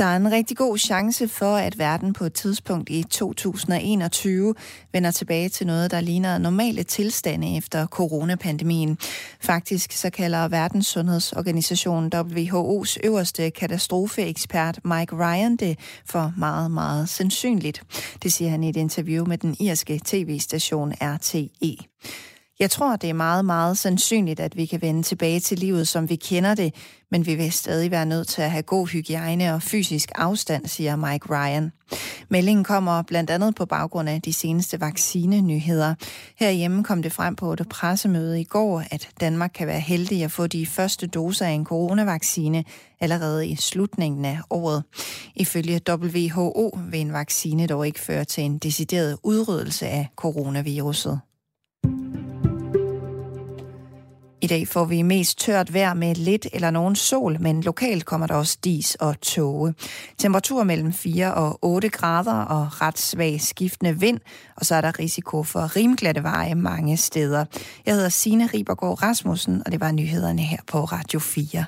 Der 0.00 0.06
er 0.06 0.16
en 0.16 0.32
rigtig 0.32 0.56
god 0.56 0.78
chance 0.78 1.28
for, 1.28 1.56
at 1.56 1.78
verden 1.78 2.12
på 2.12 2.24
et 2.24 2.32
tidspunkt 2.32 2.90
i 2.90 3.02
2021 3.10 4.54
vender 4.92 5.10
tilbage 5.10 5.48
til 5.48 5.66
noget, 5.66 5.90
der 5.90 6.00
ligner 6.00 6.38
normale 6.38 6.82
tilstande 6.82 7.56
efter 7.56 7.86
coronapandemien. 7.86 8.98
Faktisk 9.40 9.92
så 9.92 10.10
kalder 10.10 10.48
Verdens 10.48 10.86
Sundhedsorganisation 10.86 12.10
WHO's 12.14 12.96
øverste 13.04 13.50
katastrofeekspert 13.50 14.80
Mike 14.84 15.16
Ryan 15.16 15.56
det 15.56 15.78
for 16.04 16.32
meget, 16.38 16.70
meget 16.70 17.08
sandsynligt. 17.08 17.82
Det 18.22 18.32
siger 18.32 18.50
han 18.50 18.64
i 18.64 18.68
et 18.68 18.76
interview 18.76 19.26
med 19.26 19.38
den 19.38 19.56
irske 19.60 20.00
tv-station 20.04 20.92
RTE. 21.00 21.76
Jeg 22.60 22.70
tror, 22.70 22.96
det 22.96 23.10
er 23.10 23.14
meget, 23.14 23.44
meget 23.44 23.78
sandsynligt, 23.78 24.40
at 24.40 24.56
vi 24.56 24.66
kan 24.66 24.82
vende 24.82 25.02
tilbage 25.02 25.40
til 25.40 25.58
livet, 25.58 25.88
som 25.88 26.08
vi 26.08 26.16
kender 26.16 26.54
det, 26.54 26.74
men 27.10 27.26
vi 27.26 27.34
vil 27.34 27.52
stadig 27.52 27.90
være 27.90 28.06
nødt 28.06 28.28
til 28.28 28.42
at 28.42 28.50
have 28.50 28.62
god 28.62 28.86
hygiejne 28.86 29.54
og 29.54 29.62
fysisk 29.62 30.10
afstand, 30.14 30.66
siger 30.66 30.96
Mike 30.96 31.26
Ryan. 31.30 31.72
Meldingen 32.28 32.64
kommer 32.64 33.02
blandt 33.02 33.30
andet 33.30 33.54
på 33.54 33.66
baggrund 33.66 34.08
af 34.08 34.22
de 34.22 34.32
seneste 34.32 34.80
vaccinenyheder. 34.80 35.94
Herhjemme 36.36 36.84
kom 36.84 37.02
det 37.02 37.12
frem 37.12 37.36
på 37.36 37.52
et 37.52 37.68
pressemøde 37.70 38.40
i 38.40 38.44
går, 38.44 38.82
at 38.90 39.08
Danmark 39.20 39.50
kan 39.54 39.66
være 39.66 39.80
heldig 39.80 40.24
at 40.24 40.32
få 40.32 40.46
de 40.46 40.66
første 40.66 41.06
doser 41.06 41.46
af 41.46 41.50
en 41.50 41.64
coronavaccine 41.64 42.64
allerede 43.00 43.48
i 43.48 43.56
slutningen 43.56 44.24
af 44.24 44.38
året. 44.50 44.84
Ifølge 45.34 45.80
WHO 45.88 46.78
vil 46.90 47.00
en 47.00 47.12
vaccine 47.12 47.66
dog 47.66 47.86
ikke 47.86 48.00
føre 48.00 48.24
til 48.24 48.44
en 48.44 48.58
decideret 48.58 49.18
udryddelse 49.22 49.86
af 49.86 50.08
coronaviruset. 50.16 51.20
I 54.42 54.46
dag 54.46 54.68
får 54.68 54.84
vi 54.84 55.02
mest 55.02 55.38
tørt 55.38 55.74
vejr 55.74 55.94
med 55.94 56.14
lidt 56.14 56.46
eller 56.52 56.70
nogen 56.70 56.96
sol, 56.96 57.36
men 57.40 57.60
lokalt 57.60 58.04
kommer 58.04 58.26
der 58.26 58.34
også 58.34 58.58
dis 58.64 58.94
og 58.94 59.20
tåge. 59.20 59.74
Temperatur 60.18 60.64
mellem 60.64 60.92
4 60.92 61.34
og 61.34 61.58
8 61.62 61.88
grader 61.88 62.34
og 62.34 62.82
ret 62.82 62.98
svag 62.98 63.40
skiftende 63.40 64.00
vind, 64.00 64.20
og 64.56 64.66
så 64.66 64.74
er 64.74 64.80
der 64.80 64.98
risiko 64.98 65.42
for 65.42 65.76
rimglatte 65.76 66.22
veje 66.22 66.54
mange 66.54 66.96
steder. 66.96 67.44
Jeg 67.86 67.94
hedder 67.94 68.08
Signe 68.08 68.46
Ribergaard 68.54 69.02
Rasmussen, 69.02 69.62
og 69.66 69.72
det 69.72 69.80
var 69.80 69.92
nyhederne 69.92 70.42
her 70.42 70.58
på 70.66 70.84
Radio 70.84 71.20
4. 71.20 71.64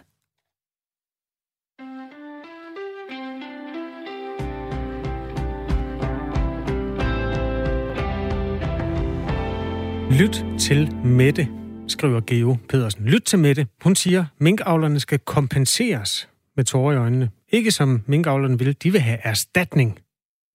Lyt 10.18 10.44
til 10.58 10.94
Mette 11.04 11.61
skriver 11.92 12.20
Geo 12.20 12.56
Pedersen. 12.68 13.04
Lyt 13.04 13.22
til 13.22 13.38
Mette. 13.38 13.66
Hun 13.82 13.96
siger, 13.96 14.24
minkavlerne 14.38 15.00
skal 15.00 15.18
kompenseres 15.18 16.28
med 16.56 16.64
tårer 16.64 16.94
i 16.94 16.96
øjnene. 16.96 17.30
Ikke 17.48 17.70
som 17.70 18.02
minkavlerne 18.06 18.58
vil. 18.58 18.76
De 18.82 18.92
vil 18.92 19.00
have 19.00 19.18
erstatning 19.22 19.98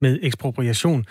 med 0.02 0.20
ekspropriation. 0.22 1.06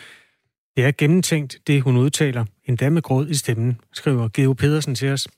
Det 0.76 0.84
er 0.84 0.92
gennemtænkt, 0.98 1.58
det 1.66 1.82
hun 1.82 1.96
udtaler, 1.96 2.44
endda 2.64 2.90
med 2.90 3.02
gråd 3.02 3.28
i 3.28 3.34
stemmen, 3.34 3.80
skriver 3.92 4.28
Geo 4.28 4.52
Pedersen 4.52 4.94
til 4.94 5.08
os. 5.08 5.28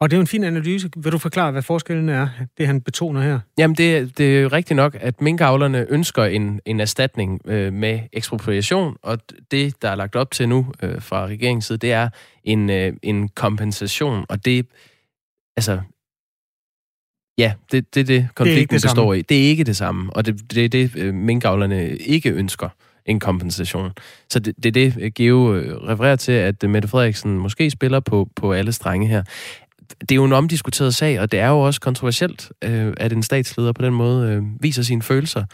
Og 0.00 0.10
det 0.10 0.16
er 0.16 0.18
jo 0.18 0.20
en 0.20 0.26
fin 0.26 0.44
analyse. 0.44 0.90
Vil 0.96 1.12
du 1.12 1.18
forklare, 1.18 1.52
hvad 1.52 1.62
forskellen 1.62 2.08
er, 2.08 2.28
det 2.58 2.66
han 2.66 2.80
betoner 2.80 3.22
her? 3.22 3.40
Jamen, 3.58 3.76
det, 3.76 4.18
det 4.18 4.36
er 4.36 4.40
jo 4.40 4.48
rigtigt 4.48 4.76
nok, 4.76 4.96
at 5.00 5.20
minkavlerne 5.20 5.86
ønsker 5.88 6.24
en, 6.24 6.60
en 6.64 6.80
erstatning 6.80 7.40
øh, 7.44 7.72
med 7.72 8.00
ekspropriation, 8.12 8.96
og 9.02 9.18
det, 9.50 9.82
der 9.82 9.90
er 9.90 9.94
lagt 9.94 10.16
op 10.16 10.30
til 10.30 10.48
nu 10.48 10.66
øh, 10.82 11.02
fra 11.02 11.26
regeringens 11.26 11.64
side, 11.64 11.78
det 11.78 11.92
er 11.92 12.08
en, 12.44 12.70
øh, 12.70 12.92
en 13.02 13.28
kompensation, 13.28 14.24
og 14.28 14.44
det, 14.44 14.66
altså, 15.56 15.80
ja, 17.38 17.52
det 17.72 17.78
er 17.78 17.82
det, 17.94 18.08
det, 18.08 18.28
konflikten 18.34 18.74
det 18.74 18.82
består 18.82 19.14
i. 19.14 19.22
Det 19.22 19.44
er 19.44 19.48
ikke 19.48 19.64
det 19.64 19.76
samme, 19.76 20.12
og 20.16 20.26
det, 20.26 20.54
det 20.54 20.64
er 20.64 20.68
det, 20.68 20.96
øh, 20.96 21.14
minkavlerne 21.14 21.96
ikke 21.96 22.30
ønsker. 22.30 22.68
en 23.06 23.20
kompensation. 23.20 23.92
Så 24.30 24.38
det, 24.38 24.54
det 24.56 24.76
er 24.76 24.90
det, 24.90 25.14
Geo 25.14 25.54
øh, 25.54 25.76
refererer 25.76 26.16
til, 26.16 26.32
at 26.32 26.62
Mette 26.62 26.88
Frederiksen 26.88 27.38
måske 27.38 27.70
spiller 27.70 28.00
på, 28.00 28.28
på 28.36 28.52
alle 28.52 28.72
strenge 28.72 29.06
her. 29.06 29.22
Det 30.00 30.10
er 30.10 30.14
jo 30.14 30.24
en 30.24 30.32
omdiskuteret 30.32 30.94
sag, 30.94 31.20
og 31.20 31.32
det 31.32 31.40
er 31.40 31.48
jo 31.48 31.60
også 31.60 31.80
kontroversielt, 31.80 32.52
øh, 32.64 32.94
at 32.96 33.12
en 33.12 33.22
statsleder 33.22 33.72
på 33.72 33.82
den 33.82 33.94
måde 33.94 34.30
øh, 34.30 34.42
viser 34.60 34.82
sine 34.82 35.02
følelser. 35.02 35.44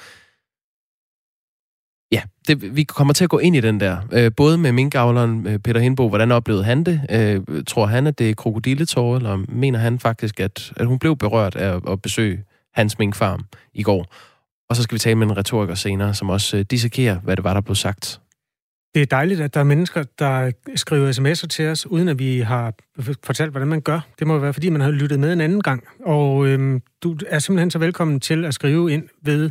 Ja, 2.13 2.23
det, 2.49 2.77
vi 2.77 2.83
kommer 2.83 3.13
til 3.13 3.25
at 3.25 3.31
gå 3.31 3.39
ind 3.39 3.57
i 3.57 3.61
den 3.61 3.81
der. 3.81 3.97
Øh, 4.13 4.31
både 4.37 4.59
med 4.59 4.73
minkavleren 4.73 5.47
øh, 5.47 5.59
Peter 5.59 5.81
Hindbo, 5.81 6.09
hvordan 6.09 6.33
oplevede 6.33 6.65
han 6.65 6.85
det? 6.85 7.01
Øh, 7.11 7.65
tror 7.67 7.87
han, 7.87 8.07
at 8.07 8.19
det 8.19 8.31
er 8.31 8.35
krokodilletår, 8.35 9.17
eller 9.17 9.45
mener 9.49 9.79
han 9.79 9.99
faktisk, 9.99 10.41
at, 10.41 10.73
at 10.77 10.87
hun 10.87 10.99
blev 10.99 11.17
berørt 11.17 11.57
af 11.57 11.81
at 11.93 12.03
besøge 12.03 12.45
hans 12.75 12.99
minkfarm 12.99 13.45
i 13.75 13.83
går? 13.83 14.15
Og 14.69 14.77
så 14.77 14.83
skal 14.83 14.95
vi 14.95 14.99
tale 14.99 15.15
med 15.15 15.27
en 15.27 15.37
retoriker 15.37 15.75
senere, 15.75 16.15
som 16.15 16.31
også 16.31 16.57
øh, 16.57 16.65
dissekerer, 16.71 17.21
hvad 17.21 17.37
det 17.37 17.45
var, 17.45 17.55
der 17.55 17.61
blev 17.61 17.75
sagt. 17.75 18.21
Det 18.95 19.03
er 19.03 19.07
dejligt, 19.07 19.41
at 19.41 19.55
der 19.55 19.61
er 19.61 19.65
mennesker, 19.65 20.05
der 20.19 20.53
skriver 20.77 21.13
sms'er 21.13 21.47
til 21.47 21.69
os, 21.69 21.87
uden 21.87 22.09
at 22.09 22.19
vi 22.19 22.41
har 22.41 22.75
fortalt, 23.25 23.51
hvordan 23.51 23.69
man 23.69 23.81
gør. 23.81 24.01
Det 24.19 24.27
må 24.27 24.39
være, 24.39 24.53
fordi 24.53 24.69
man 24.69 24.81
har 24.81 24.91
lyttet 24.91 25.21
med 25.21 25.33
en 25.33 25.41
anden 25.41 25.63
gang. 25.63 25.85
Og 26.05 26.47
øhm, 26.47 26.83
du 27.03 27.17
er 27.27 27.39
simpelthen 27.39 27.71
så 27.71 27.79
velkommen 27.79 28.21
til 28.21 28.45
at 28.45 28.55
skrive 28.55 28.93
ind 28.93 29.09
ved 29.23 29.51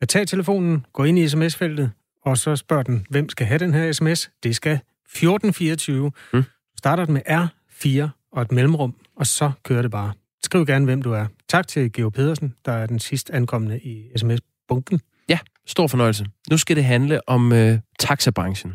at 0.00 0.08
tage 0.08 0.26
telefonen, 0.26 0.86
gå 0.92 1.04
ind 1.04 1.18
i 1.18 1.28
sms-feltet, 1.28 1.90
og 2.24 2.38
så 2.38 2.56
spørger 2.56 2.82
den, 2.82 3.06
hvem 3.10 3.28
skal 3.28 3.46
have 3.46 3.58
den 3.58 3.74
her 3.74 3.92
sms? 3.92 4.30
Det 4.42 4.56
skal 4.56 4.72
1424. 4.72 6.12
Mm. 6.32 6.44
Starter 6.78 7.04
den 7.04 7.14
med 7.14 7.22
R4 7.28 8.08
og 8.32 8.42
et 8.42 8.52
mellemrum, 8.52 8.94
og 9.16 9.26
så 9.26 9.50
kører 9.64 9.82
det 9.82 9.90
bare. 9.90 10.12
Skriv 10.42 10.66
gerne, 10.66 10.84
hvem 10.84 11.02
du 11.02 11.12
er. 11.12 11.26
Tak 11.48 11.68
til 11.68 11.92
Geo 11.92 12.10
Pedersen, 12.10 12.54
der 12.64 12.72
er 12.72 12.86
den 12.86 12.98
sidst 12.98 13.30
ankommende 13.30 13.80
i 13.80 14.10
sms-bunken. 14.16 15.00
Ja, 15.30 15.38
stor 15.66 15.86
fornøjelse. 15.86 16.26
Nu 16.50 16.58
skal 16.58 16.76
det 16.76 16.84
handle 16.84 17.28
om 17.28 17.52
øh, 17.52 17.78
taxabranchen. 17.98 18.74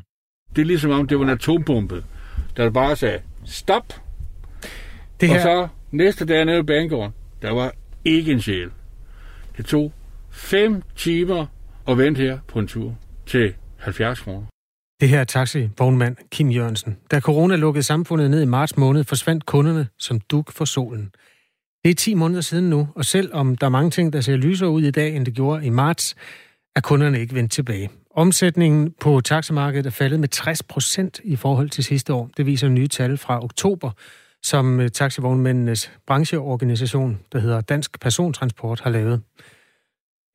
Det 0.55 0.61
er 0.61 0.65
ligesom 0.65 0.91
om, 0.91 1.07
det 1.07 1.17
var 1.19 1.23
en 1.23 1.29
atombombe, 1.29 2.03
der 2.57 2.69
bare 2.69 2.95
sagde, 2.95 3.19
stop. 3.45 3.93
Det 5.21 5.29
her... 5.29 5.35
Og 5.35 5.41
så 5.41 5.67
næste 5.91 6.25
dag 6.25 6.45
nede 6.45 6.59
i 6.59 6.63
banegården, 6.63 7.13
der 7.41 7.51
var 7.51 7.71
ikke 8.05 8.31
en 8.31 8.41
sjæl. 8.41 8.69
Det 9.57 9.65
tog 9.65 9.93
fem 10.31 10.81
timer 10.95 11.45
at 11.87 11.97
vente 11.97 12.21
her 12.21 12.39
på 12.47 12.59
en 12.59 12.67
tur 12.67 12.95
til 13.25 13.53
70 13.77 14.19
kroner. 14.19 14.45
Det 15.01 15.09
her 15.09 15.19
er 15.19 15.23
taxivognmand 15.23 16.15
Kim 16.31 16.51
Jørgensen. 16.51 16.97
Da 17.11 17.19
corona 17.19 17.55
lukkede 17.55 17.83
samfundet 17.83 18.31
ned 18.31 18.41
i 18.41 18.45
marts 18.45 18.77
måned, 18.77 19.03
forsvandt 19.03 19.45
kunderne 19.45 19.87
som 19.99 20.19
duk 20.19 20.51
for 20.51 20.65
solen. 20.65 21.11
Det 21.83 21.91
er 21.91 21.95
10 21.95 22.13
måneder 22.13 22.41
siden 22.41 22.69
nu, 22.69 22.87
og 22.95 23.05
selvom 23.05 23.55
der 23.55 23.65
er 23.65 23.71
mange 23.71 23.91
ting, 23.91 24.13
der 24.13 24.21
ser 24.21 24.35
lysere 24.35 24.69
ud 24.69 24.81
i 24.81 24.91
dag, 24.91 25.15
end 25.15 25.25
det 25.25 25.33
gjorde 25.33 25.65
i 25.65 25.69
marts, 25.69 26.15
er 26.75 26.81
kunderne 26.81 27.19
ikke 27.19 27.35
vendt 27.35 27.51
tilbage. 27.51 27.89
Omsætningen 28.11 28.93
på 28.99 29.21
taxamarkedet 29.21 29.85
er 29.85 29.91
faldet 29.91 30.19
med 30.19 30.27
60 30.27 30.63
procent 30.63 31.19
i 31.23 31.35
forhold 31.35 31.69
til 31.69 31.83
sidste 31.83 32.13
år. 32.13 32.29
Det 32.37 32.45
viser 32.45 32.67
nye 32.67 32.87
tal 32.87 33.17
fra 33.17 33.43
oktober, 33.43 33.91
som 34.43 34.79
øh, 34.79 34.89
taxivognmændenes 34.89 35.91
brancheorganisation, 36.07 37.19
der 37.31 37.39
hedder 37.39 37.61
Dansk 37.61 37.99
Persontransport, 37.99 38.79
har 38.79 38.89
lavet. 38.89 39.21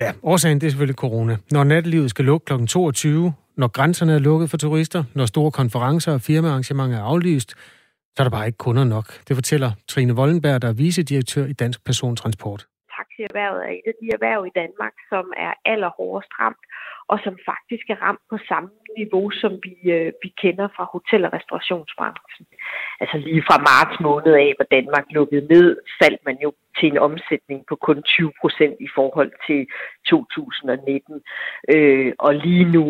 Ja, 0.01 0.13
årsagen 0.23 0.61
det 0.61 0.67
er 0.67 0.71
selvfølgelig 0.71 0.97
corona. 0.97 1.37
Når 1.51 1.65
nattelivet 1.65 2.11
skal 2.11 2.25
lukke 2.25 2.45
kl. 2.45 2.67
22, 2.67 3.33
når 3.57 3.69
grænserne 3.69 4.13
er 4.13 4.19
lukket 4.19 4.51
for 4.51 4.57
turister, 4.57 5.05
når 5.15 5.27
store 5.27 5.51
konferencer 5.51 6.13
og 6.13 6.21
firmaarrangementer 6.21 6.99
er 6.99 7.03
aflyst, 7.03 7.51
så 7.51 8.15
er 8.19 8.25
der 8.25 8.31
bare 8.31 8.47
ikke 8.47 8.59
kunder 8.59 8.85
nok. 8.85 9.29
Det 9.29 9.37
fortæller 9.37 9.73
Trine 9.89 10.13
Vollenberg, 10.13 10.63
der 10.63 10.69
er 10.69 10.73
vicedirektør 10.73 11.47
i 11.47 11.53
Dansk 11.53 11.85
Persontransport. 11.85 12.67
Taxierhvervet 13.01 13.61
er 13.67 13.73
et 13.79 13.87
af 13.93 13.97
de 14.01 14.07
erhverv 14.17 14.41
i 14.47 14.57
Danmark, 14.63 14.95
som 15.13 15.25
er 15.47 15.53
allerhårdest 15.73 16.33
ramt, 16.41 16.65
og 17.13 17.19
som 17.25 17.35
faktisk 17.51 17.87
er 17.95 17.99
ramt 18.07 18.25
på 18.31 18.37
samme 18.51 18.71
niveau, 19.01 19.31
som 19.43 19.53
vi, 19.67 19.75
øh, 19.97 20.13
vi 20.23 20.29
kender 20.43 20.69
fra 20.77 20.85
hotel- 20.95 21.27
og 21.29 21.33
restaurationsbranchen. 21.39 22.47
Altså 23.03 23.17
lige 23.27 23.43
fra 23.49 23.59
marts 23.71 23.97
måned 24.09 24.35
af, 24.45 24.51
hvor 24.57 24.69
Danmark 24.77 25.07
lukkede 25.11 25.47
ned, 25.55 25.69
faldt 26.03 26.21
man 26.29 26.37
jo 26.45 26.51
til 26.79 26.89
en 26.93 26.99
omsætning 27.09 27.59
på 27.69 27.75
kun 27.87 28.03
20 28.03 28.33
procent 28.41 28.77
i 28.87 28.89
forhold 28.95 29.33
til 29.47 29.61
2019. 30.07 31.23
Øh, 31.75 32.13
og 32.19 32.35
lige 32.35 32.67
nu 32.77 32.87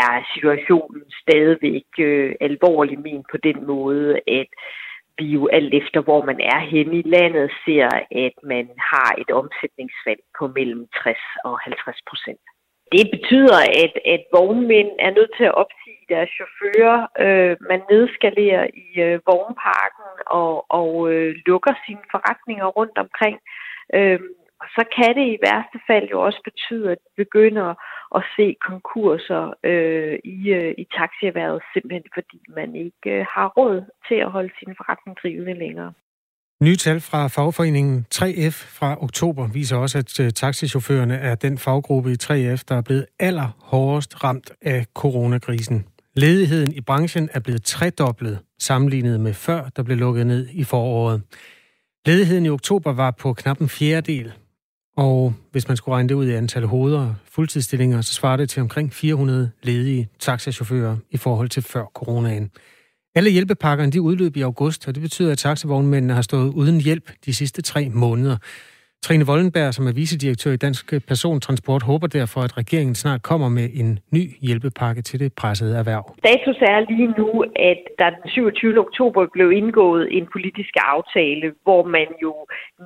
er 0.00 0.08
situationen 0.34 1.02
stadigvæk 1.22 1.88
øh, 1.98 2.34
alvorlig 2.40 2.98
men 3.06 3.24
på 3.32 3.36
den 3.48 3.66
måde, 3.66 4.20
at 4.40 4.50
vi 5.18 5.26
jo 5.36 5.46
alt 5.46 5.74
efter, 5.74 6.00
hvor 6.00 6.24
man 6.24 6.40
er 6.40 6.58
henne 6.58 6.98
i 6.98 7.02
landet, 7.16 7.50
ser, 7.64 7.88
at 8.26 8.36
man 8.42 8.66
har 8.92 9.10
et 9.22 9.30
omsætningsfald 9.30 10.22
på 10.38 10.44
mellem 10.56 10.88
60 11.02 11.18
og 11.44 11.60
50 11.60 12.00
procent. 12.10 12.40
Det 12.96 13.06
betyder, 13.14 13.58
at, 13.84 13.94
at 14.14 14.22
vognmænd 14.32 14.90
er 14.98 15.10
nødt 15.10 15.32
til 15.36 15.44
at 15.44 15.54
opsige 15.62 16.02
deres 16.08 16.30
chauffører. 16.36 16.98
Øh, 17.24 17.56
man 17.70 17.80
nedskalerer 17.90 18.66
i 18.86 18.86
øh, 19.06 19.20
vognparken 19.30 20.10
og, 20.40 20.52
og 20.78 20.90
øh, 21.12 21.34
lukker 21.46 21.74
sine 21.86 22.04
forretninger 22.10 22.66
rundt 22.78 22.96
omkring. 23.04 23.36
Øh, 23.94 24.20
og 24.62 24.68
så 24.76 24.82
kan 24.96 25.12
det 25.18 25.26
i 25.34 25.38
værste 25.46 25.78
fald 25.88 26.06
jo 26.14 26.18
også 26.26 26.40
betyde, 26.50 26.90
at 26.94 26.98
vi 27.04 27.24
begynder 27.24 27.68
at 28.18 28.22
se 28.36 28.46
konkurser 28.70 29.42
øh, 29.70 30.14
i, 30.24 30.38
øh, 30.58 30.74
i 30.82 30.84
taxierhvervet, 30.98 31.62
simpelthen 31.72 32.06
fordi 32.16 32.40
man 32.58 32.70
ikke 32.86 33.10
øh, 33.16 33.26
har 33.34 33.48
råd 33.58 33.76
til 34.08 34.18
at 34.24 34.30
holde 34.30 34.52
sin 34.58 34.74
forretning 34.78 35.14
drivende 35.22 35.54
længere. 35.64 35.92
Nye 36.66 36.76
tal 36.76 37.00
fra 37.00 37.26
fagforeningen 37.26 38.06
3F 38.14 38.56
fra 38.78 39.02
oktober 39.06 39.44
viser 39.52 39.76
også, 39.76 39.98
at 39.98 40.20
øh, 40.20 40.30
taxichaufførerne 40.30 41.14
er 41.14 41.34
den 41.34 41.58
faggruppe 41.58 42.10
i 42.12 42.16
3F, 42.22 42.60
der 42.68 42.76
er 42.76 42.82
blevet 42.82 43.06
allerhårdest 43.20 44.24
ramt 44.24 44.52
af 44.62 44.86
coronakrisen. 44.94 45.86
Ledigheden 46.16 46.72
i 46.72 46.80
branchen 46.80 47.28
er 47.32 47.40
blevet 47.40 47.62
tredoblet 47.64 48.38
sammenlignet 48.58 49.20
med 49.20 49.34
før, 49.34 49.68
der 49.76 49.82
blev 49.82 49.96
lukket 49.96 50.26
ned 50.26 50.48
i 50.52 50.64
foråret. 50.64 51.22
Ledigheden 52.06 52.46
i 52.46 52.48
oktober 52.48 52.92
var 52.92 53.10
på 53.10 53.32
knap 53.32 53.58
en 53.58 53.68
fjerdedel, 53.68 54.32
og 54.96 55.34
hvis 55.52 55.68
man 55.68 55.76
skulle 55.76 55.94
regne 55.94 56.08
det 56.08 56.14
ud 56.14 56.26
i 56.26 56.32
antal 56.32 56.66
hoveder 56.66 57.14
fuldtidsstillinger, 57.24 58.00
så 58.00 58.14
svarer 58.14 58.36
det 58.36 58.50
til 58.50 58.62
omkring 58.62 58.92
400 58.92 59.50
ledige 59.62 60.08
taxachauffører 60.18 60.96
i 61.10 61.16
forhold 61.16 61.48
til 61.48 61.62
før 61.62 61.84
coronaen. 61.94 62.50
Alle 63.14 63.30
hjælpepakkerne 63.30 63.92
de 63.92 64.02
udløb 64.02 64.36
i 64.36 64.40
august, 64.40 64.88
og 64.88 64.94
det 64.94 65.02
betyder, 65.02 65.32
at 65.32 65.38
taxavognmændene 65.38 66.14
har 66.14 66.22
stået 66.22 66.48
uden 66.48 66.80
hjælp 66.80 67.10
de 67.24 67.34
sidste 67.34 67.62
tre 67.62 67.88
måneder. 67.88 68.36
Trine 69.06 69.26
Vollenberg, 69.26 69.74
som 69.74 69.86
er 69.86 69.92
vicedirektør 69.92 70.52
i 70.52 70.56
Dansk 70.56 70.86
Persontransport, 71.08 71.82
håber 71.82 72.06
derfor, 72.06 72.40
at 72.40 72.56
regeringen 72.58 72.94
snart 72.94 73.22
kommer 73.22 73.48
med 73.48 73.68
en 73.80 73.98
ny 74.16 74.24
hjælpepakke 74.46 75.02
til 75.02 75.20
det 75.20 75.32
pressede 75.40 75.78
erhverv. 75.78 76.04
Status 76.18 76.58
er 76.72 76.78
lige 76.90 77.10
nu, 77.18 77.44
at 77.70 77.80
der 77.98 78.10
den 78.10 78.30
27. 78.30 78.78
oktober 78.78 79.26
blev 79.32 79.52
indgået 79.52 80.16
en 80.16 80.26
politisk 80.32 80.74
aftale, 80.94 81.54
hvor 81.62 81.82
man 81.96 82.08
jo 82.22 82.32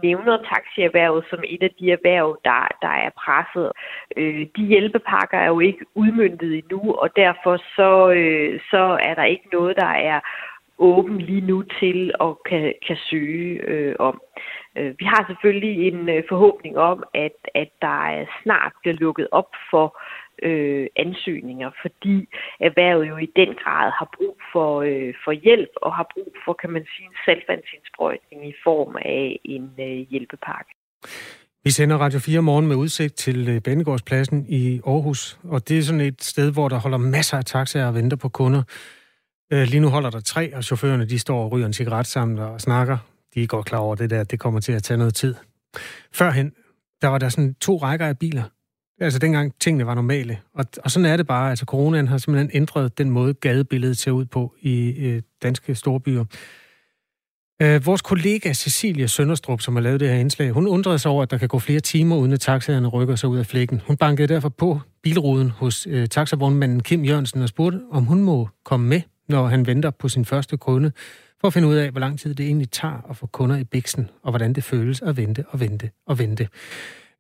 nævner 0.03 0.37
taxierhvervet 0.53 1.25
som 1.31 1.41
et 1.55 1.63
af 1.63 1.71
de 1.79 1.85
erhverv, 1.97 2.29
der, 2.45 2.61
der 2.85 2.95
er 3.07 3.11
presset. 3.25 3.69
Øh, 4.17 4.47
de 4.57 4.63
hjælpepakker 4.73 5.39
er 5.39 5.49
jo 5.55 5.61
ikke 5.61 5.85
udmyndtet 5.95 6.51
endnu, 6.59 6.83
og 7.03 7.09
derfor 7.17 7.57
så, 7.77 7.91
øh, 8.21 8.61
så 8.71 8.83
er 9.09 9.15
der 9.15 9.25
ikke 9.25 9.49
noget, 9.53 9.77
der 9.77 9.93
er 10.13 10.21
åben 10.79 11.19
lige 11.19 11.41
nu 11.41 11.63
til 11.81 12.13
at 12.21 12.33
kan, 12.49 12.73
kan 12.87 12.97
søge 13.11 13.61
øh, 13.71 13.95
om. 13.99 14.21
Øh, 14.77 14.95
vi 14.99 15.05
har 15.05 15.25
selvfølgelig 15.29 15.75
en 15.89 16.09
øh, 16.09 16.23
forhåbning 16.29 16.79
om, 16.79 16.99
at, 17.15 17.39
at 17.55 17.71
der 17.83 18.27
snart 18.43 18.73
bliver 18.83 18.97
lukket 19.05 19.29
op 19.33 19.51
for 19.71 19.87
øh, 20.43 20.87
ansøgninger, 20.97 21.71
fordi 21.83 22.17
erhvervet 22.61 23.09
jo 23.09 23.17
i 23.17 23.29
den 23.37 23.51
grad 23.63 23.89
har 23.99 24.09
brug 24.17 24.37
for, 24.53 24.71
øh, 24.91 25.15
for 25.25 25.33
hjælp 25.33 25.73
og 25.77 25.95
har 25.99 26.07
brug 26.15 26.33
for, 26.45 26.53
kan 26.53 26.71
man 26.71 26.85
sige, 26.93 27.07
en 27.07 27.17
saltvandsindsprøjtning 27.25 28.49
i 28.49 28.55
form 28.65 28.97
af 28.97 29.41
en 29.45 29.71
øh, 29.81 29.99
hjælpepakke. 30.11 30.71
Vi 31.65 31.71
sender 31.71 31.97
Radio 31.97 32.19
4 32.19 32.43
morgen 32.43 32.67
med 32.67 32.77
udsigt 32.77 33.15
til 33.15 33.49
øh, 33.49 33.63
Banegårdspladsen 33.63 34.47
i 34.49 34.81
Aarhus, 34.87 35.39
og 35.45 35.69
det 35.69 35.79
er 35.79 35.83
sådan 35.83 36.01
et 36.01 36.25
sted, 36.25 36.53
hvor 36.53 36.69
der 36.69 36.79
holder 36.79 36.99
masser 36.99 37.39
af 37.39 37.45
taxaer 37.45 37.87
og 37.87 37.95
venter 37.95 38.17
på 38.17 38.29
kunder. 38.29 38.63
Øh, 39.53 39.63
lige 39.63 39.81
nu 39.81 39.89
holder 39.89 40.11
der 40.11 40.21
tre, 40.21 40.57
og 40.57 40.65
chaufførerne 40.65 41.07
de 41.07 41.19
står 41.19 41.45
og 41.45 41.53
ryger 41.53 41.67
en 41.67 41.73
cigaret 41.73 42.07
sammen 42.07 42.39
og 42.39 42.61
snakker 42.61 42.99
de 43.37 43.43
er 43.43 43.47
godt 43.47 43.67
klar 43.67 43.79
over 43.79 43.95
det 43.95 44.11
der, 44.11 44.25
det 44.25 44.41
kommer 44.41 44.61
til 44.61 44.73
at 44.73 44.83
tage 44.83 44.99
noget 44.99 45.15
tid. 45.15 45.35
Førhen, 46.13 46.53
der 47.03 47.09
var 47.09 47.19
der 47.19 47.29
sådan 47.29 47.55
to 47.55 47.77
rækker 47.77 48.07
af 48.07 48.19
biler. 48.19 48.43
Altså 49.01 49.19
dengang 49.19 49.53
tingene 49.61 49.87
var 49.87 49.95
normale. 49.95 50.39
Og, 50.55 50.65
og 50.85 50.91
sådan 50.91 51.07
er 51.07 51.17
det 51.17 51.27
bare. 51.27 51.51
Altså 51.51 51.65
coronaen 51.65 52.09
har 52.09 52.19
simpelthen 52.19 52.51
ændret 52.55 52.99
den 52.99 53.11
måde, 53.11 53.35
gadebilledet 53.35 53.99
ser 53.99 54.11
ud 54.11 54.25
på 54.25 54.55
i 54.61 54.89
øh, 54.89 55.23
danske 55.43 55.75
storbyer. 55.75 56.25
Øh, 57.63 57.87
vores 57.87 58.03
kollega 58.03 58.53
Cecilia 58.53 59.07
Sønderstrup, 59.07 59.61
som 59.61 59.77
har 59.77 59.83
lavet 59.83 60.01
det 60.01 60.09
her 60.09 60.17
indslag, 60.17 60.51
hun 60.51 60.69
undrede 60.69 60.99
sig 60.99 61.11
over, 61.11 61.23
at 61.23 61.31
der 61.31 61.39
kan 61.39 61.49
gå 61.49 61.59
flere 61.59 61.81
timer, 61.81 62.17
uden 62.17 62.33
at 62.33 62.41
taxaerne 62.41 62.89
rykker 62.89 63.17
sig 63.17 63.29
ud 63.29 63.39
af 63.39 63.47
flækken. 63.47 63.81
Hun 63.87 63.97
bankede 63.97 64.29
derfor 64.29 64.49
på 64.49 64.81
bilruden 65.03 65.51
hos 65.51 65.87
øh, 65.91 66.09
taxavognmanden 66.09 66.83
Kim 66.83 67.05
Jørgensen 67.05 67.43
og 67.43 67.49
spurgte, 67.49 67.81
om 67.91 68.05
hun 68.05 68.23
må 68.23 68.49
komme 68.65 68.89
med, 68.89 69.01
når 69.29 69.47
han 69.47 69.67
venter 69.67 69.91
på 69.91 70.09
sin 70.09 70.25
første 70.25 70.57
kunde 70.57 70.93
for 71.47 71.49
at 71.49 71.55
finde 71.55 71.69
ud 71.69 71.75
af, 71.75 71.91
hvor 71.91 72.01
lang 72.01 72.19
tid 72.19 72.35
det 72.35 72.47
egentlig 72.47 72.71
tager 72.71 73.07
at 73.11 73.17
få 73.17 73.27
kunder 73.27 73.57
i 73.57 73.65
biksen, 73.65 74.11
og 74.23 74.33
hvordan 74.33 74.53
det 74.53 74.65
føles 74.65 75.03
at 75.03 75.17
vente 75.17 75.45
og 75.49 75.61
vente 75.61 75.91
og 76.07 76.19
vente. 76.19 76.49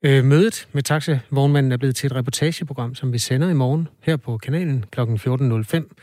Øh, 0.02 0.24
mødet 0.24 0.68
med 0.72 0.82
taxavognmanden 0.82 1.72
er 1.72 1.76
blevet 1.76 1.96
til 1.96 2.06
et 2.06 2.14
reportageprogram, 2.14 2.94
som 2.94 3.12
vi 3.12 3.18
sender 3.18 3.48
i 3.48 3.54
morgen 3.54 3.88
her 4.02 4.16
på 4.16 4.38
kanalen 4.38 4.84
kl. 4.90 5.00
14.05. 5.00 5.94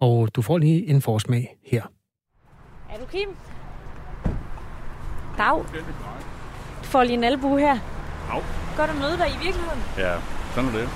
Og 0.00 0.34
du 0.34 0.42
får 0.42 0.58
lige 0.58 0.88
en 0.88 1.02
forsmag 1.02 1.56
her. 1.66 1.82
Er 2.90 2.98
du 2.98 3.04
Kim? 3.06 3.28
Dag. 5.38 5.58
Du 6.82 6.84
får 6.84 7.04
lige 7.04 7.14
en 7.14 7.24
albu 7.24 7.56
her. 7.56 7.78
Dag. 8.30 8.42
Godt 8.76 8.90
at 8.90 8.96
møde 8.96 9.16
dig 9.18 9.28
i 9.28 9.44
virkeligheden. 9.44 9.80
Ja, 9.98 10.14
sådan 10.54 10.70
er 10.70 10.78
det. 10.78 10.88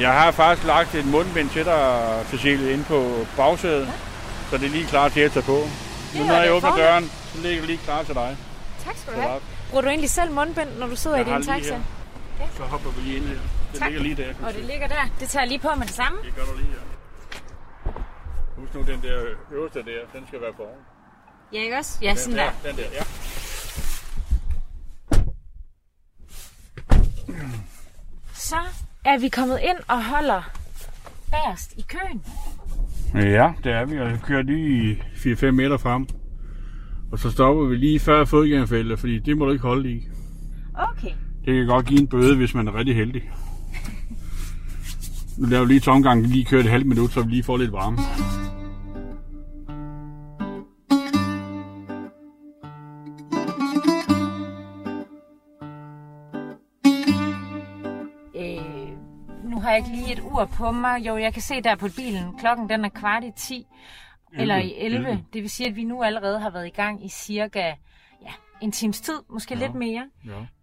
Jeg 0.00 0.12
har 0.12 0.30
faktisk 0.30 0.66
lagt 0.66 0.94
et 0.94 1.06
mundbind 1.06 1.48
til 1.50 1.64
dig, 1.64 2.02
Cecilie, 2.30 2.72
inde 2.72 2.84
på 2.84 3.26
bagsædet, 3.36 3.86
ja. 3.86 3.92
så 4.50 4.58
det 4.58 4.66
er 4.66 4.70
lige 4.70 4.86
klar 4.86 5.08
til 5.08 5.20
at 5.20 5.32
tage 5.32 5.44
på. 5.44 5.58
Nu 6.16 6.24
når 6.24 6.34
jeg 6.34 6.52
åbner 6.52 6.76
døren, 6.76 7.10
så 7.34 7.40
ligger 7.40 7.60
det 7.60 7.66
lige 7.66 7.78
klar 7.78 8.02
til 8.02 8.14
dig. 8.14 8.36
Tak 8.84 8.96
skal 8.96 9.14
du 9.14 9.20
have. 9.20 9.40
Bruger 9.70 9.82
du 9.82 9.88
egentlig 9.88 10.10
selv 10.10 10.32
mundbind, 10.32 10.68
når 10.78 10.86
du 10.86 10.96
sidder 10.96 11.16
jeg 11.16 11.28
i 11.28 11.30
din 11.32 11.42
taxa? 11.42 11.80
Ja. 12.40 12.46
Så 12.56 12.62
hopper 12.62 12.90
vi 12.90 13.00
lige 13.00 13.16
ind 13.16 13.24
her. 13.26 13.34
Det 13.72 13.78
tak. 13.80 13.88
ligger 13.88 14.02
lige 14.02 14.14
der. 14.16 14.46
Og 14.46 14.54
det 14.54 14.64
ligger 14.64 14.86
der. 14.88 15.04
Det 15.20 15.28
tager 15.28 15.42
jeg 15.42 15.48
lige 15.48 15.58
på 15.58 15.68
med 15.76 15.86
det 15.86 15.94
samme. 15.94 16.18
Det 16.24 16.34
gør 16.34 16.44
du 16.44 16.56
lige 16.56 16.68
her. 16.68 16.78
Husk 18.56 18.74
nu, 18.74 18.82
den 18.82 19.02
der 19.02 19.24
øverste 19.52 19.78
der, 19.78 20.18
den 20.18 20.26
skal 20.26 20.40
være 20.40 20.52
foran. 20.56 20.78
Ja, 21.52 21.58
ikke 21.60 21.76
også? 21.76 21.98
Ja, 22.02 22.14
sådan 22.14 22.38
der. 22.38 22.50
der. 22.62 22.68
Den 22.70 22.76
der, 22.76 22.84
ja. 22.92 23.02
Så 28.34 28.56
er 29.04 29.18
vi 29.18 29.28
kommet 29.28 29.60
ind 29.60 29.78
og 29.88 30.04
holder 30.04 30.42
bagerst 31.30 31.72
i 31.76 31.84
køen. 31.88 32.24
Ja, 33.14 33.52
det 33.64 33.72
er 33.72 33.84
vi. 33.84 33.94
Jeg 33.94 34.18
kører 34.24 34.42
lige 34.42 35.02
4-5 35.14 35.50
meter 35.50 35.76
frem. 35.76 36.06
Og 37.12 37.18
så 37.18 37.30
stopper 37.30 37.64
vi 37.64 37.76
lige 37.76 38.00
før 38.00 38.24
fodgængerfeltet, 38.24 38.98
fordi 38.98 39.18
det 39.18 39.38
må 39.38 39.44
du 39.44 39.50
ikke 39.50 39.62
holde 39.62 39.90
i. 39.90 40.08
Okay. 40.74 41.10
Det 41.44 41.54
kan 41.54 41.66
godt 41.66 41.86
give 41.86 42.00
en 42.00 42.06
bøde, 42.06 42.36
hvis 42.36 42.54
man 42.54 42.68
er 42.68 42.74
rigtig 42.74 42.96
heldig. 42.96 43.22
Nu 45.38 45.46
laver 45.46 45.64
vi 45.64 45.72
lige 45.72 45.80
tomgang, 45.80 46.26
lige 46.26 46.44
kørt 46.44 46.64
et 46.64 46.70
halvt 46.70 46.86
minut, 46.86 47.10
så 47.10 47.22
vi 47.22 47.30
lige 47.30 47.42
får 47.42 47.56
lidt 47.56 47.72
varme. 47.72 47.98
Ikke 59.78 59.88
lige 59.88 60.12
et 60.12 60.20
ur 60.20 60.44
på 60.44 60.70
mig. 60.70 61.06
Jo, 61.06 61.16
jeg 61.16 61.32
kan 61.32 61.42
se 61.42 61.60
der 61.62 61.76
på 61.76 61.88
bilen. 61.96 62.38
Klokken 62.38 62.68
den 62.68 62.84
er 62.84 62.88
kvart 62.88 63.24
i 63.24 63.30
10. 63.36 63.66
11. 64.32 64.42
Eller 64.42 64.56
i 64.56 64.74
11. 64.78 65.08
11. 65.08 65.24
Det 65.32 65.42
vil 65.42 65.50
sige, 65.50 65.68
at 65.68 65.76
vi 65.76 65.84
nu 65.84 66.02
allerede 66.02 66.40
har 66.40 66.50
været 66.50 66.66
i 66.66 66.70
gang 66.70 67.04
i 67.04 67.08
cirka 67.08 67.74
ja, 68.22 68.32
en 68.60 68.72
times 68.72 69.00
tid. 69.00 69.18
Måske 69.28 69.54
ja. 69.54 69.60
lidt 69.60 69.74
mere. 69.74 70.10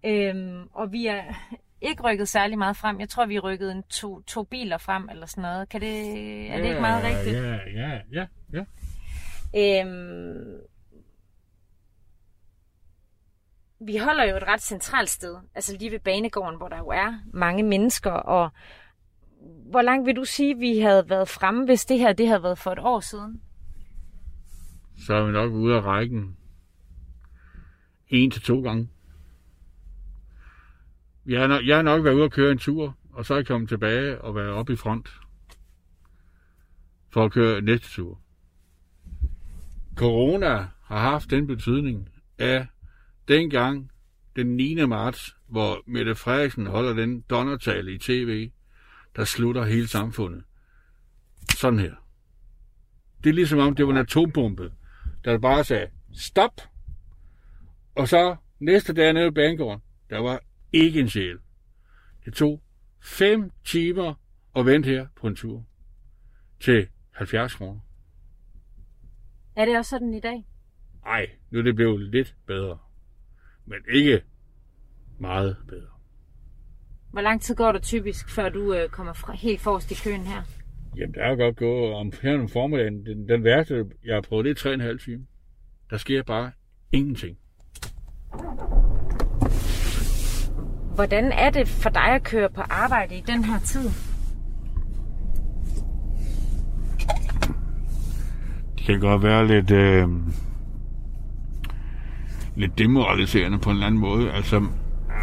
Ja. 0.04 0.10
Øhm, 0.10 0.68
og 0.74 0.92
vi 0.92 1.08
er 1.08 1.24
ikke 1.82 2.04
rykket 2.04 2.30
særlig 2.30 2.58
meget 2.58 2.78
frem. 2.78 3.00
Jeg 3.00 3.10
tror, 3.10 3.26
vi 3.26 3.40
rykkede 3.40 3.72
en 3.72 3.84
to, 3.84 4.22
to 4.22 4.44
biler 4.44 4.78
frem 4.78 5.10
eller 5.10 5.26
sådan 5.26 5.42
noget. 5.42 5.70
Kan 5.70 5.82
det, 5.82 5.98
er 6.52 6.58
det 6.58 6.64
ja, 6.64 6.70
ikke 6.70 6.82
meget 6.82 7.04
rigtigt? 7.04 7.36
Ja, 7.36 7.58
ja, 7.76 8.00
ja. 8.12 8.26
ja. 8.54 9.82
Øhm, 9.82 10.62
vi 13.80 13.98
holder 13.98 14.24
jo 14.24 14.38
et 14.38 14.44
ret 14.48 14.62
centralt 14.62 15.10
sted, 15.10 15.38
altså 15.56 15.78
lige 15.78 15.92
ved 15.92 16.00
banegården, 16.00 16.58
hvor 16.58 16.68
der 16.68 16.78
jo 16.78 16.88
er 16.88 17.20
mange 17.34 17.64
mennesker, 17.64 18.12
og 18.12 18.50
hvor 19.46 19.82
langt 19.82 20.06
vil 20.06 20.16
du 20.16 20.26
sige, 20.26 20.58
vi 20.58 20.80
havde 20.80 21.10
været 21.10 21.30
fremme, 21.30 21.66
hvis 21.66 21.86
det 21.86 22.00
her 22.00 22.14
det 22.14 22.28
havde 22.28 22.44
været 22.44 22.58
for 22.58 22.72
et 22.72 22.80
år 22.80 23.00
siden? 23.00 23.42
Så 24.98 25.14
er 25.14 25.26
vi 25.26 25.32
nok 25.32 25.52
ude 25.52 25.76
af 25.76 25.82
rækken 25.82 26.38
en 28.08 28.32
til 28.32 28.42
to 28.42 28.62
gange. 28.62 28.90
Jeg 31.26 31.42
har, 31.42 31.48
nok, 31.48 31.66
jeg 31.66 31.76
har 31.76 31.84
nok 31.84 32.04
været 32.04 32.14
ude 32.14 32.24
at 32.24 32.32
køre 32.32 32.52
en 32.52 32.58
tur, 32.58 32.98
og 33.14 33.26
så 33.26 33.34
er 33.34 33.38
jeg 33.38 33.48
kommet 33.48 33.70
tilbage 33.70 34.22
og 34.22 34.36
været 34.36 34.50
oppe 34.50 34.74
i 34.74 34.76
front 34.76 35.10
for 37.10 37.26
at 37.26 37.32
køre 37.32 37.62
næste 37.62 37.90
tur. 37.90 38.20
Corona 39.96 40.68
har 40.84 41.00
haft 41.00 41.30
den 41.30 41.48
betydning, 41.48 42.10
at 42.38 42.66
dengang 43.28 43.92
den 44.36 44.48
9. 44.48 44.86
marts, 44.86 45.36
hvor 45.48 45.84
Mette 45.88 46.16
Frederiksen 46.16 46.66
holder 46.66 46.94
den 46.94 47.22
donnertale 47.22 47.94
i 47.94 47.98
tv, 47.98 48.52
der 49.16 49.24
slutter 49.24 49.66
hele 49.66 49.88
samfundet. 49.88 50.44
Sådan 51.58 51.80
her. 51.80 51.96
Det 53.24 53.30
er 53.30 53.34
ligesom 53.34 53.60
om, 53.60 53.76
det 53.76 53.86
var 53.86 53.92
en 53.92 53.98
atombombe, 53.98 54.74
der 55.24 55.38
bare 55.38 55.64
sagde, 55.64 55.88
stop! 56.14 56.62
Og 57.96 58.08
så 58.08 58.36
næste 58.60 58.94
dag 58.94 59.14
nede 59.14 59.28
i 59.28 59.32
Bangor, 59.32 59.82
der 60.10 60.20
var 60.20 60.40
ikke 60.74 61.00
en 61.00 61.10
sjæl. 61.10 61.38
Det 62.26 62.34
tog 62.34 62.64
fem 63.02 63.52
timer 63.66 64.14
at 64.56 64.66
vente 64.66 64.90
her 64.90 65.08
på 65.16 65.28
en 65.28 65.36
tur 65.36 65.66
til 66.60 66.88
70 67.12 67.56
kroner. 67.56 67.80
Er 69.56 69.66
det 69.66 69.78
også 69.78 69.90
sådan 69.90 70.14
i 70.14 70.20
dag? 70.20 70.46
Nej, 71.04 71.30
nu 71.52 71.60
er 71.60 71.64
det 71.64 71.76
blevet 71.76 72.02
lidt 72.02 72.36
bedre. 72.48 72.78
Men 73.66 73.80
ikke 73.90 74.24
meget 75.20 75.58
bedre. 75.68 75.95
Hvor 77.16 77.22
lang 77.22 77.42
tid 77.42 77.56
går 77.56 77.72
det 77.72 77.82
typisk, 77.82 78.30
før 78.30 78.50
du 78.50 78.74
øh, 78.74 78.90
kommer 78.90 79.14
fra, 79.14 79.34
helt 79.34 79.62
forrest 79.62 79.92
i 79.92 79.96
køen 80.04 80.22
her? 80.22 80.42
Jamen, 80.98 81.14
der 81.14 81.24
er 81.24 81.36
godt 81.36 81.56
gået 81.56 81.94
om 81.94 82.12
her 82.22 82.40
om 82.40 82.50
formiddagen. 82.50 83.06
Den, 83.06 83.30
den 83.30 83.44
værste, 83.44 83.86
jeg 84.06 84.14
har 84.16 84.22
prøvet, 84.22 84.46
det 84.46 84.66
er 84.66 84.94
3,5 84.94 85.06
timer. 85.06 85.24
Der 85.90 85.98
sker 85.98 86.24
bare 86.24 86.52
ingenting. 86.92 87.38
Hvordan 90.96 91.32
er 91.32 91.50
det 91.50 91.68
for 91.68 91.90
dig 91.90 92.08
at 92.08 92.24
køre 92.24 92.50
på 92.50 92.62
arbejde 92.62 93.16
i 93.16 93.24
den 93.28 93.44
her 93.44 93.60
tid? 93.60 93.90
Det 98.78 98.86
kan 98.86 99.00
godt 99.00 99.24
være 99.24 99.48
lidt, 99.48 99.72
øh, 99.72 100.10
lidt 102.56 102.78
demoraliserende 102.78 103.60
på 103.60 103.70
en 103.70 103.76
eller 103.76 103.88
anden 103.88 104.02
måde. 104.02 104.32
Altså, 104.32 104.68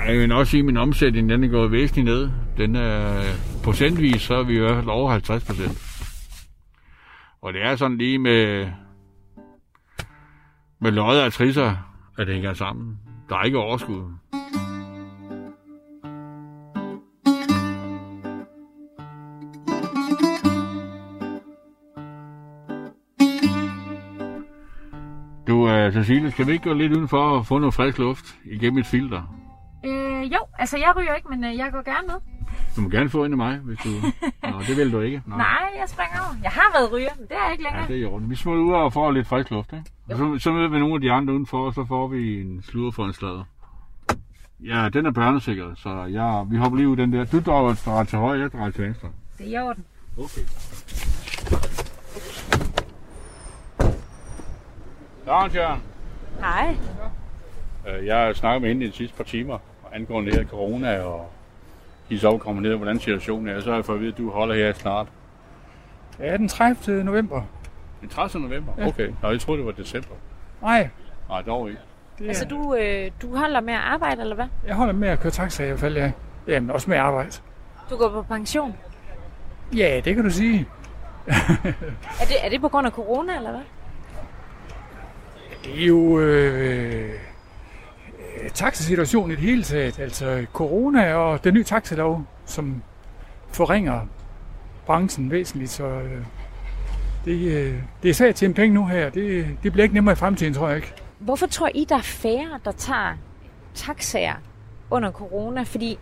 jeg 0.07 0.19
vil 0.19 0.33
også 0.33 0.51
sige, 0.51 0.59
at 0.59 0.65
min 0.65 0.77
omsætning 0.77 1.29
den 1.29 1.45
er 1.45 1.49
gået 1.49 1.73
væsentligt 1.73 2.05
ned. 2.05 2.31
Den 2.57 2.77
er 2.77 3.23
procentvis, 3.65 4.23
så 4.23 4.35
er 4.35 4.43
vi 4.43 4.59
jo 4.59 4.83
over 4.87 5.11
50 5.11 5.45
procent. 5.45 5.79
Og 7.43 7.53
det 7.53 7.63
er 7.63 7.77
sådan 7.77 7.99
lige 7.99 8.19
med, 8.19 8.69
med 10.81 10.91
løjet 10.91 11.23
og 11.23 11.33
trisser, 11.33 11.77
at 12.19 12.27
det 12.27 12.35
hænger 12.35 12.55
sammen. 12.55 12.99
Der 13.29 13.37
er 13.37 13.43
ikke 13.43 13.59
overskud. 13.59 14.03
Du, 25.49 25.87
uh, 25.87 25.93
Cecilie, 25.93 26.31
skal 26.31 26.47
vi 26.47 26.53
ikke 26.53 26.65
gå 26.65 26.75
lidt 26.75 26.93
udenfor 26.93 27.23
og 27.23 27.47
få 27.47 27.59
noget 27.59 27.75
frisk 27.75 27.99
luft 27.99 28.39
igennem 28.45 28.79
et 28.79 28.87
filter? 28.87 29.42
Øh, 30.23 30.33
jo, 30.33 30.39
altså 30.59 30.77
jeg 30.77 30.93
ryger 30.97 31.15
ikke, 31.15 31.29
men 31.29 31.45
øh, 31.45 31.57
jeg 31.57 31.73
går 31.73 31.83
gerne 31.83 32.07
med. 32.07 32.15
Du 32.77 32.81
må 32.81 32.89
gerne 32.89 33.11
få 33.11 33.25
en 33.25 33.33
af 33.33 33.37
mig, 33.37 33.57
hvis 33.59 33.79
du... 33.79 33.89
Nå, 34.53 34.61
det 34.69 34.77
vil 34.77 34.93
du 34.93 35.01
ikke. 35.01 35.23
Nå. 35.27 35.37
Nej, 35.37 35.69
jeg 35.79 35.89
springer 35.89 36.19
over. 36.21 36.37
Jeg 36.43 36.51
har 36.51 36.79
været 36.79 36.93
ryger, 36.93 37.11
men 37.19 37.27
det 37.29 37.37
er 37.37 37.43
jeg 37.43 37.53
ikke 37.53 37.65
længere. 37.65 37.83
Ja, 37.83 37.89
det 37.89 37.97
er 37.97 38.01
i 38.01 38.05
orden. 38.05 38.31
Vi 38.31 38.37
smutter 38.37 38.63
ud 38.63 38.73
og 38.73 38.93
får 38.93 39.11
lidt 39.11 39.27
frisk 39.27 39.51
luft, 39.51 39.73
ikke? 39.73 39.85
Og 40.11 40.17
så, 40.17 40.39
så 40.39 40.53
møder 40.53 40.69
vi 40.69 40.79
nogle 40.79 40.95
af 40.95 41.01
de 41.01 41.13
andre 41.13 41.35
udenfor, 41.35 41.67
og 41.67 41.75
så 41.75 41.85
får 41.85 42.07
vi 42.09 42.41
en 42.41 42.63
sludder 42.63 42.91
for 42.91 43.05
en 43.05 43.13
slader. 43.13 43.45
Ja, 44.61 44.89
den 44.89 45.07
er 45.07 45.11
børnesikret, 45.11 45.79
så 45.79 46.05
jeg, 46.05 46.45
vi 46.51 46.57
hopper 46.57 46.77
lige 46.77 46.89
ud 46.89 46.97
den 46.97 47.13
der. 47.13 47.25
Du 47.25 47.41
drejer 47.41 48.05
til 48.05 48.19
højre, 48.19 48.41
jeg 48.41 48.53
drejer 48.53 48.71
til 48.71 48.85
venstre. 48.85 49.09
Det 49.39 49.47
er 49.47 49.61
i 49.61 49.63
orden. 49.63 49.85
Okay. 50.19 50.43
Dagen, 55.27 55.53
Jørgen. 55.53 55.83
Hej. 56.41 56.77
Øh, 57.89 58.07
jeg 58.07 58.17
har 58.27 58.33
snakket 58.33 58.63
med 58.63 58.69
hende 58.69 58.87
i 58.87 58.89
de 58.89 58.93
sidste 58.97 59.17
par 59.17 59.25
timer 59.25 59.59
angående 59.93 60.31
det 60.31 60.39
her 60.39 60.47
corona, 60.47 61.01
og 61.01 61.31
de 62.09 62.19
så 62.19 62.39
kommer 62.39 62.63
ned, 62.63 62.75
hvordan 62.75 62.99
situationen 62.99 63.49
er. 63.49 63.61
Så 63.61 63.69
har 63.69 63.77
jeg 63.77 63.85
fået 63.85 63.97
at 63.97 64.01
vide, 64.01 64.13
at 64.13 64.19
du 64.19 64.31
holder 64.31 64.55
her 64.55 64.73
snart. 64.73 65.07
Ja, 66.19 66.37
den 66.37 66.49
30. 66.49 67.05
november. 67.05 67.43
Den 68.01 68.09
30. 68.09 68.43
november? 68.43 68.73
Ja. 68.79 68.87
Okay. 68.87 69.11
Nå, 69.23 69.31
jeg 69.31 69.41
troede, 69.41 69.59
det 69.59 69.67
var 69.67 69.73
december. 69.73 70.15
Nej. 70.63 70.89
Nej, 71.29 71.43
dog 71.43 71.69
ikke. 71.69 71.81
Det 72.19 72.25
er... 72.25 72.29
Altså, 72.29 72.45
du, 72.45 72.75
øh, 72.75 73.11
du 73.23 73.37
holder 73.37 73.61
med 73.61 73.75
at 73.75 73.81
arbejde, 73.81 74.21
eller 74.23 74.35
hvad? 74.35 74.47
Jeg 74.67 74.75
holder 74.75 74.93
med 74.93 75.09
at 75.09 75.21
køre 75.21 75.31
taxa 75.31 75.65
i 75.65 75.67
hvert 75.67 75.81
fald, 75.81 75.97
ja. 75.97 76.13
Jamen, 76.47 76.71
også 76.71 76.91
med 76.91 76.97
at 76.97 77.03
arbejde. 77.03 77.31
Du 77.91 77.97
går 77.97 78.09
på 78.09 78.23
pension? 78.23 78.75
Ja, 79.77 80.01
det 80.05 80.15
kan 80.15 80.25
du 80.25 80.31
sige. 80.31 80.69
er, 82.21 82.25
det, 82.29 82.37
er 82.45 82.49
det 82.49 82.61
på 82.61 82.69
grund 82.69 82.87
af 82.87 82.93
corona, 82.93 83.37
eller 83.37 83.51
hvad? 83.51 83.61
Det 85.65 85.83
er 85.83 85.87
jo... 85.87 86.19
Øh 86.19 87.32
taxasituationen 88.55 89.31
i 89.31 89.35
det 89.35 89.45
hele 89.45 89.63
taget, 89.63 89.99
altså 89.99 90.47
corona 90.53 91.15
og 91.15 91.45
den 91.45 91.55
nye 91.55 91.65
taxalov, 91.65 92.25
som 92.47 92.83
forringer 93.49 94.01
branchen 94.87 95.31
væsentligt, 95.31 95.71
så 95.71 95.87
øh, 95.87 96.25
det, 97.25 97.33
øh, 97.33 97.75
det 98.03 98.11
er 98.11 98.15
svært 98.15 98.29
at 98.29 98.35
tjene 98.35 98.55
penge 98.55 98.75
nu 98.75 98.87
her. 98.87 99.11
Det, 99.11 99.57
det 99.63 99.73
bliver 99.73 99.83
ikke 99.83 99.95
nemmere 99.95 100.13
i 100.13 100.17
fremtiden, 100.17 100.55
tror 100.55 100.69
jeg 100.69 100.77
ikke. 100.77 100.95
Hvorfor 101.19 101.47
tror 101.47 101.71
I, 101.75 101.87
der 101.89 101.97
er 101.97 102.03
færre, 102.03 102.61
der 102.65 102.73
tager 102.73 103.17
taxaer 103.75 104.35
under 104.91 105.11
corona, 105.11 105.63
fordi 105.63 105.99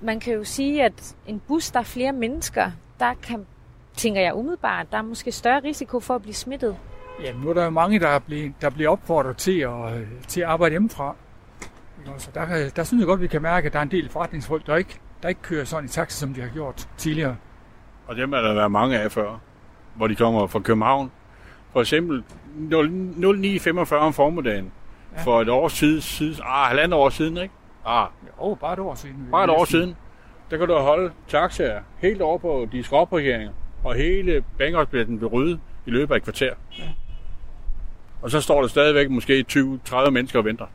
man 0.00 0.20
kan 0.20 0.34
jo 0.34 0.44
sige, 0.44 0.84
at 0.84 1.16
en 1.26 1.40
bus, 1.48 1.70
der 1.70 1.78
er 1.78 1.84
flere 1.84 2.12
mennesker, 2.12 2.70
der 3.00 3.14
kan, 3.22 3.46
tænker 3.96 4.20
jeg 4.20 4.34
umiddelbart, 4.34 4.86
der 4.92 4.98
er 4.98 5.02
måske 5.02 5.32
større 5.32 5.60
risiko 5.64 6.00
for 6.00 6.14
at 6.14 6.22
blive 6.22 6.34
smittet. 6.34 6.76
Ja, 7.24 7.32
nu 7.32 7.50
er 7.50 7.54
der 7.54 7.64
jo 7.64 7.70
mange, 7.70 8.00
der 8.00 8.18
bliver, 8.18 8.50
der 8.60 8.70
bliver 8.70 8.90
opfordret 8.90 9.36
til 9.36 9.58
at, 9.60 9.70
til 10.28 10.40
at 10.40 10.46
arbejde 10.46 10.72
hjemmefra. 10.72 11.16
Så 12.18 12.30
der, 12.34 12.68
der 12.76 12.84
synes 12.84 13.00
jeg 13.00 13.06
godt, 13.06 13.20
vi 13.20 13.26
kan 13.26 13.42
mærke, 13.42 13.66
at 13.66 13.72
der 13.72 13.78
er 13.78 13.82
en 13.82 13.90
del 13.90 14.08
forretningsfolk, 14.08 14.66
der 14.66 14.76
ikke, 14.76 15.00
der 15.22 15.28
ikke 15.28 15.42
kører 15.42 15.64
sådan 15.64 15.84
i 15.84 15.88
taxa, 15.88 16.16
som 16.16 16.34
de 16.34 16.40
har 16.40 16.48
gjort 16.48 16.88
tidligere. 16.96 17.36
Og 18.06 18.16
dem 18.16 18.32
er 18.32 18.40
der 18.40 18.54
været 18.54 18.70
mange 18.70 18.98
af 18.98 19.12
før, 19.12 19.40
hvor 19.94 20.06
de 20.06 20.14
kommer 20.14 20.46
fra 20.46 20.58
København. 20.60 21.10
For 21.72 21.80
eksempel 21.80 22.24
09.45 22.70 23.94
om 23.94 24.12
formiddagen. 24.12 24.72
Ja. 25.16 25.22
For 25.22 25.42
et 25.42 25.48
år 25.48 25.68
siden, 25.68 26.00
siden 26.00 26.34
ah, 26.44 26.68
halvandet 26.68 26.98
år 26.98 27.08
siden, 27.08 27.36
ikke? 27.36 27.54
Ah. 27.86 28.06
Jo, 28.40 28.54
bare 28.60 28.72
et 28.72 28.78
år 28.78 28.94
siden. 28.94 29.28
Bare 29.30 29.44
et 29.44 29.50
år 29.50 29.64
siden. 29.64 29.96
Der 30.50 30.56
kan 30.56 30.66
du 30.66 30.74
holde 30.74 31.12
taxaer 31.28 31.80
helt 31.98 32.22
over 32.22 32.38
på 32.38 32.68
de 32.72 32.82
skråparkeringer, 32.82 33.52
og 33.84 33.94
hele 33.94 34.44
Bangkok-billetten 34.58 35.18
blev 35.18 35.30
ryddet 35.30 35.60
i 35.86 35.90
løbet 35.90 36.14
af 36.14 36.16
et 36.16 36.22
kvarter. 36.22 36.54
Ja. 36.78 36.84
Og 38.22 38.30
så 38.30 38.40
står 38.40 38.60
der 38.60 38.68
stadigvæk 38.68 39.10
måske 39.10 39.44
20-30 39.52 40.10
mennesker 40.10 40.38
og 40.38 40.44
venter. 40.44 40.66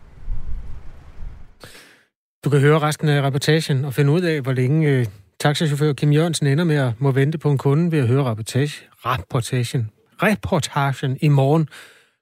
Du 2.45 2.49
kan 2.49 2.59
høre 2.59 2.79
resten 2.79 3.09
af 3.09 3.21
reportagen 3.21 3.85
og 3.85 3.93
finde 3.93 4.11
ud 4.11 4.21
af, 4.21 4.41
hvor 4.41 4.51
længe 4.51 4.89
øh, 4.89 5.05
taxachauffør 5.39 5.93
Kim 5.93 6.11
Jørgensen 6.11 6.47
ender 6.47 6.63
med 6.63 6.75
at 6.75 6.93
må 6.99 7.11
vente 7.11 7.37
på 7.37 7.51
en 7.51 7.57
kunde 7.57 7.91
ved 7.91 7.99
at 7.99 8.07
høre 8.07 8.23
reportage, 8.23 8.85
reportagen, 8.91 9.89
reportagen 10.23 11.17
i 11.21 11.27
morgen 11.27 11.69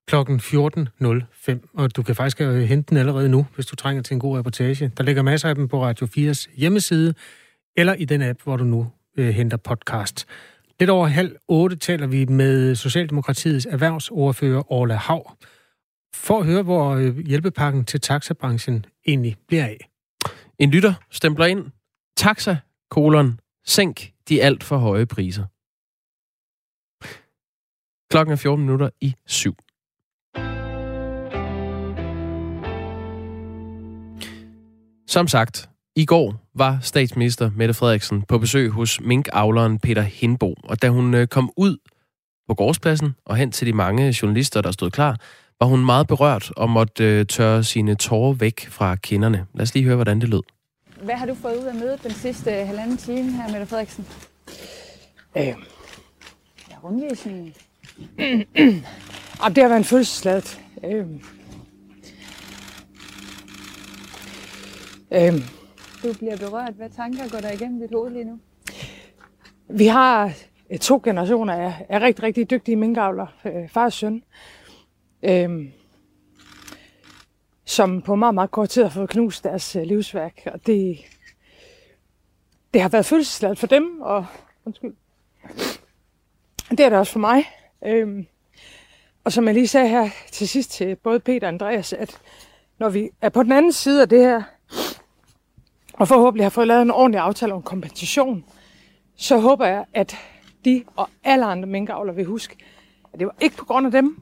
kl. 0.07 0.15
14.05. 0.15 1.71
Og 1.73 1.95
du 1.95 2.03
kan 2.03 2.15
faktisk 2.15 2.41
øh, 2.41 2.61
hente 2.61 2.89
den 2.89 2.97
allerede 2.97 3.29
nu, 3.29 3.45
hvis 3.55 3.65
du 3.65 3.75
trænger 3.75 4.03
til 4.03 4.13
en 4.13 4.19
god 4.19 4.37
reportage. 4.37 4.91
Der 4.97 5.03
ligger 5.03 5.21
masser 5.21 5.49
af 5.49 5.55
dem 5.55 5.67
på 5.67 5.83
Radio 5.83 6.07
4's 6.17 6.49
hjemmeside, 6.55 7.13
eller 7.77 7.93
i 7.93 8.05
den 8.05 8.21
app, 8.21 8.39
hvor 8.43 8.57
du 8.57 8.63
nu 8.63 8.87
øh, 9.17 9.29
henter 9.29 9.57
podcast. 9.57 10.25
Lidt 10.79 10.89
over 10.89 11.07
halv 11.07 11.35
otte 11.47 11.75
taler 11.75 12.07
vi 12.07 12.25
med 12.25 12.75
Socialdemokratiets 12.75 13.65
erhvervsordfører 13.65 14.71
Orla 14.71 14.95
Hav, 14.95 15.31
for 16.15 16.39
at 16.39 16.45
høre, 16.45 16.63
hvor 16.63 16.89
øh, 16.89 17.17
hjælpepakken 17.17 17.85
til 17.85 18.01
taxabranchen 18.01 18.85
egentlig 19.07 19.35
bliver 19.47 19.65
af. 19.65 19.89
En 20.63 20.71
lytter 20.71 20.93
stempler 21.11 21.45
ind. 21.45 21.71
Taxa, 22.17 22.55
kolon, 22.89 23.39
sænk 23.65 24.11
de 24.29 24.41
alt 24.41 24.63
for 24.63 24.77
høje 24.77 25.05
priser. 25.05 25.45
Klokken 28.11 28.31
er 28.31 28.35
14 28.35 28.65
minutter 28.65 28.89
i 29.01 29.13
syv. 29.25 29.55
Som 35.07 35.27
sagt, 35.27 35.69
i 35.95 36.05
går 36.05 36.49
var 36.55 36.79
statsminister 36.81 37.51
Mette 37.55 37.73
Frederiksen 37.73 38.21
på 38.21 38.37
besøg 38.37 38.69
hos 38.69 39.01
minkavleren 39.01 39.79
Peter 39.79 40.01
Hindbo, 40.01 40.55
og 40.63 40.81
da 40.81 40.89
hun 40.89 41.13
øh, 41.13 41.27
kom 41.27 41.51
ud 41.57 41.77
på 42.47 42.53
gårdspladsen 42.53 43.15
og 43.25 43.35
hen 43.35 43.51
til 43.51 43.67
de 43.67 43.73
mange 43.73 44.15
journalister, 44.21 44.61
der 44.61 44.71
stod 44.71 44.91
klar, 44.91 45.17
var 45.59 45.67
hun 45.67 45.85
meget 45.85 46.07
berørt 46.07 46.51
og 46.57 46.69
måtte 46.69 47.03
øh, 47.03 47.25
tørre 47.25 47.63
sine 47.63 47.95
tårer 47.95 48.33
væk 48.33 48.67
fra 48.67 48.95
kinderne. 48.95 49.45
Lad 49.53 49.61
os 49.61 49.73
lige 49.73 49.85
høre, 49.85 49.95
hvordan 49.95 50.21
det 50.21 50.29
lød. 50.29 50.52
Hvad 51.03 51.15
har 51.15 51.25
du 51.25 51.33
fået 51.33 51.57
ud 51.57 51.63
af 51.63 51.75
mødet 51.75 52.03
den 52.03 52.11
sidste 52.11 52.51
halvanden 52.51 52.97
time 52.97 53.31
her, 53.31 53.51
Mette 53.51 53.65
Frederiksen? 53.65 54.07
Øh. 55.37 55.43
Ja, 56.69 56.75
rundvisningen. 56.83 57.53
det 59.55 59.57
har 59.57 59.67
været 59.67 59.77
en 59.77 59.83
fødselsladet. 59.83 60.61
Øh. 60.83 61.05
Øh. 65.11 65.33
Du 66.03 66.13
bliver 66.13 66.37
berørt. 66.37 66.73
Hvad 66.73 66.89
tanker 66.89 67.29
går 67.29 67.39
der 67.39 67.51
igennem 67.51 67.79
dit 67.79 67.91
hoved 67.93 68.11
lige 68.11 68.23
nu? 68.23 68.39
Vi 69.69 69.85
har 69.85 70.31
to 70.81 71.01
generationer 71.03 71.53
af, 71.53 71.85
af 71.89 72.01
rigtig, 72.01 72.23
rigtig 72.23 72.49
dygtige 72.49 72.75
minkavler, 72.75 73.27
øh, 73.45 73.69
far 73.69 73.85
og 73.85 73.93
søn, 73.93 74.23
øh, 75.23 75.49
som 77.65 78.01
på 78.01 78.15
meget, 78.15 78.33
meget 78.33 78.51
kort 78.51 78.69
tid 78.69 78.83
har 78.83 78.89
fået 78.89 79.09
knust 79.09 79.43
deres 79.43 79.75
øh, 79.75 79.83
livsværk. 79.83 80.41
Og 80.45 80.67
det, 80.67 80.97
det 82.73 82.81
har 82.81 82.89
været 82.89 83.05
følelsesladet 83.05 83.59
for 83.59 83.67
dem, 83.67 84.01
og 84.01 84.25
undskyld, 84.65 84.93
det 86.71 86.79
er 86.79 86.89
det 86.89 86.97
også 86.99 87.11
for 87.11 87.19
mig. 87.19 87.45
Øhm, 87.85 88.25
og 89.23 89.31
som 89.31 89.45
jeg 89.47 89.53
lige 89.53 89.67
sagde 89.67 89.87
her 89.87 90.09
til 90.31 90.47
sidst 90.47 90.71
til 90.71 90.95
både 90.95 91.19
Peter 91.19 91.47
og 91.47 91.53
Andreas, 91.53 91.93
at 91.93 92.21
når 92.79 92.89
vi 92.89 93.09
er 93.21 93.29
på 93.29 93.43
den 93.43 93.51
anden 93.51 93.71
side 93.71 94.01
af 94.01 94.09
det 94.09 94.19
her, 94.19 94.43
og 95.93 96.07
forhåbentlig 96.07 96.45
har 96.45 96.49
fået 96.49 96.67
lavet 96.67 96.81
en 96.81 96.91
ordentlig 96.91 97.21
aftale 97.21 97.53
om 97.53 97.61
kompensation, 97.61 98.45
så 99.15 99.37
håber 99.37 99.65
jeg, 99.65 99.85
at 99.93 100.17
de 100.65 100.83
og 100.95 101.09
alle 101.23 101.45
andre 101.45 101.67
minkavler 101.67 102.13
vil 102.13 102.25
huske, 102.25 102.55
at 103.13 103.19
det 103.19 103.27
var 103.27 103.35
ikke 103.41 103.57
på 103.57 103.65
grund 103.65 103.85
af 103.85 103.91
dem, 103.91 104.21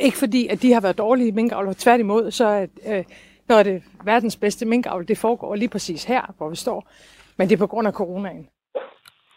ikke 0.00 0.18
fordi, 0.18 0.46
at 0.46 0.62
de 0.62 0.72
har 0.72 0.80
været 0.80 0.98
dårlige 0.98 1.32
minkavler. 1.32 1.72
Tværtimod, 1.78 2.30
så 2.30 2.46
er, 2.46 2.66
øh, 2.86 3.04
er 3.48 3.62
det 3.62 3.82
verdens 4.04 4.36
bedste 4.36 4.66
minkavl. 4.66 5.08
Det 5.08 5.18
foregår 5.18 5.54
lige 5.54 5.68
præcis 5.68 6.04
her, 6.04 6.34
hvor 6.36 6.48
vi 6.50 6.56
står. 6.56 6.90
Men 7.36 7.48
det 7.48 7.54
er 7.54 7.58
på 7.58 7.66
grund 7.66 7.86
af 7.88 7.92
coronaen. 7.92 8.48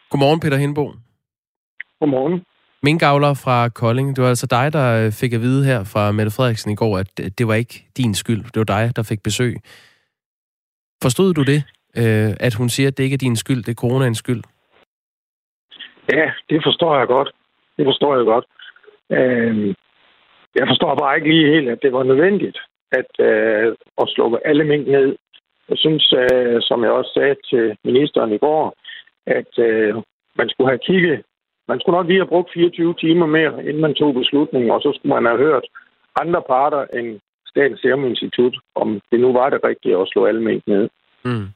Godmorgen, 0.09 0.39
Peter 0.39 0.57
Hindbo. 0.57 0.91
Godmorgen. 1.99 2.45
Minkavler 2.83 3.33
fra 3.33 3.69
Kolding. 3.69 4.15
Det 4.15 4.21
var 4.23 4.29
altså 4.29 4.47
dig, 4.47 4.73
der 4.73 5.11
fik 5.11 5.33
at 5.33 5.41
vide 5.41 5.65
her 5.65 5.83
fra 5.83 6.11
Mette 6.11 6.31
Frederiksen 6.31 6.71
i 6.71 6.75
går, 6.75 6.97
at 6.97 7.17
det 7.37 7.47
var 7.47 7.53
ikke 7.53 7.85
din 7.97 8.13
skyld. 8.15 8.43
Det 8.43 8.57
var 8.57 8.63
dig, 8.63 8.95
der 8.95 9.03
fik 9.03 9.23
besøg. 9.23 9.55
Forstod 11.01 11.33
du 11.33 11.43
det, 11.43 11.63
øh, 11.97 12.33
at 12.39 12.53
hun 12.53 12.69
siger, 12.69 12.87
at 12.87 12.97
det 12.97 13.03
ikke 13.03 13.13
er 13.13 13.17
din 13.27 13.35
skyld, 13.35 13.63
det 13.63 13.71
er 13.71 13.81
coronaens 13.81 14.17
skyld? 14.17 14.43
Ja, 16.13 16.31
det 16.49 16.59
forstår 16.63 16.97
jeg 16.97 17.07
godt. 17.07 17.29
Det 17.77 17.85
forstår 17.85 18.15
jeg 18.17 18.25
godt. 18.25 18.45
Øh, 19.11 19.75
jeg 20.59 20.67
forstår 20.67 20.95
bare 20.95 21.15
ikke 21.15 21.29
lige 21.29 21.53
helt, 21.55 21.69
at 21.69 21.79
det 21.81 21.91
var 21.93 22.03
nødvendigt 22.03 22.57
at, 22.91 23.11
øh, 23.29 23.75
at 24.01 24.09
slukke 24.13 24.47
alle 24.47 24.63
mink 24.63 24.87
ned. 24.87 25.15
Jeg 25.69 25.77
synes, 25.77 26.13
øh, 26.21 26.57
som 26.61 26.83
jeg 26.83 26.91
også 26.91 27.11
sagde 27.13 27.35
til 27.49 27.77
ministeren 27.83 28.31
i 28.33 28.37
går, 28.37 28.73
at 29.25 29.51
øh, 29.67 29.95
man 30.39 30.49
skulle 30.49 30.69
have 30.69 30.85
kigget, 30.89 31.21
man 31.67 31.79
skulle 31.79 31.97
nok 31.97 32.07
lige 32.07 32.19
have 32.19 32.33
brugt 32.33 32.49
24 32.53 32.93
timer 32.93 33.25
mere, 33.25 33.65
inden 33.67 33.81
man 33.81 33.93
tog 33.93 34.13
beslutningen, 34.13 34.71
og 34.71 34.81
så 34.81 34.89
skulle 34.95 35.13
man 35.15 35.25
have 35.25 35.37
hørt 35.45 35.65
andre 36.21 36.41
parter 36.51 36.83
end 36.97 37.19
Statens 37.45 37.79
Serum 37.81 38.05
Institut, 38.05 38.55
om 38.75 39.01
det 39.11 39.19
nu 39.19 39.33
var 39.33 39.49
det 39.49 39.59
rigtige 39.63 39.97
at 40.01 40.07
slå 40.11 40.25
alle 40.25 40.43
mink 40.43 40.63
ned. 40.67 40.89
Mm. 41.25 41.47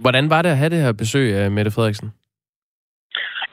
Hvordan 0.00 0.30
var 0.30 0.42
det 0.42 0.48
at 0.48 0.56
have 0.56 0.70
det 0.70 0.78
her 0.78 0.92
besøg 0.92 1.34
af 1.34 1.50
Mette 1.50 1.70
Frederiksen? 1.70 2.12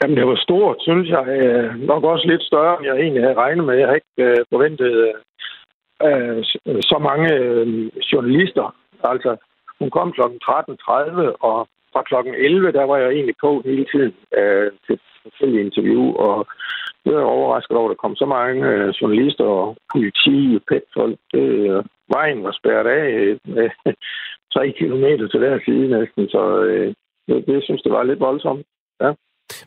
Jamen, 0.02 0.18
det 0.18 0.28
var 0.28 0.36
stort, 0.36 0.78
synes 0.80 1.10
jeg. 1.10 1.28
Øh, 1.28 1.80
nok 1.80 2.04
også 2.04 2.28
lidt 2.28 2.44
større, 2.44 2.78
end 2.78 2.86
jeg 2.86 2.96
egentlig 2.96 3.24
havde 3.24 3.42
regnet 3.44 3.66
med. 3.66 3.76
Jeg 3.76 3.88
havde 3.88 4.02
ikke 4.02 4.32
øh, 4.32 4.46
forventet 4.54 4.92
øh, 5.08 5.14
øh 6.08 6.44
så 6.92 6.98
mange 7.10 7.34
øh, 7.34 7.88
journalister. 8.12 8.76
Altså, 9.04 9.36
hun 9.80 9.90
kom 9.90 10.12
kl. 10.12 10.22
13.30, 10.22 10.26
og 11.50 11.68
fra 11.94 12.02
kl. 12.10 12.16
11, 12.28 12.72
der 12.72 12.84
var 12.84 12.98
jeg 12.98 13.10
egentlig 13.12 13.36
på 13.42 13.62
hele 13.66 13.86
tiden 13.92 14.14
øh, 14.38 14.72
til 14.88 15.00
forskellige 15.24 15.66
interview, 15.66 16.04
og 16.16 16.48
jeg 17.06 17.14
er 17.14 17.34
overrasket 17.38 17.78
over, 17.78 17.90
at 17.90 17.94
der 17.94 18.04
kom 18.04 18.16
så 18.16 18.26
mange 18.26 18.64
journalister 19.02 19.44
og 19.44 19.78
politi 19.94 20.38
og 20.58 20.62
petfolk. 20.70 21.18
Det, 21.34 21.46
vejen 22.16 22.44
var 22.44 22.52
spærret 22.52 22.88
af 22.88 23.38
med 23.46 23.70
tre 24.54 24.72
kilometer 24.80 25.28
til 25.28 25.40
hver 25.40 25.60
side 25.66 25.88
næsten, 25.98 26.30
så 26.30 26.42
det, 27.28 27.48
det 27.48 27.64
synes 27.64 27.82
det 27.82 27.92
var 27.92 28.04
lidt 28.04 28.20
voldsomt. 28.20 28.66
Ja. 29.02 29.12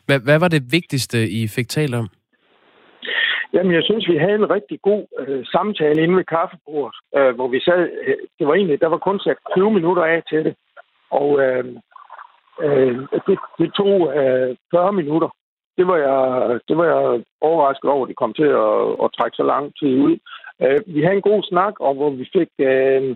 Hvad, 0.05 0.19
hvad 0.27 0.39
var 0.39 0.47
det 0.47 0.63
vigtigste, 0.71 1.17
I 1.29 1.47
fik 1.47 1.67
talt 1.69 1.95
om? 1.95 2.07
Jamen, 3.53 3.73
jeg 3.73 3.83
synes, 3.83 4.07
vi 4.07 4.17
havde 4.17 4.35
en 4.35 4.49
rigtig 4.49 4.79
god 4.81 5.03
øh, 5.19 5.45
samtale 5.45 6.03
inde 6.03 6.15
ved 6.17 6.23
kaffebordet, 6.23 6.95
øh, 7.17 7.35
hvor 7.35 7.47
vi 7.47 7.59
sad, 7.59 7.81
øh, 8.07 8.17
det 8.39 8.47
var 8.47 8.53
egentlig, 8.53 8.81
der 8.81 8.87
var 8.87 8.97
kun 8.97 9.19
sat 9.19 9.37
20 9.55 9.71
minutter 9.71 10.03
af 10.03 10.23
til 10.29 10.45
det, 10.45 10.55
og 11.11 11.29
øh, 11.43 11.65
øh, 12.65 12.97
det, 13.27 13.37
det 13.59 13.73
tog 13.73 13.95
øh, 14.17 14.55
40 14.71 14.93
minutter. 14.93 15.29
Det 15.77 15.87
var, 15.87 15.97
jeg, 15.97 16.19
det 16.67 16.77
var 16.77 16.85
jeg 16.93 17.23
overrasket 17.41 17.89
over, 17.89 18.03
at 18.05 18.09
det 18.09 18.17
kom 18.17 18.33
til 18.33 18.49
at, 18.65 18.77
at 19.03 19.13
trække 19.17 19.35
så 19.35 19.43
lang 19.43 19.65
tid 19.79 19.93
ud. 20.07 20.15
Øh, 20.63 20.79
vi 20.95 21.01
havde 21.01 21.15
en 21.15 21.29
god 21.31 21.43
snak, 21.43 21.73
og 21.79 21.93
hvor 21.95 22.09
vi 22.09 22.25
fik 22.37 22.51
øh, 22.59 23.15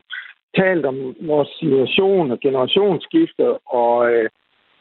talt 0.59 0.85
om 0.85 1.15
vores 1.21 1.49
situation 1.59 2.31
og 2.31 2.39
generationsskifte, 2.39 3.45
og 3.81 4.11
øh, 4.11 4.29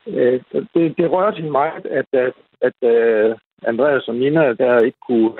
øh, 0.06 0.40
det, 0.74 0.94
det 0.98 1.10
rørte 1.10 1.36
hende 1.36 1.50
meget, 1.50 1.86
at, 1.86 2.06
at, 2.12 2.32
at 2.60 2.76
uh, 2.82 3.36
Andreas 3.62 4.08
og 4.08 4.14
Nina 4.14 4.52
der 4.52 4.78
ikke 4.78 4.98
kunne 5.06 5.32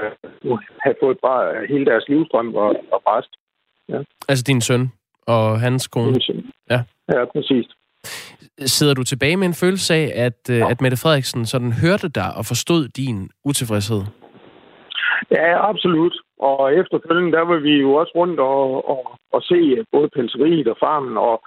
uh, 0.45 0.59
have 0.81 0.95
fået 1.03 1.19
bare 1.23 1.67
hele 1.69 1.87
deres 1.87 2.05
livstrøm 2.09 2.55
og, 2.55 2.69
og 2.93 3.03
rest. 3.07 3.33
Ja. 3.89 3.99
Altså 4.29 4.45
din 4.47 4.61
søn 4.61 4.93
og 5.27 5.61
hans 5.61 5.89
kone? 5.89 6.11
Min 6.11 6.21
søn. 6.21 6.45
Ja. 6.71 6.81
ja, 7.13 7.25
præcis. 7.25 7.67
Sidder 8.59 8.95
du 8.95 9.05
tilbage 9.05 9.37
med 9.37 9.47
en 9.47 9.55
følelse 9.55 9.95
af, 9.95 10.13
at, 10.15 10.41
uh, 10.51 10.71
at 10.71 10.81
Mette 10.81 10.97
Frederiksen 10.97 11.47
sådan 11.47 11.73
hørte 11.73 12.09
dig 12.09 12.29
og 12.39 12.45
forstod 12.47 12.89
din 12.89 13.31
utilfredshed? 13.45 14.03
Ja, 15.31 15.69
absolut. 15.71 16.15
Og 16.39 16.75
efterfølgende, 16.75 17.33
der 17.33 17.45
var 17.45 17.59
vi 17.59 17.75
jo 17.81 17.95
også 17.95 18.13
rundt 18.17 18.41
og, 18.41 18.89
og, 18.91 19.19
og 19.33 19.43
se 19.43 19.85
både 19.93 20.09
pelseriet 20.09 20.69
og 20.69 20.77
farmen, 20.81 21.17
og 21.17 21.43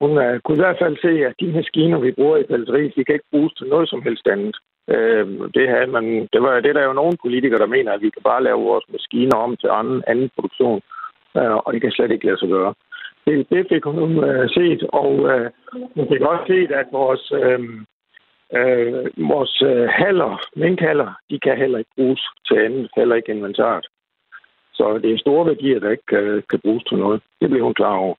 hun 0.00 0.10
uh, 0.10 0.38
kunne 0.44 0.58
i 0.58 0.64
hvert 0.64 0.80
fald 0.82 0.96
se, 1.06 1.26
at 1.28 1.34
de 1.40 1.52
maskiner, 1.52 1.98
vi 1.98 2.12
bruger 2.12 2.36
i 2.36 2.48
pelseriet, 2.50 2.96
de 2.96 3.04
kan 3.04 3.14
ikke 3.14 3.32
bruges 3.32 3.52
til 3.54 3.66
noget 3.66 3.88
som 3.88 4.02
helst 4.02 4.26
andet. 4.34 4.56
Uh, 4.94 5.26
det, 5.56 5.68
havde 5.68 5.90
man, 5.96 6.04
det, 6.32 6.40
var, 6.42 6.60
det 6.60 6.74
der 6.74 6.80
er 6.80 6.90
jo 6.92 7.00
nogle 7.00 7.16
politikere, 7.24 7.58
der 7.58 7.74
mener, 7.76 7.92
at 7.92 8.02
vi 8.02 8.10
kan 8.10 8.22
bare 8.22 8.42
lave 8.42 8.60
vores 8.70 8.84
maskiner 8.92 9.36
om 9.36 9.56
til 9.56 9.68
anden, 9.72 10.02
anden 10.06 10.30
produktion, 10.34 10.80
uh, 11.34 11.56
og 11.64 11.72
det 11.72 11.80
kan 11.80 11.90
slet 11.90 12.10
ikke 12.10 12.26
lade 12.26 12.38
sig 12.38 12.48
gøre. 12.48 12.74
Det, 13.26 13.46
det 13.50 13.66
fik 13.72 13.84
hun 13.84 14.12
uh, 14.28 14.46
set, 14.56 14.82
og 14.82 15.12
uh, 15.12 15.46
hun 15.96 16.06
fik 16.12 16.20
også 16.20 16.44
set, 16.46 16.70
at 16.72 16.86
vores... 16.92 17.32
Uh, 17.32 17.64
Øh, 18.52 19.28
vores 19.28 19.62
øh, 19.62 19.88
haller, 19.88 20.40
minkhaller, 20.56 21.12
de 21.30 21.38
kan 21.38 21.56
heller 21.56 21.78
ikke 21.78 21.90
bruges 21.96 22.22
til 22.46 22.54
andet, 22.54 22.90
heller 22.96 23.16
ikke 23.16 23.32
inventaret. 23.32 23.86
Så 24.72 24.98
det 25.02 25.12
er 25.12 25.18
store 25.18 25.46
værdier, 25.46 25.80
der 25.80 25.90
ikke 25.90 26.06
kan, 26.08 26.42
kan 26.50 26.60
bruges 26.64 26.84
til 26.84 26.98
noget. 26.98 27.22
Det 27.40 27.50
blev 27.50 27.62
hun 27.64 27.74
klar 27.74 27.96
over. 27.96 28.14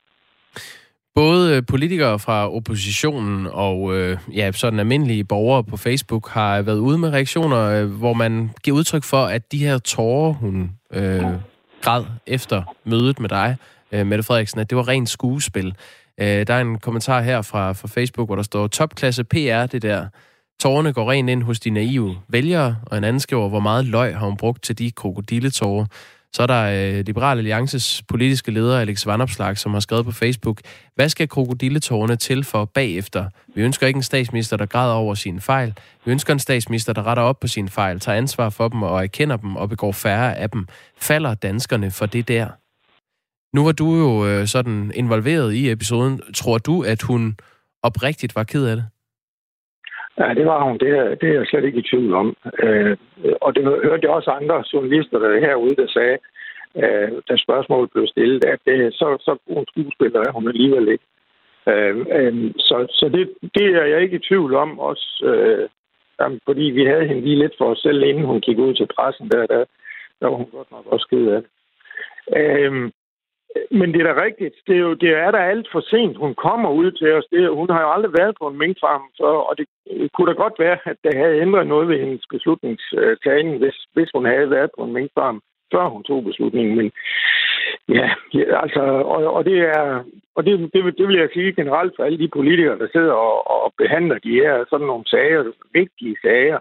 Både 1.20 1.56
øh, 1.56 1.64
politikere 1.66 2.20
fra 2.20 2.50
oppositionen 2.50 3.48
og 3.52 3.98
øh, 3.98 4.18
ja, 4.34 4.52
sådan 4.52 4.80
almindelige 4.80 5.24
borgere 5.24 5.64
på 5.64 5.78
Facebook 5.78 6.30
har 6.30 6.62
været 6.62 6.78
ude 6.78 6.98
med 6.98 7.10
reaktioner, 7.10 7.60
øh, 7.60 7.86
hvor 7.92 8.14
man 8.14 8.50
giver 8.64 8.78
udtryk 8.78 9.04
for, 9.04 9.26
at 9.26 9.52
de 9.52 9.58
her 9.58 9.78
tårer, 9.78 10.34
hun 10.34 10.72
øh, 10.94 11.24
græd 11.82 12.04
efter 12.28 12.64
mødet 12.84 13.20
med 13.20 13.30
dig, 13.30 13.58
øh, 13.92 14.08
Mette 14.08 14.24
Frederiksen, 14.24 14.60
at 14.60 14.70
det 14.70 14.78
var 14.78 14.88
rent 14.88 15.10
skuespil. 15.10 15.76
Øh, 16.20 16.48
der 16.48 16.54
er 16.54 16.62
en 16.62 16.78
kommentar 16.78 17.22
her 17.22 17.42
fra, 17.42 17.74
fra 17.74 17.88
Facebook, 17.88 18.28
hvor 18.28 18.36
der 18.36 18.44
står, 18.44 18.68
topklasse 18.68 19.24
PR, 19.24 19.66
det 19.66 19.82
der. 19.82 20.08
Tårerne 20.60 20.94
går 20.94 21.12
rent 21.12 21.30
ind 21.30 21.44
hos 21.44 21.60
de 21.60 21.70
naive 21.70 22.18
vælgere, 22.28 22.78
og 22.86 22.98
en 22.98 23.04
anden 23.04 23.20
skriver, 23.20 23.50
hvor 23.50 23.60
meget 23.60 23.86
løg 23.86 24.18
har 24.18 24.26
hun 24.26 24.38
brugt 24.38 24.64
til 24.64 24.78
de 24.78 24.92
krokodilletårer. 24.92 25.86
Så 26.36 26.42
er 26.44 26.48
der 26.48 26.98
øh, 26.98 27.06
Liberal 27.06 27.38
Alliances 27.38 28.04
politiske 28.08 28.52
leder, 28.52 28.80
Alex 28.80 29.06
Vanopslag, 29.06 29.58
som 29.58 29.74
har 29.74 29.80
skrevet 29.80 30.06
på 30.06 30.12
Facebook, 30.12 30.62
hvad 30.96 31.10
skal 31.10 31.30
krokodilletårne 31.30 32.16
til 32.16 32.44
for 32.44 32.66
bagefter? 32.66 33.30
Vi 33.56 33.62
ønsker 33.62 33.88
ikke 33.88 33.98
en 33.98 34.04
statsminister, 34.04 34.58
der 34.58 34.66
græder 34.66 34.94
over 34.94 35.16
sine 35.16 35.42
fejl. 35.42 35.74
Vi 36.06 36.12
ønsker 36.12 36.34
en 36.34 36.40
statsminister, 36.40 36.94
der 36.94 37.08
retter 37.08 37.24
op 37.24 37.40
på 37.40 37.48
sine 37.48 37.70
fejl, 37.70 38.00
tager 38.00 38.18
ansvar 38.18 38.50
for 38.50 38.68
dem 38.68 38.84
og 38.84 39.04
erkender 39.04 39.38
dem 39.38 39.56
og 39.56 39.70
begår 39.70 39.92
færre 39.92 40.38
af 40.38 40.50
dem. 40.50 40.68
Falder 40.98 41.34
danskerne 41.34 41.92
for 41.92 42.06
det 42.06 42.28
der? 42.28 42.48
Nu 43.56 43.64
var 43.64 43.72
du 43.72 43.96
jo 43.96 44.28
øh, 44.28 44.48
sådan 44.48 44.92
involveret 44.96 45.54
i 45.54 45.72
episoden. 45.72 46.22
Tror 46.36 46.58
du, 46.58 46.82
at 46.84 47.02
hun 47.02 47.38
oprigtigt 47.84 48.36
var 48.36 48.44
ked 48.44 48.66
af 48.66 48.76
det? 48.76 48.86
Ja, 50.20 50.34
det 50.34 50.46
var 50.46 50.64
hun. 50.64 50.78
Det 50.78 50.90
er, 50.90 51.16
det 51.16 51.30
er 51.30 51.34
jeg 51.34 51.48
slet 51.48 51.66
ikke 51.66 51.80
i 51.80 51.90
tvivl 51.90 52.14
om. 52.14 52.36
Øh, 52.64 52.98
og 53.42 53.56
det 53.56 53.64
hørte 53.64 54.06
jeg 54.06 54.10
også 54.10 54.32
andre 54.32 54.64
journalister 54.74 55.20
der 55.20 55.40
herude, 55.40 55.76
der 55.76 55.88
sagde, 55.88 56.18
øh, 56.76 57.12
da 57.30 57.34
spørgsmålet 57.38 57.92
blev 57.92 58.08
stillet, 58.08 58.46
at 58.46 58.60
det, 58.66 58.94
så, 58.94 59.18
så 59.20 59.38
god 59.48 59.66
skuespiller 59.68 60.20
er 60.20 60.32
hun 60.32 60.48
alligevel 60.48 60.88
ikke. 60.88 61.04
Øh, 61.68 61.98
øh, 62.18 62.52
så 62.58 62.88
så 62.90 63.10
det, 63.10 63.52
det 63.56 63.66
er 63.76 63.86
jeg 63.86 64.02
ikke 64.02 64.16
i 64.16 64.26
tvivl 64.30 64.56
om, 64.56 64.80
også 64.80 65.26
øh, 65.26 65.70
jamen, 66.20 66.40
fordi 66.46 66.62
vi 66.62 66.86
havde 66.86 67.08
hende 67.08 67.22
lige 67.22 67.40
lidt 67.40 67.54
for 67.58 67.66
os 67.66 67.80
selv, 67.80 68.04
inden 68.04 68.26
hun 68.26 68.42
gik 68.42 68.58
ud 68.58 68.74
til 68.74 68.88
pressen, 68.96 69.30
der, 69.30 69.46
der, 69.46 69.66
der 70.20 70.28
var 70.28 70.36
hun 70.36 70.50
godt 70.52 70.72
nok 70.72 70.86
også 70.86 71.08
ked 71.10 71.28
af 71.28 71.42
det. 71.42 71.50
Øh, 72.38 72.92
men 73.72 73.94
det 73.94 74.00
er 74.02 74.14
da 74.14 74.24
rigtigt. 74.24 74.56
Det 74.68 74.76
er, 74.76 74.80
jo, 74.80 74.94
det 74.94 75.10
er 75.10 75.32
da 75.32 75.38
alt 75.38 75.68
for 75.72 75.82
sent, 75.82 76.18
hun 76.18 76.36
kommer 76.36 76.70
ud 76.70 76.92
til 76.92 77.14
os. 77.14 77.26
Det, 77.32 77.50
hun 77.50 77.70
har 77.70 77.82
jo 77.82 77.92
aldrig 77.92 78.14
været 78.20 78.36
på 78.40 78.48
en 78.48 78.58
minkfarm, 78.58 79.04
så, 79.16 79.24
og 79.50 79.54
det 79.58 79.66
kunne 80.14 80.30
da 80.32 80.36
godt 80.44 80.54
være, 80.60 80.78
at 80.86 80.98
det 81.04 81.14
havde 81.14 81.42
ændret 81.42 81.68
noget 81.68 81.88
ved 81.88 82.00
hendes 82.00 82.26
beslutningstagen, 82.34 83.58
hvis, 83.58 83.78
hvis 83.94 84.10
hun 84.16 84.26
havde 84.26 84.50
været 84.50 84.70
på 84.78 84.84
en 84.84 84.94
minkfarm, 84.94 85.42
før 85.74 85.86
hun 85.90 86.04
tog 86.04 86.24
beslutningen. 86.24 86.76
Men 86.78 86.92
ja, 87.90 88.10
ja 88.34 88.62
altså, 88.64 88.82
og, 89.14 89.34
og 89.34 89.46
det 89.46 89.60
er, 89.60 90.04
og 90.36 90.46
det, 90.46 90.74
det, 90.74 90.98
det 90.98 91.08
vil 91.08 91.18
jeg 91.18 91.30
sige 91.34 91.54
generelt 91.54 91.94
for 91.96 92.04
alle 92.04 92.18
de 92.18 92.36
politikere, 92.38 92.80
der 92.80 92.88
sidder 92.92 93.14
og, 93.14 93.64
og 93.64 93.74
behandler 93.78 94.18
de 94.20 94.34
her 94.44 94.66
sådan 94.70 94.88
nogle 94.88 95.06
sager, 95.08 95.44
vigtige 95.74 96.18
sager, 96.22 96.60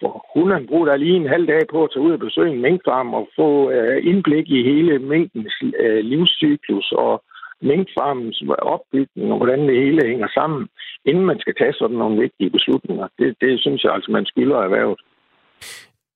for 0.00 0.12
hunden 0.34 0.66
bruger 0.66 0.86
der 0.86 0.96
lige 0.96 1.16
en 1.16 1.28
halv 1.34 1.46
dag 1.46 1.62
på 1.70 1.84
at 1.84 1.90
tage 1.92 2.04
ud 2.06 2.12
og 2.12 2.18
besøge 2.18 2.52
en 2.52 2.62
minkfarm 2.62 3.14
og 3.14 3.28
få 3.36 3.70
øh, 3.70 4.06
indblik 4.10 4.46
i 4.50 4.62
hele 4.70 4.98
minkens 4.98 5.54
øh, 5.82 6.00
livscyklus 6.12 6.92
og 6.92 7.22
minkfarmens 7.62 8.42
opbygning 8.74 9.32
og 9.32 9.36
hvordan 9.38 9.60
det 9.68 9.76
hele 9.84 10.08
hænger 10.08 10.28
sammen, 10.34 10.68
inden 11.04 11.24
man 11.26 11.38
skal 11.40 11.54
tage 11.54 11.72
sådan 11.72 11.96
nogle 11.96 12.20
vigtige 12.20 12.50
beslutninger. 12.50 13.08
Det, 13.18 13.36
det 13.40 13.60
synes 13.60 13.84
jeg 13.84 13.92
altså, 13.94 14.10
man 14.10 14.26
skylder 14.26 14.58
erhvervet. 14.58 15.00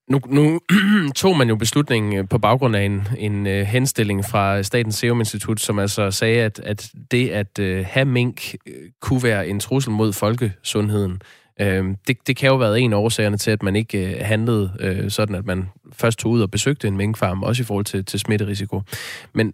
Nu, 0.09 0.19
nu 0.39 0.61
tog 1.23 1.37
man 1.37 1.49
jo 1.49 1.57
beslutningen 1.57 2.19
øh, 2.19 2.25
på 2.31 2.39
baggrund 2.39 2.77
af 2.77 2.83
en, 2.83 3.09
en 3.19 3.47
øh, 3.47 3.63
henstilling 3.63 4.25
fra 4.31 4.63
Statens 4.63 4.95
Serum 4.95 5.21
Institut, 5.21 5.61
som 5.61 5.79
altså 5.79 6.11
sagde, 6.11 6.43
at, 6.43 6.61
at 6.61 6.91
det 7.11 7.29
at 7.29 7.59
øh, 7.59 7.85
have 7.89 8.05
mink 8.05 8.55
øh, 8.67 8.73
kunne 9.01 9.23
være 9.23 9.49
en 9.49 9.61
trussel 9.61 9.93
mod 9.93 10.13
folkesundheden. 10.13 11.21
Øh, 11.61 11.85
det, 12.09 12.17
det 12.27 12.37
kan 12.37 12.47
jo 12.47 12.53
have 12.53 12.61
været 12.61 12.81
en 12.81 12.93
af 12.93 12.97
årsagerne 12.97 13.37
til, 13.37 13.51
at 13.51 13.63
man 13.63 13.77
ikke 13.77 14.15
øh, 14.15 14.27
handlede 14.27 14.73
øh, 14.81 15.11
sådan, 15.11 15.35
at 15.35 15.47
man 15.47 15.69
først 15.93 16.19
tog 16.19 16.33
ud 16.33 16.41
og 16.41 16.51
besøgte 16.51 16.89
en 16.89 16.97
minkfarm, 16.97 17.43
også 17.43 17.63
i 17.63 17.65
forhold 17.65 17.85
til, 17.85 18.05
til 18.05 18.21
smitterisiko. 18.21 18.83
Men 19.35 19.53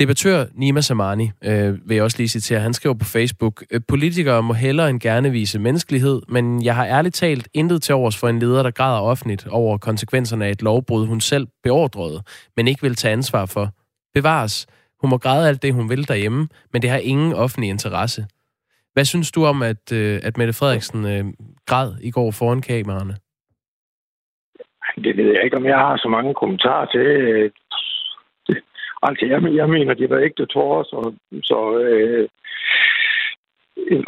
debattør 0.00 0.46
Nima 0.54 0.80
Samani, 0.80 1.30
øh, 1.44 1.88
vil 1.88 1.94
jeg 1.94 2.04
også 2.04 2.18
lige 2.18 2.28
citere, 2.28 2.60
han 2.60 2.74
skriver 2.74 2.94
på 2.94 3.04
Facebook, 3.04 3.64
øh, 3.70 3.80
politikere 3.88 4.42
må 4.42 4.52
hellere 4.52 4.90
end 4.90 5.00
gerne 5.00 5.30
vise 5.30 5.58
menneskelighed, 5.58 6.22
men 6.28 6.64
jeg 6.64 6.74
har 6.74 6.86
ærligt 6.86 7.14
talt 7.14 7.48
intet 7.54 7.82
til 7.82 7.94
overs 7.94 8.16
for 8.16 8.28
en 8.28 8.38
leder, 8.38 8.62
der 8.62 8.70
græder 8.70 9.00
offentligt 9.00 9.46
over 9.46 9.78
konsekvenserne 9.78 10.46
af 10.46 10.50
et 10.50 10.62
lovbrud, 10.62 11.06
hun 11.06 11.20
selv 11.20 11.46
beordrede, 11.62 12.22
men 12.56 12.68
ikke 12.68 12.82
vil 12.82 12.94
tage 12.94 13.12
ansvar 13.12 13.46
for. 13.46 13.70
Bevares. 14.14 14.66
Hun 15.00 15.10
må 15.10 15.18
græde 15.18 15.48
alt 15.48 15.62
det, 15.62 15.74
hun 15.74 15.88
vil 15.88 16.08
derhjemme, 16.08 16.48
men 16.72 16.82
det 16.82 16.90
har 16.90 16.98
ingen 16.98 17.32
offentlig 17.32 17.70
interesse. 17.70 18.26
Hvad 18.94 19.04
synes 19.04 19.32
du 19.32 19.44
om, 19.44 19.62
at, 19.62 19.84
øh, 19.92 20.20
at 20.22 20.36
Mette 20.38 20.54
Frederiksen 20.58 21.00
øh, 21.12 21.24
græd 21.66 21.90
i 22.02 22.10
går 22.10 22.30
foran 22.38 22.62
kameraerne? 22.62 23.14
Det 25.04 25.16
ved 25.16 25.28
jeg 25.34 25.44
ikke, 25.44 25.56
om 25.56 25.66
jeg 25.66 25.78
har 25.78 25.96
så 25.96 26.08
mange 26.08 26.34
kommentarer 26.34 26.86
til. 26.86 27.00
Øh. 27.00 27.50
Altså, 29.02 29.26
jeg, 29.26 29.54
jeg 29.60 29.68
mener, 29.68 29.94
det 29.94 30.10
var 30.10 30.18
ægte 30.18 30.46
tårer, 30.46 30.82
så, 30.82 31.12
så 31.42 31.78
øh, 31.78 32.28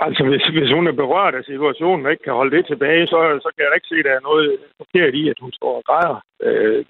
altså, 0.06 0.22
hvis, 0.24 0.44
hvis 0.58 0.72
hun 0.76 0.86
er 0.86 0.92
berørt 1.02 1.34
af 1.34 1.44
situationen 1.44 2.06
og 2.06 2.12
ikke 2.12 2.24
kan 2.24 2.38
holde 2.40 2.56
det 2.56 2.66
tilbage, 2.66 3.06
så, 3.06 3.18
så 3.44 3.48
kan 3.54 3.64
jeg 3.64 3.72
ikke 3.74 3.90
se, 3.92 3.98
at 3.98 4.04
der 4.04 4.14
er 4.16 4.28
noget 4.30 4.58
forkert 4.76 5.14
i, 5.14 5.28
at 5.28 5.38
hun 5.40 5.52
står 5.52 5.76
og 5.76 5.84
græder. 5.88 6.20
Øh, 6.42 6.84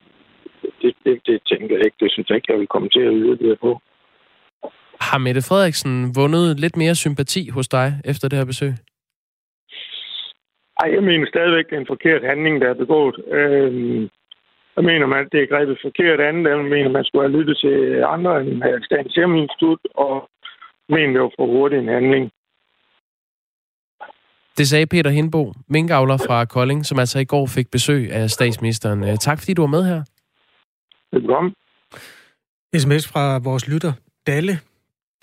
det, 0.82 0.94
det, 1.04 1.20
det 1.26 1.36
tænker 1.50 1.76
jeg 1.76 1.84
ikke. 1.86 2.00
Det 2.00 2.12
synes 2.12 2.28
jeg 2.28 2.36
ikke, 2.36 2.52
jeg 2.52 2.60
vil 2.60 2.74
komme 2.74 2.88
til 2.88 3.04
at 3.52 3.58
på. 3.58 3.80
Har 5.08 5.18
Mette 5.18 5.42
Frederiksen 5.48 5.92
vundet 6.16 6.60
lidt 6.60 6.76
mere 6.76 6.94
sympati 6.94 7.42
hos 7.48 7.68
dig 7.68 7.88
efter 8.04 8.28
det 8.28 8.38
her 8.38 8.44
besøg? 8.44 8.72
Ej, 10.80 10.88
jeg 10.96 11.02
mener 11.02 11.26
stadigvæk, 11.26 11.66
det 11.68 11.76
er 11.76 11.80
en 11.80 11.92
forkert 11.94 12.22
handling, 12.30 12.60
der 12.62 12.68
er 12.70 12.82
begået. 12.84 13.16
Øhm, 13.38 14.00
jeg 14.76 14.84
mener 14.90 15.06
man, 15.06 15.20
at 15.24 15.32
det 15.32 15.40
er 15.42 15.52
grebet 15.52 15.78
forkert 15.86 16.20
andet. 16.20 16.50
Jeg 16.50 16.58
mener, 16.74 16.88
man 16.98 17.04
skulle 17.04 17.24
have 17.28 17.38
lyttet 17.38 17.56
til 17.64 17.76
andre 18.14 18.32
end 18.40 18.84
Statens 18.88 19.14
Serum 19.14 19.36
Institut, 19.36 19.80
og 19.94 20.14
mener, 20.88 21.12
det 21.12 21.22
var 21.22 21.32
for 21.38 21.46
hurtigt 21.46 21.82
en 21.82 21.94
handling. 21.96 22.24
Det 24.58 24.66
sagde 24.68 24.86
Peter 24.86 25.10
Hindbo, 25.10 25.52
minkavler 25.68 26.18
fra 26.26 26.44
Kolding, 26.44 26.86
som 26.86 26.98
altså 26.98 27.18
i 27.18 27.24
går 27.24 27.46
fik 27.46 27.70
besøg 27.70 28.12
af 28.12 28.30
statsministeren. 28.30 29.02
Øh, 29.08 29.16
tak 29.26 29.38
fordi 29.38 29.54
du 29.54 29.62
var 29.62 29.72
med 29.76 29.84
her. 29.90 30.00
Velkommen. 31.12 31.52
SMS 32.76 33.12
fra 33.12 33.38
vores 33.38 33.68
lytter, 33.68 33.92
Dalle 34.26 34.54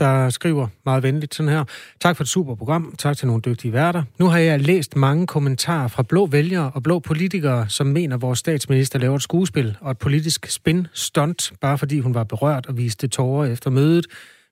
der 0.01 0.29
skriver 0.29 0.67
meget 0.85 1.03
venligt 1.03 1.35
sådan 1.35 1.51
her. 1.51 1.63
Tak 1.99 2.17
for 2.17 2.23
et 2.23 2.27
super 2.27 2.55
program. 2.55 2.95
Tak 2.97 3.17
til 3.17 3.27
nogle 3.27 3.41
dygtige 3.41 3.73
værter. 3.73 4.03
Nu 4.19 4.25
har 4.25 4.37
jeg 4.37 4.59
læst 4.59 4.95
mange 4.95 5.27
kommentarer 5.27 5.87
fra 5.87 6.03
blå 6.03 6.25
vælgere 6.25 6.71
og 6.73 6.83
blå 6.83 6.99
politikere, 6.99 7.69
som 7.69 7.87
mener, 7.87 8.15
at 8.15 8.21
vores 8.21 8.39
statsminister 8.39 8.99
laver 8.99 9.15
et 9.15 9.21
skuespil 9.21 9.77
og 9.81 9.91
et 9.91 9.97
politisk 9.97 10.45
spin 10.49 10.87
stunt, 10.93 11.53
bare 11.61 11.77
fordi 11.77 11.99
hun 11.99 12.13
var 12.13 12.23
berørt 12.23 12.65
og 12.65 12.77
viste 12.77 13.07
tårer 13.07 13.45
efter 13.45 13.69
mødet 13.69 14.07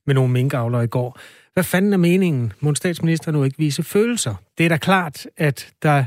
med 0.08 0.16
nogle 0.16 0.34
minkavlere 0.34 0.84
i 0.84 0.88
går. 0.88 1.20
Hvad 1.54 1.64
fanden 1.64 1.94
er 1.94 1.98
meningen? 1.98 2.54
Må 2.60 2.76
statsminister 2.76 3.32
nu 3.32 3.44
ikke 3.44 3.58
vise 3.58 3.84
følelser? 3.84 4.36
Det 4.58 4.66
er 4.66 4.70
da 4.70 4.78
klart, 4.78 5.28
at 5.38 5.70
der, 5.84 6.06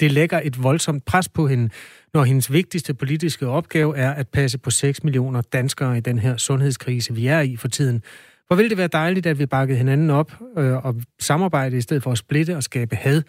det 0.00 0.12
lægger 0.12 0.40
et 0.44 0.62
voldsomt 0.62 1.04
pres 1.04 1.28
på 1.28 1.46
hende, 1.46 1.70
når 2.14 2.24
hendes 2.24 2.52
vigtigste 2.52 2.94
politiske 2.94 3.46
opgave 3.46 3.96
er 3.96 4.10
at 4.10 4.28
passe 4.28 4.58
på 4.58 4.70
6 4.70 5.04
millioner 5.04 5.40
danskere 5.40 5.98
i 5.98 6.00
den 6.00 6.18
her 6.18 6.36
sundhedskrise, 6.36 7.14
vi 7.14 7.26
er 7.26 7.40
i 7.40 7.56
for 7.56 7.68
tiden. 7.68 8.02
Hvor 8.50 8.56
ville 8.56 8.70
det 8.70 8.78
være 8.78 8.88
dejligt, 8.88 9.26
at 9.26 9.38
vi 9.38 9.46
bakkede 9.46 9.78
hinanden 9.78 10.10
op 10.10 10.32
øh, 10.56 10.84
og 10.84 10.94
samarbejde 11.18 11.76
i 11.76 11.80
stedet 11.80 12.02
for 12.02 12.12
at 12.12 12.18
splitte 12.18 12.56
og 12.56 12.62
skabe 12.62 12.96
had 12.96 13.22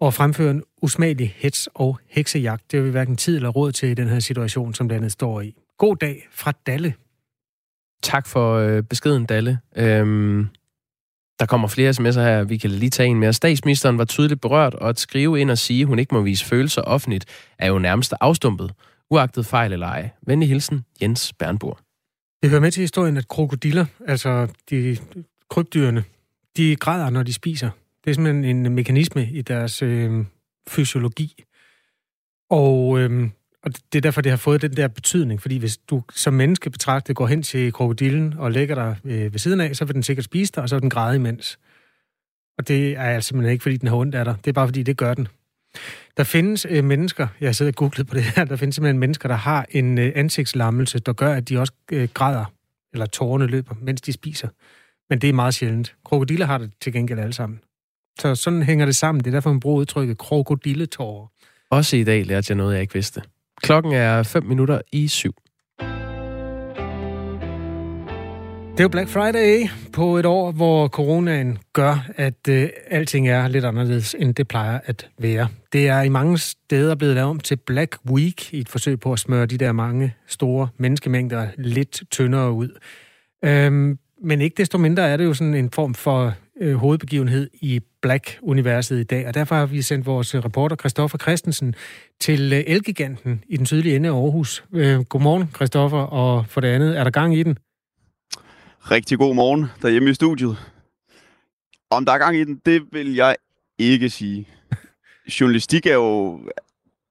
og 0.00 0.14
fremføre 0.14 0.50
en 0.50 0.62
usmagelig 0.82 1.34
hets 1.36 1.68
og 1.74 1.98
heksejagt. 2.08 2.72
Det 2.72 2.78
har 2.78 2.84
vi 2.84 2.90
hverken 2.90 3.16
tid 3.16 3.36
eller 3.36 3.48
råd 3.48 3.72
til 3.72 3.88
i 3.88 3.94
den 3.94 4.08
her 4.08 4.18
situation, 4.18 4.74
som 4.74 4.88
landet 4.88 5.12
står 5.12 5.40
i. 5.40 5.54
God 5.78 5.96
dag 5.96 6.28
fra 6.32 6.52
Dalle. 6.66 6.94
Tak 8.02 8.26
for 8.26 8.54
øh, 8.54 8.82
beskeden, 8.82 9.26
Dalle. 9.26 9.58
Øhm, 9.76 10.48
der 11.38 11.46
kommer 11.46 11.68
flere 11.68 11.90
sms'er 11.90 12.20
her. 12.20 12.44
Vi 12.44 12.56
kan 12.56 12.70
lige 12.70 12.90
tage 12.90 13.08
en 13.08 13.20
mere. 13.20 13.32
Statsministeren 13.32 13.98
var 13.98 14.04
tydeligt 14.04 14.40
berørt, 14.40 14.74
og 14.74 14.88
at 14.88 14.98
skrive 14.98 15.40
ind 15.40 15.50
og 15.50 15.58
sige, 15.58 15.80
at 15.80 15.86
hun 15.86 15.98
ikke 15.98 16.14
må 16.14 16.20
vise 16.20 16.44
følelser 16.44 16.82
offentligt, 16.82 17.24
er 17.58 17.68
jo 17.68 17.78
nærmest 17.78 18.14
afstumpet. 18.20 18.72
uagtet 19.10 19.46
fejl 19.46 19.72
eller 19.72 19.86
ej. 19.86 20.10
Venlig 20.26 20.48
hilsen, 20.48 20.84
Jens 21.02 21.32
Bernburg. 21.38 21.89
Det 22.42 22.50
hører 22.50 22.60
med 22.60 22.70
til 22.70 22.80
historien, 22.80 23.16
at 23.16 23.28
krokodiller, 23.28 23.86
altså 24.06 24.48
de 24.70 24.96
krybdyrene, 25.50 26.04
de 26.56 26.76
græder, 26.76 27.10
når 27.10 27.22
de 27.22 27.32
spiser. 27.32 27.70
Det 28.04 28.10
er 28.10 28.14
simpelthen 28.14 28.44
en 28.44 28.74
mekanisme 28.74 29.28
i 29.30 29.42
deres 29.42 29.82
øh, 29.82 30.24
fysiologi. 30.68 31.44
Og, 32.50 33.00
øh, 33.00 33.30
og 33.62 33.72
det 33.92 33.98
er 33.98 34.00
derfor, 34.00 34.20
det 34.20 34.32
har 34.32 34.36
fået 34.36 34.62
den 34.62 34.76
der 34.76 34.88
betydning. 34.88 35.42
Fordi 35.42 35.56
hvis 35.56 35.76
du 35.76 36.02
som 36.14 36.34
menneske 36.34 36.70
betragtet 36.70 37.16
går 37.16 37.26
hen 37.26 37.42
til 37.42 37.72
krokodillen 37.72 38.34
og 38.38 38.52
lægger 38.52 38.74
dig 38.74 38.96
øh, 39.04 39.32
ved 39.32 39.38
siden 39.38 39.60
af, 39.60 39.76
så 39.76 39.84
vil 39.84 39.94
den 39.94 40.02
sikkert 40.02 40.24
spise 40.24 40.52
dig, 40.54 40.62
og 40.62 40.68
så 40.68 40.76
vil 40.76 40.82
den 40.82 40.90
græde 40.90 41.16
imens. 41.16 41.58
Og 42.58 42.68
det 42.68 42.92
er 42.96 43.02
altså 43.02 43.28
simpelthen 43.28 43.52
ikke, 43.52 43.62
fordi 43.62 43.76
den 43.76 43.88
har 43.88 43.96
ondt 43.96 44.14
af 44.14 44.24
dig. 44.24 44.36
Det 44.44 44.48
er 44.50 44.52
bare, 44.52 44.68
fordi 44.68 44.82
det 44.82 44.96
gør 44.96 45.14
den. 45.14 45.28
Der 46.16 46.24
findes 46.24 46.66
øh, 46.70 46.84
mennesker, 46.84 47.26
jeg 47.40 47.56
sidder 47.56 47.72
og 47.72 47.76
googlet 47.76 48.06
på 48.06 48.14
det 48.14 48.22
her, 48.22 48.44
der 48.44 48.56
findes 48.56 48.74
simpelthen 48.74 48.98
mennesker, 48.98 49.28
der 49.28 49.36
har 49.36 49.66
en 49.70 49.98
øh, 49.98 50.12
ansigtslammelse, 50.14 50.98
der 50.98 51.12
gør, 51.12 51.34
at 51.34 51.48
de 51.48 51.58
også 51.58 51.72
øh, 51.92 52.08
græder, 52.14 52.44
eller 52.92 53.06
tårerne 53.06 53.46
løber, 53.46 53.74
mens 53.80 54.00
de 54.00 54.12
spiser. 54.12 54.48
Men 55.10 55.18
det 55.18 55.28
er 55.28 55.32
meget 55.32 55.54
sjældent. 55.54 55.94
Krokodiller 56.04 56.46
har 56.46 56.58
det 56.58 56.70
til 56.80 56.92
gengæld 56.92 57.18
alle 57.18 57.32
sammen. 57.32 57.60
Så 58.20 58.34
sådan 58.34 58.62
hænger 58.62 58.86
det 58.86 58.96
sammen. 58.96 59.24
Det 59.24 59.30
er 59.30 59.36
derfor, 59.36 59.50
man 59.50 59.60
bruger 59.60 59.80
udtrykket 59.80 60.18
krokodilletårer. 60.18 61.26
Også 61.70 61.96
i 61.96 62.04
dag 62.04 62.26
lærte 62.26 62.46
jeg 62.48 62.56
noget, 62.56 62.74
jeg 62.74 62.80
ikke 62.82 62.94
vidste. 62.94 63.22
Klokken 63.62 63.92
er 63.92 64.22
5 64.22 64.44
minutter 64.44 64.80
i 64.92 65.08
syv. 65.08 65.34
Det 68.80 68.84
er 68.84 68.88
jo 68.88 68.88
Black 68.88 69.08
Friday 69.08 69.68
på 69.92 70.16
et 70.16 70.26
år, 70.26 70.52
hvor 70.52 70.88
coronaen 70.88 71.58
gør, 71.72 72.06
at 72.16 72.48
øh, 72.48 72.68
alting 72.86 73.28
er 73.28 73.48
lidt 73.48 73.64
anderledes, 73.64 74.16
end 74.18 74.34
det 74.34 74.48
plejer 74.48 74.80
at 74.84 75.08
være. 75.18 75.48
Det 75.72 75.88
er 75.88 76.02
i 76.02 76.08
mange 76.08 76.38
steder 76.38 76.94
blevet 76.94 77.14
lavet 77.14 77.30
om 77.30 77.40
til 77.40 77.56
Black 77.56 77.96
Week, 78.10 78.52
i 78.52 78.58
et 78.58 78.68
forsøg 78.68 79.00
på 79.00 79.12
at 79.12 79.18
smøre 79.18 79.46
de 79.46 79.58
der 79.58 79.72
mange 79.72 80.14
store 80.26 80.68
menneskemængder 80.78 81.48
lidt 81.58 82.02
tyndere 82.10 82.52
ud. 82.52 82.68
Øhm, 83.44 83.98
men 84.22 84.40
ikke 84.40 84.54
desto 84.54 84.78
mindre 84.78 85.08
er 85.08 85.16
det 85.16 85.24
jo 85.24 85.34
sådan 85.34 85.54
en 85.54 85.70
form 85.70 85.94
for 85.94 86.34
øh, 86.60 86.74
hovedbegivenhed 86.74 87.50
i 87.54 87.80
Black-universet 88.02 89.00
i 89.00 89.04
dag, 89.04 89.26
og 89.26 89.34
derfor 89.34 89.54
har 89.54 89.66
vi 89.66 89.82
sendt 89.82 90.06
vores 90.06 90.34
reporter 90.34 90.76
Christoffer 90.76 91.18
Christensen 91.18 91.74
til 92.20 92.52
øh, 92.52 92.62
Elgiganten 92.66 93.44
i 93.48 93.56
den 93.56 93.66
sydlige 93.66 93.96
ende 93.96 94.08
af 94.08 94.12
Aarhus. 94.12 94.64
Øh, 94.74 95.00
godmorgen, 95.00 95.50
Christoffer, 95.54 96.00
og 96.00 96.46
for 96.46 96.60
det 96.60 96.68
andet, 96.68 96.98
er 96.98 97.04
der 97.04 97.10
gang 97.10 97.36
i 97.36 97.42
den? 97.42 97.58
Rigtig 98.82 99.18
god 99.18 99.34
morgen 99.34 99.66
derhjemme 99.82 100.10
i 100.10 100.14
studiet. 100.14 100.56
Om 101.90 102.04
der 102.04 102.12
er 102.12 102.18
gang 102.18 102.36
i 102.36 102.44
den, 102.44 102.60
det 102.66 102.82
vil 102.92 103.14
jeg 103.14 103.36
ikke 103.78 104.10
sige. 104.10 104.48
Journalistik 105.40 105.86
er 105.86 105.94
jo 105.94 106.40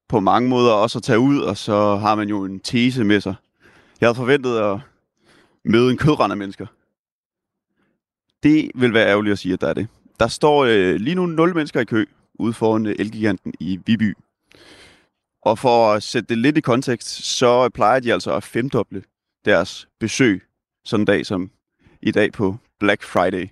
på 0.08 0.20
mange 0.20 0.50
måder 0.50 0.72
også 0.72 1.00
at 1.00 1.04
tage 1.04 1.20
ud, 1.20 1.40
og 1.40 1.58
så 1.58 1.96
har 1.96 2.16
man 2.16 2.30
jo 2.30 2.46
en 2.46 2.60
tese 2.60 3.04
med 3.04 3.22
sig. 3.22 3.36
Jeg 4.02 4.08
havde 4.08 4.16
forventet 4.16 4.58
at 4.58 4.80
møde 5.66 5.92
en 5.92 5.98
kødrand 5.98 6.32
af 6.32 6.38
mennesker. 6.38 6.66
Det 8.44 8.72
vil 8.76 8.94
være 8.94 9.08
ærgerligt 9.08 9.34
at 9.34 9.40
sige, 9.40 9.54
at 9.54 9.62
der 9.62 9.68
er 9.68 9.74
det. 9.74 9.88
Der 10.20 10.28
står 10.28 10.66
øh, 10.66 10.96
lige 10.96 11.16
nu 11.16 11.26
0 11.26 11.56
mennesker 11.56 11.80
i 11.80 11.86
kø 11.86 12.06
ude 12.40 12.54
foran 12.54 12.86
øh, 12.86 12.96
Elgiganten 13.00 13.54
i 13.60 13.80
Viby. 13.86 14.18
Og 15.42 15.60
for 15.60 15.94
at 15.94 16.04
sætte 16.04 16.30
det 16.30 16.38
lidt 16.38 16.58
i 16.58 16.62
kontekst, 16.62 17.08
så 17.08 17.70
plejer 17.70 18.00
de 18.00 18.14
altså 18.14 18.36
at 18.36 18.44
femdoble 18.44 19.04
deres 19.46 19.88
besøg 20.00 20.44
sådan 20.86 21.02
en 21.02 21.06
dag 21.06 21.26
som 21.26 21.52
i 22.02 22.12
dag 22.12 22.32
på 22.32 22.58
Black 22.80 23.04
Friday. 23.04 23.48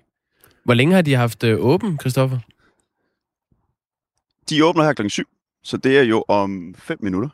Hvor 0.64 0.74
længe 0.74 0.94
har 0.94 1.02
de 1.02 1.14
haft 1.14 1.44
øh, 1.44 1.58
åben, 1.60 1.98
Christoffer? 2.00 2.38
De 4.50 4.64
åbner 4.64 4.84
her 4.84 4.92
klokken 4.92 5.10
7, 5.10 5.24
så 5.62 5.76
det 5.76 5.98
er 5.98 6.02
jo 6.02 6.24
om 6.28 6.74
5 6.78 6.98
minutter. 7.00 7.28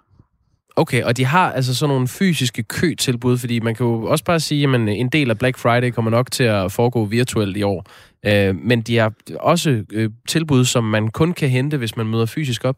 Okay, 0.77 1.03
og 1.03 1.17
de 1.17 1.25
har 1.25 1.53
altså 1.53 1.75
sådan 1.75 1.95
nogle 1.95 2.09
fysiske 2.09 2.63
køtilbud, 2.63 3.39
fordi 3.39 3.61
man 3.61 3.75
kan 3.75 3.87
jo 3.87 4.05
også 4.05 4.25
bare 4.25 4.41
sige, 4.41 4.69
at 4.69 4.75
en 4.75 5.09
del 5.09 5.31
af 5.31 5.39
Black 5.39 5.59
Friday 5.59 5.91
kommer 5.91 6.11
nok 6.11 6.31
til 6.31 6.45
at 6.45 6.73
foregå 6.73 7.05
virtuelt 7.05 7.57
i 7.57 7.63
år. 7.63 7.87
Øh, 8.27 8.57
men 8.57 8.83
de 8.83 8.97
har 8.97 9.13
også 9.41 9.85
øh, 9.93 10.11
tilbud, 10.29 10.65
som 10.65 10.85
man 10.85 11.11
kun 11.11 11.33
kan 11.33 11.49
hente, 11.49 11.77
hvis 11.77 11.97
man 11.97 12.07
møder 12.07 12.27
fysisk 12.27 12.65
op. 12.65 12.77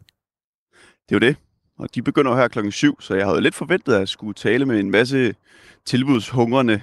Det 1.09 1.15
er 1.15 1.27
jo 1.27 1.29
det. 1.29 1.37
Og 1.79 1.95
de 1.95 2.03
begynder 2.03 2.37
her 2.37 2.49
klokken 2.49 2.73
7, 2.73 3.01
så 3.01 3.15
jeg 3.15 3.27
havde 3.27 3.41
lidt 3.41 3.55
forventet, 3.55 3.95
at 3.95 4.09
skulle 4.09 4.35
tale 4.35 4.67
med 4.67 4.81
en 4.81 4.91
masse 4.91 5.35
tilbudshungrende 5.85 6.81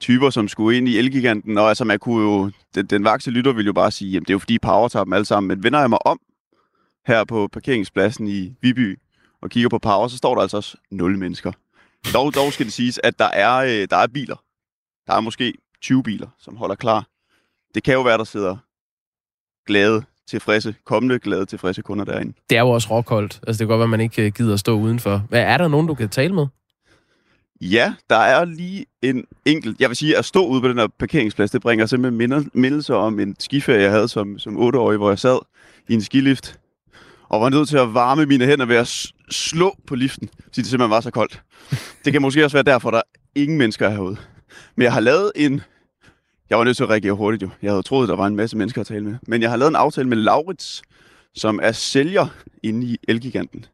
typer, 0.00 0.30
som 0.30 0.48
skulle 0.48 0.78
ind 0.78 0.88
i 0.88 0.98
Elgiganten, 0.98 1.58
og 1.58 1.68
altså 1.68 1.84
man 1.84 1.98
kunne 1.98 2.22
jo, 2.22 2.50
den, 2.74 2.86
den 2.86 3.04
vakse 3.04 3.30
lytter 3.30 3.52
vil 3.52 3.66
jo 3.66 3.72
bare 3.72 3.90
sige, 3.90 4.10
jamen 4.10 4.24
det 4.24 4.30
er 4.30 4.34
jo 4.34 4.38
fordi 4.38 4.58
Power 4.58 4.88
tager 4.88 5.04
dem 5.04 5.12
alle 5.12 5.24
sammen, 5.24 5.48
men 5.48 5.62
vender 5.64 5.80
jeg 5.80 5.90
mig 5.90 6.06
om 6.06 6.20
her 7.06 7.24
på 7.24 7.48
parkeringspladsen 7.52 8.26
i 8.26 8.54
Viby 8.62 8.98
og 9.42 9.50
kigger 9.50 9.68
på 9.68 9.78
Power, 9.78 10.08
så 10.08 10.16
står 10.16 10.34
der 10.34 10.42
altså 10.42 10.56
også 10.56 10.76
0 10.90 11.18
mennesker. 11.18 11.52
Dog, 12.14 12.34
dog 12.34 12.52
skal 12.52 12.66
det 12.66 12.72
siges, 12.72 13.00
at 13.04 13.18
der 13.18 13.24
er, 13.24 13.56
øh, 13.56 13.88
der 13.90 13.96
er 13.96 14.06
biler. 14.06 14.36
Der 15.06 15.14
er 15.14 15.20
måske 15.20 15.54
20 15.82 16.02
biler, 16.02 16.28
som 16.38 16.56
holder 16.56 16.74
klar. 16.74 17.06
Det 17.74 17.82
kan 17.82 17.94
jo 17.94 18.02
være, 18.02 18.18
der 18.18 18.24
sidder 18.24 18.56
glade, 19.66 20.04
tilfredse, 20.30 20.74
kommende 20.84 21.18
glade, 21.18 21.46
tilfredse 21.46 21.82
kunder 21.82 22.04
derinde. 22.04 22.32
Det 22.50 22.58
er 22.58 22.62
jo 22.62 22.70
også 22.70 22.88
råkoldt. 22.90 23.40
Altså, 23.46 23.58
det 23.58 23.58
kan 23.58 23.68
godt 23.68 23.78
være, 23.78 23.84
at 23.84 23.90
man 23.90 24.00
ikke 24.00 24.26
øh, 24.26 24.32
gider 24.32 24.54
at 24.54 24.60
stå 24.60 24.78
udenfor. 24.78 25.22
Hvad, 25.28 25.40
er 25.40 25.58
der 25.58 25.68
nogen, 25.68 25.86
du 25.86 25.94
kan 25.94 26.08
tale 26.08 26.34
med? 26.34 26.46
Ja, 27.60 27.94
der 28.10 28.16
er 28.16 28.44
lige 28.44 28.86
en 29.02 29.24
enkelt... 29.44 29.80
Jeg 29.80 29.88
vil 29.88 29.96
sige, 29.96 30.16
at 30.18 30.24
stå 30.24 30.46
ude 30.46 30.60
på 30.60 30.68
den 30.68 30.78
her 30.78 30.86
parkeringsplads, 30.98 31.50
det 31.50 31.60
bringer 31.60 31.86
simpelthen 31.86 32.50
mindelser 32.54 32.94
om 32.94 33.20
en 33.20 33.36
skiferie, 33.38 33.82
jeg 33.82 33.90
havde 33.90 34.08
som, 34.08 34.38
som 34.38 34.56
8-årig, 34.56 34.98
hvor 34.98 35.08
jeg 35.08 35.18
sad 35.18 35.38
i 35.88 35.94
en 35.94 36.02
skilift 36.02 36.60
og 37.28 37.40
var 37.40 37.48
nødt 37.48 37.68
til 37.68 37.76
at 37.76 37.94
varme 37.94 38.26
mine 38.26 38.46
hænder 38.46 38.66
ved 38.66 38.76
at 38.76 39.06
slå 39.30 39.76
på 39.86 39.94
liften, 39.94 40.30
fordi 40.42 40.60
det 40.60 40.66
simpelthen 40.66 40.90
var 40.90 41.00
så 41.00 41.10
koldt. 41.10 41.42
Det 42.04 42.12
kan 42.12 42.22
måske 42.22 42.44
også 42.44 42.56
være 42.56 42.64
derfor, 42.64 42.90
der 42.90 42.98
er 42.98 43.02
ingen 43.34 43.58
mennesker 43.58 43.90
herude. 43.90 44.16
Men 44.76 44.84
jeg 44.84 44.92
har 44.92 45.00
lavet 45.00 45.32
en... 45.36 45.60
Jeg 46.50 46.58
var 46.58 46.64
nødt 46.64 46.76
til 46.76 46.84
at 46.84 46.90
reagere 46.90 47.12
hurtigt 47.12 47.42
jo. 47.42 47.48
Jeg 47.62 47.70
havde 47.70 47.82
troet, 47.82 48.08
der 48.08 48.16
var 48.16 48.26
en 48.26 48.36
masse 48.36 48.56
mennesker 48.56 48.80
at 48.80 48.86
tale 48.86 49.04
med. 49.04 49.14
Men 49.26 49.42
jeg 49.42 49.50
har 49.50 49.56
lavet 49.56 49.70
en 49.70 49.76
aftale 49.76 50.08
med 50.08 50.16
Laurits, 50.16 50.82
som 51.34 51.60
er 51.62 51.72
sælger 51.72 52.26
inde 52.62 52.86
i 52.86 52.98
Elgiganten. 53.08 53.64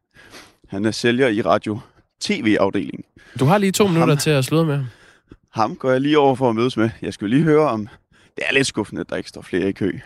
Han 0.68 0.84
er 0.84 0.90
sælger 0.90 1.28
i 1.28 1.42
radio 1.42 1.78
tv-afdelingen. 2.20 3.04
Du 3.40 3.44
har 3.44 3.58
lige 3.58 3.72
to 3.72 3.86
minutter 3.86 4.14
ham, 4.14 4.18
til 4.18 4.30
at 4.30 4.44
slå 4.44 4.64
med 4.64 4.84
ham. 5.50 5.76
går 5.76 5.90
jeg 5.90 6.00
lige 6.00 6.18
over 6.18 6.34
for 6.34 6.48
at 6.48 6.56
mødes 6.56 6.76
med. 6.76 6.90
Jeg 7.02 7.14
skulle 7.14 7.36
lige 7.36 7.44
høre 7.44 7.68
om... 7.68 7.88
Det 8.36 8.44
er 8.48 8.52
lidt 8.52 8.66
skuffende, 8.66 9.00
at 9.00 9.10
der 9.10 9.16
ikke 9.16 9.28
står 9.28 9.42
flere 9.42 9.68
i 9.68 9.72
kø. 9.72 9.98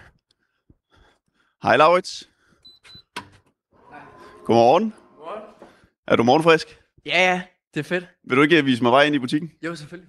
Hej, 1.63 1.77
Laurits. 1.77 2.29
Godmorgen. 4.45 4.95
Godmorgen. 5.17 5.43
Er 6.07 6.17
du 6.17 6.23
morgenfrisk? 6.23 6.81
Ja, 7.07 7.31
ja. 7.31 7.43
Det 7.75 7.81
er 7.81 7.85
fedt. 7.85 8.09
Vil 8.25 8.37
du 8.37 8.43
ikke 8.43 8.65
vise 8.65 8.83
mig 8.83 8.93
vej 8.93 9.03
ind 9.03 9.15
i 9.15 9.19
butikken? 9.19 9.53
Jo, 9.65 9.75
selvfølgelig. 9.75 10.09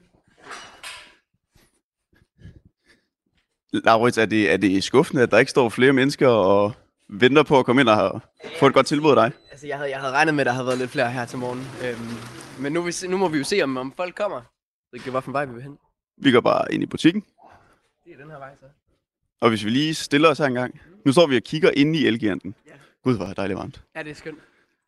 Laurits, 3.73 4.17
er 4.17 4.25
det, 4.25 4.51
er 4.51 4.57
det 4.57 4.83
skuffende, 4.83 5.23
at 5.23 5.31
der 5.31 5.37
ikke 5.37 5.51
står 5.51 5.69
flere 5.69 5.93
mennesker 5.93 6.27
og 6.27 6.73
venter 7.11 7.43
på 7.43 7.59
at 7.59 7.65
komme 7.65 7.81
ind 7.81 7.89
og 7.89 8.21
få 8.59 8.67
et 8.67 8.73
godt 8.73 8.85
tilbud 8.87 9.09
af 9.09 9.15
dig? 9.15 9.31
Altså, 9.51 9.67
jeg 9.67 9.77
havde, 9.77 9.89
jeg 9.89 9.99
havde 9.99 10.13
regnet 10.13 10.33
med, 10.33 10.41
at 10.41 10.45
der 10.45 10.51
havde 10.51 10.65
været 10.65 10.77
lidt 10.77 10.91
flere 10.91 11.11
her 11.11 11.25
til 11.25 11.39
morgen. 11.39 11.67
Øhm, 11.83 12.63
men 12.63 12.73
nu, 12.73 12.89
nu 13.09 13.17
må 13.17 13.27
vi 13.27 13.37
jo 13.37 13.43
se, 13.43 13.61
om, 13.61 13.77
om 13.77 13.93
folk 13.97 14.15
kommer. 14.15 14.37
Det 14.91 14.97
ikke, 14.97 15.11
hvad 15.11 15.21
for 15.21 15.29
en 15.29 15.33
vej 15.33 15.45
vi 15.45 15.53
vil 15.53 15.63
hen. 15.63 15.77
Vi 16.17 16.31
går 16.31 16.41
bare 16.41 16.73
ind 16.73 16.83
i 16.83 16.85
butikken. 16.85 17.23
Det 18.05 18.13
er 18.13 18.17
den 18.17 18.31
her 18.31 18.37
vej, 18.37 18.55
så. 18.59 18.65
Og 19.41 19.49
hvis 19.49 19.65
vi 19.65 19.69
lige 19.69 19.93
stiller 19.93 20.29
os 20.29 20.37
her 20.37 20.45
en 20.45 20.53
gang. 20.53 20.81
Nu 21.05 21.11
står 21.11 21.27
vi 21.27 21.37
og 21.37 21.43
kigger 21.43 21.71
ind 21.75 21.95
i 21.95 22.07
Elgiganten. 22.07 22.55
Ja. 22.67 22.71
Gud, 23.03 23.15
hvor 23.15 23.25
er 23.25 23.29
det 23.29 23.37
dejligt 23.37 23.57
varmt. 23.59 23.83
Ja, 23.95 24.03
det 24.03 24.11
er 24.11 24.15
skønt. 24.15 24.39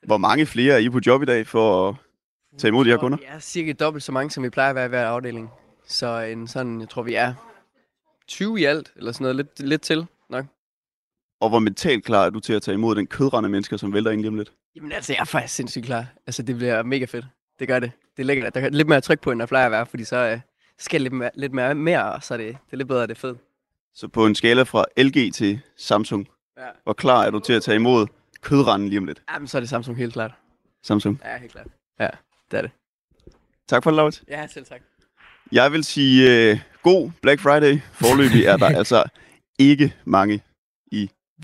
Hvor 0.05 0.17
mange 0.17 0.45
flere 0.45 0.73
er 0.73 0.77
I 0.77 0.89
på 0.89 0.99
job 1.05 1.21
i 1.23 1.25
dag 1.25 1.47
for 1.47 1.89
at 1.89 1.95
tage 2.57 2.69
imod 2.69 2.85
de 2.85 2.89
her 2.89 2.97
kunder? 2.97 3.17
Ja, 3.21 3.39
cirka 3.39 3.73
dobbelt 3.73 4.03
så 4.03 4.11
mange, 4.11 4.31
som 4.31 4.43
vi 4.43 4.49
plejer 4.49 4.69
at 4.69 4.75
være 4.75 4.85
i 4.85 4.89
hver 4.89 5.07
afdeling. 5.07 5.49
Så 5.87 6.19
en 6.19 6.47
sådan, 6.47 6.81
jeg 6.81 6.89
tror, 6.89 7.03
vi 7.03 7.13
er 7.13 7.33
20 8.27 8.59
i 8.59 8.63
alt, 8.63 8.93
eller 8.95 9.11
sådan 9.11 9.23
noget, 9.23 9.35
lidt, 9.35 9.59
lidt 9.59 9.81
til. 9.81 10.05
Og 11.43 11.49
hvor 11.49 11.59
mentalt 11.59 12.05
klar 12.05 12.25
er 12.25 12.29
du 12.29 12.39
til 12.39 12.53
at 12.53 12.61
tage 12.61 12.75
imod 12.75 12.95
den 12.95 13.07
kødrende 13.07 13.49
mennesker, 13.49 13.77
som 13.77 13.93
vælter 13.93 14.11
ind 14.11 14.21
lige 14.21 14.29
om 14.29 14.35
lidt? 14.35 14.51
Jamen 14.75 14.91
altså, 14.91 15.13
jeg 15.13 15.19
er 15.19 15.25
faktisk 15.25 15.55
sindssygt 15.55 15.85
klar. 15.85 16.05
Altså, 16.27 16.43
det 16.43 16.55
bliver 16.55 16.83
mega 16.83 17.05
fedt. 17.05 17.25
Det 17.59 17.67
gør 17.67 17.79
det. 17.79 17.91
Det 18.17 18.23
er 18.23 18.27
lækkert. 18.27 18.55
Der 18.55 18.61
er 18.61 18.69
lidt 18.69 18.87
mere 18.87 19.01
tryk 19.01 19.19
på, 19.19 19.31
end 19.31 19.39
der 19.39 19.45
plejer 19.45 19.65
at 19.65 19.71
være, 19.71 19.85
fordi 19.85 20.03
så 20.03 20.17
øh, 20.17 20.39
skal 20.77 21.01
lidt 21.01 21.13
mere, 21.13 21.29
lidt 21.35 21.53
mere, 21.53 21.75
mere, 21.75 22.13
og 22.13 22.23
så 22.23 22.33
er 22.33 22.37
det, 22.37 22.47
det 22.47 22.73
er 22.73 22.77
lidt 22.77 22.87
bedre, 22.87 23.01
det 23.01 23.11
er 23.11 23.15
fedt. 23.15 23.37
Så 23.93 24.07
på 24.07 24.25
en 24.25 24.35
skala 24.35 24.63
fra 24.63 24.85
LG 24.97 25.33
til 25.33 25.59
Samsung, 25.77 26.27
ja. 26.57 26.67
hvor 26.83 26.93
klar 26.93 27.23
er 27.23 27.29
du 27.29 27.39
til 27.39 27.53
at 27.53 27.63
tage 27.63 27.75
imod 27.75 28.07
kødranden 28.41 28.89
lige 28.89 28.99
om 28.99 29.05
lidt? 29.05 29.21
Jamen, 29.33 29.47
så 29.47 29.57
er 29.57 29.59
det 29.59 29.69
Samsung 29.69 29.97
helt 29.97 30.13
klart. 30.13 30.31
Samsung? 30.83 31.21
Ja, 31.25 31.37
helt 31.37 31.51
klart. 31.51 31.67
Ja, 31.99 32.09
det 32.51 32.57
er 32.57 32.61
det. 32.61 32.71
Tak 33.67 33.83
for 33.83 33.91
det, 33.91 33.95
Laurits. 33.95 34.23
Ja, 34.27 34.47
selv 34.47 34.65
tak. 34.65 34.81
Jeg 35.51 35.71
vil 35.71 35.83
sige 35.83 36.51
uh, 36.51 36.59
god 36.83 37.11
Black 37.21 37.41
Friday. 37.41 37.79
Forløbig 37.91 38.45
er 38.45 38.57
der 38.57 38.67
altså 38.79 39.03
ikke 39.59 39.93
mange 40.05 40.41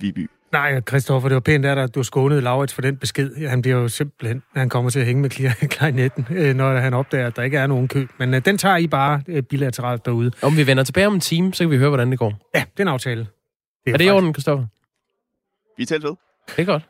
Viby. 0.01 0.29
Nej, 0.51 0.81
Christoffer, 0.81 1.29
det 1.29 1.33
var 1.33 1.39
pænt 1.39 1.65
at 1.65 1.95
du 1.95 2.03
skånede 2.03 2.41
Laurits 2.41 2.73
for 2.73 2.81
den 2.81 2.97
besked. 2.97 3.47
Han 3.47 3.61
bliver 3.61 3.77
jo 3.77 3.87
simpelthen, 3.87 4.43
han 4.55 4.69
kommer 4.69 4.91
til 4.91 4.99
at 4.99 5.05
hænge 5.05 5.21
med 5.21 5.29
klarinetten, 5.69 6.27
øh, 6.31 6.55
når 6.55 6.75
han 6.75 6.93
opdager, 6.93 7.27
at 7.27 7.35
der 7.35 7.43
ikke 7.43 7.57
er 7.57 7.67
nogen 7.67 7.87
kø. 7.87 8.05
Men 8.17 8.33
uh, 8.33 8.39
den 8.39 8.57
tager 8.57 8.77
I 8.77 8.87
bare 8.87 9.21
uh, 9.27 9.39
bilateralt 9.39 10.05
derude. 10.05 10.31
Om 10.41 10.57
vi 10.57 10.67
vender 10.67 10.83
tilbage 10.83 11.07
om 11.07 11.13
en 11.13 11.19
time, 11.19 11.53
så 11.53 11.63
kan 11.63 11.71
vi 11.71 11.77
høre, 11.77 11.89
hvordan 11.89 12.11
det 12.11 12.19
går. 12.19 12.49
Ja, 12.55 12.59
det 12.59 12.79
er 12.79 12.81
en 12.81 12.87
aftale. 12.87 13.19
Det 13.19 13.27
er, 13.85 13.93
er 13.93 13.97
det 13.97 14.05
i 14.05 14.09
orden, 14.09 14.33
Christoffer? 14.33 14.65
Vi 15.77 15.85
tæt 15.85 16.03
ved. 16.03 16.15
Det 16.55 16.61
er 16.61 16.65
godt. 16.65 16.83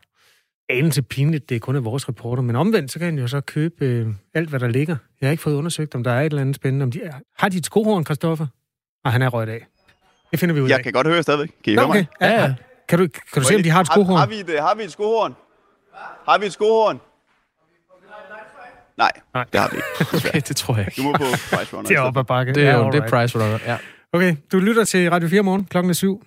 anelse 0.70 1.01
pinligt, 1.01 1.49
det 1.49 1.55
er 1.55 1.60
kun 1.60 1.76
af 1.76 1.84
vores 1.86 2.10
reporter, 2.10 2.43
men 2.43 2.55
omvendt, 2.55 2.91
så 2.91 2.99
kan 2.99 3.05
han 3.05 3.20
jo 3.20 3.28
så 3.28 3.41
købe 3.41 3.86
øh, 3.86 4.07
alt, 4.34 4.49
hvad 4.49 4.60
der 4.60 4.68
ligger. 4.68 4.95
Jeg 5.22 5.28
har 5.28 5.32
ikke 5.32 5.43
fået 5.43 5.55
undersøgt, 5.55 5.95
om 5.95 6.03
der 6.03 6.12
er 6.12 6.22
et 6.22 6.26
eller 6.26 6.41
andet 6.41 6.55
spændende. 6.55 6.84
Om 6.84 6.91
de 6.91 7.01
er. 7.01 7.14
Har 7.38 7.49
de 7.49 7.57
et 7.57 7.66
skohorn, 7.66 8.05
Christoffer? 8.05 8.47
Og 9.05 9.12
han 9.12 9.22
er 9.22 9.30
røget 9.30 9.49
af. 9.49 9.66
Det 10.32 10.39
finder 10.39 10.55
vi 10.55 10.62
ud 10.62 10.70
af. 10.70 10.76
Jeg 10.76 10.84
kan 10.84 10.93
godt 10.93 11.07
høre 11.07 11.24
stadigvæk. 11.24 11.49
Kan 11.64 11.74
I 11.74 11.76
høre 11.76 11.86
okay. 11.86 11.99
mig? 11.99 12.07
Ja, 12.22 12.41
ja. 12.41 12.53
Kan 12.90 13.00
du, 13.00 13.08
kan 13.34 13.42
du 13.42 13.48
se, 13.48 13.56
om 13.56 13.64
de 13.64 13.70
har 13.70 13.82
et 13.82 13.88
skohorn? 13.88 14.18
Har, 14.18 14.18
har, 14.18 14.28
vi 14.28 14.40
et, 14.40 14.62
har 14.62 14.76
vi 14.76 14.84
et 14.84 14.92
skohorn? 14.92 15.36
Har 16.28 16.38
vi 16.38 16.46
et 16.46 16.54
skohorn? 16.54 17.00
Nej, 18.98 19.12
Nej, 19.34 19.46
det 19.54 19.60
har 19.60 19.70
vi 19.72 19.76
ikke. 19.78 20.16
Okay, 20.30 20.42
det 20.48 20.56
tror 20.56 20.76
jeg 20.78 20.86
ikke. 20.88 21.02
Du 21.02 21.04
må 21.04 21.12
på 21.12 21.24
Price 21.24 21.76
Runner. 21.76 21.88
Det 21.88 21.98
er 21.98 22.02
op 22.02 22.18
ad 22.18 22.24
bakke. 22.24 22.54
Det 22.54 22.64
er 22.64 22.72
Ja, 22.72 22.78
jo 22.86 22.92
det 22.92 23.04
er. 23.04 23.10
Price 23.10 23.40
Runner, 23.40 23.60
ja. 23.66 23.78
Okay, 24.14 24.36
du 24.52 24.60
lytter 24.60 24.84
til 24.86 25.10
Radio 25.10 25.30
4 25.30 25.44
morgen 25.44 25.66
klokken 25.66 25.90
er 25.90 25.94
syv. 25.94 26.24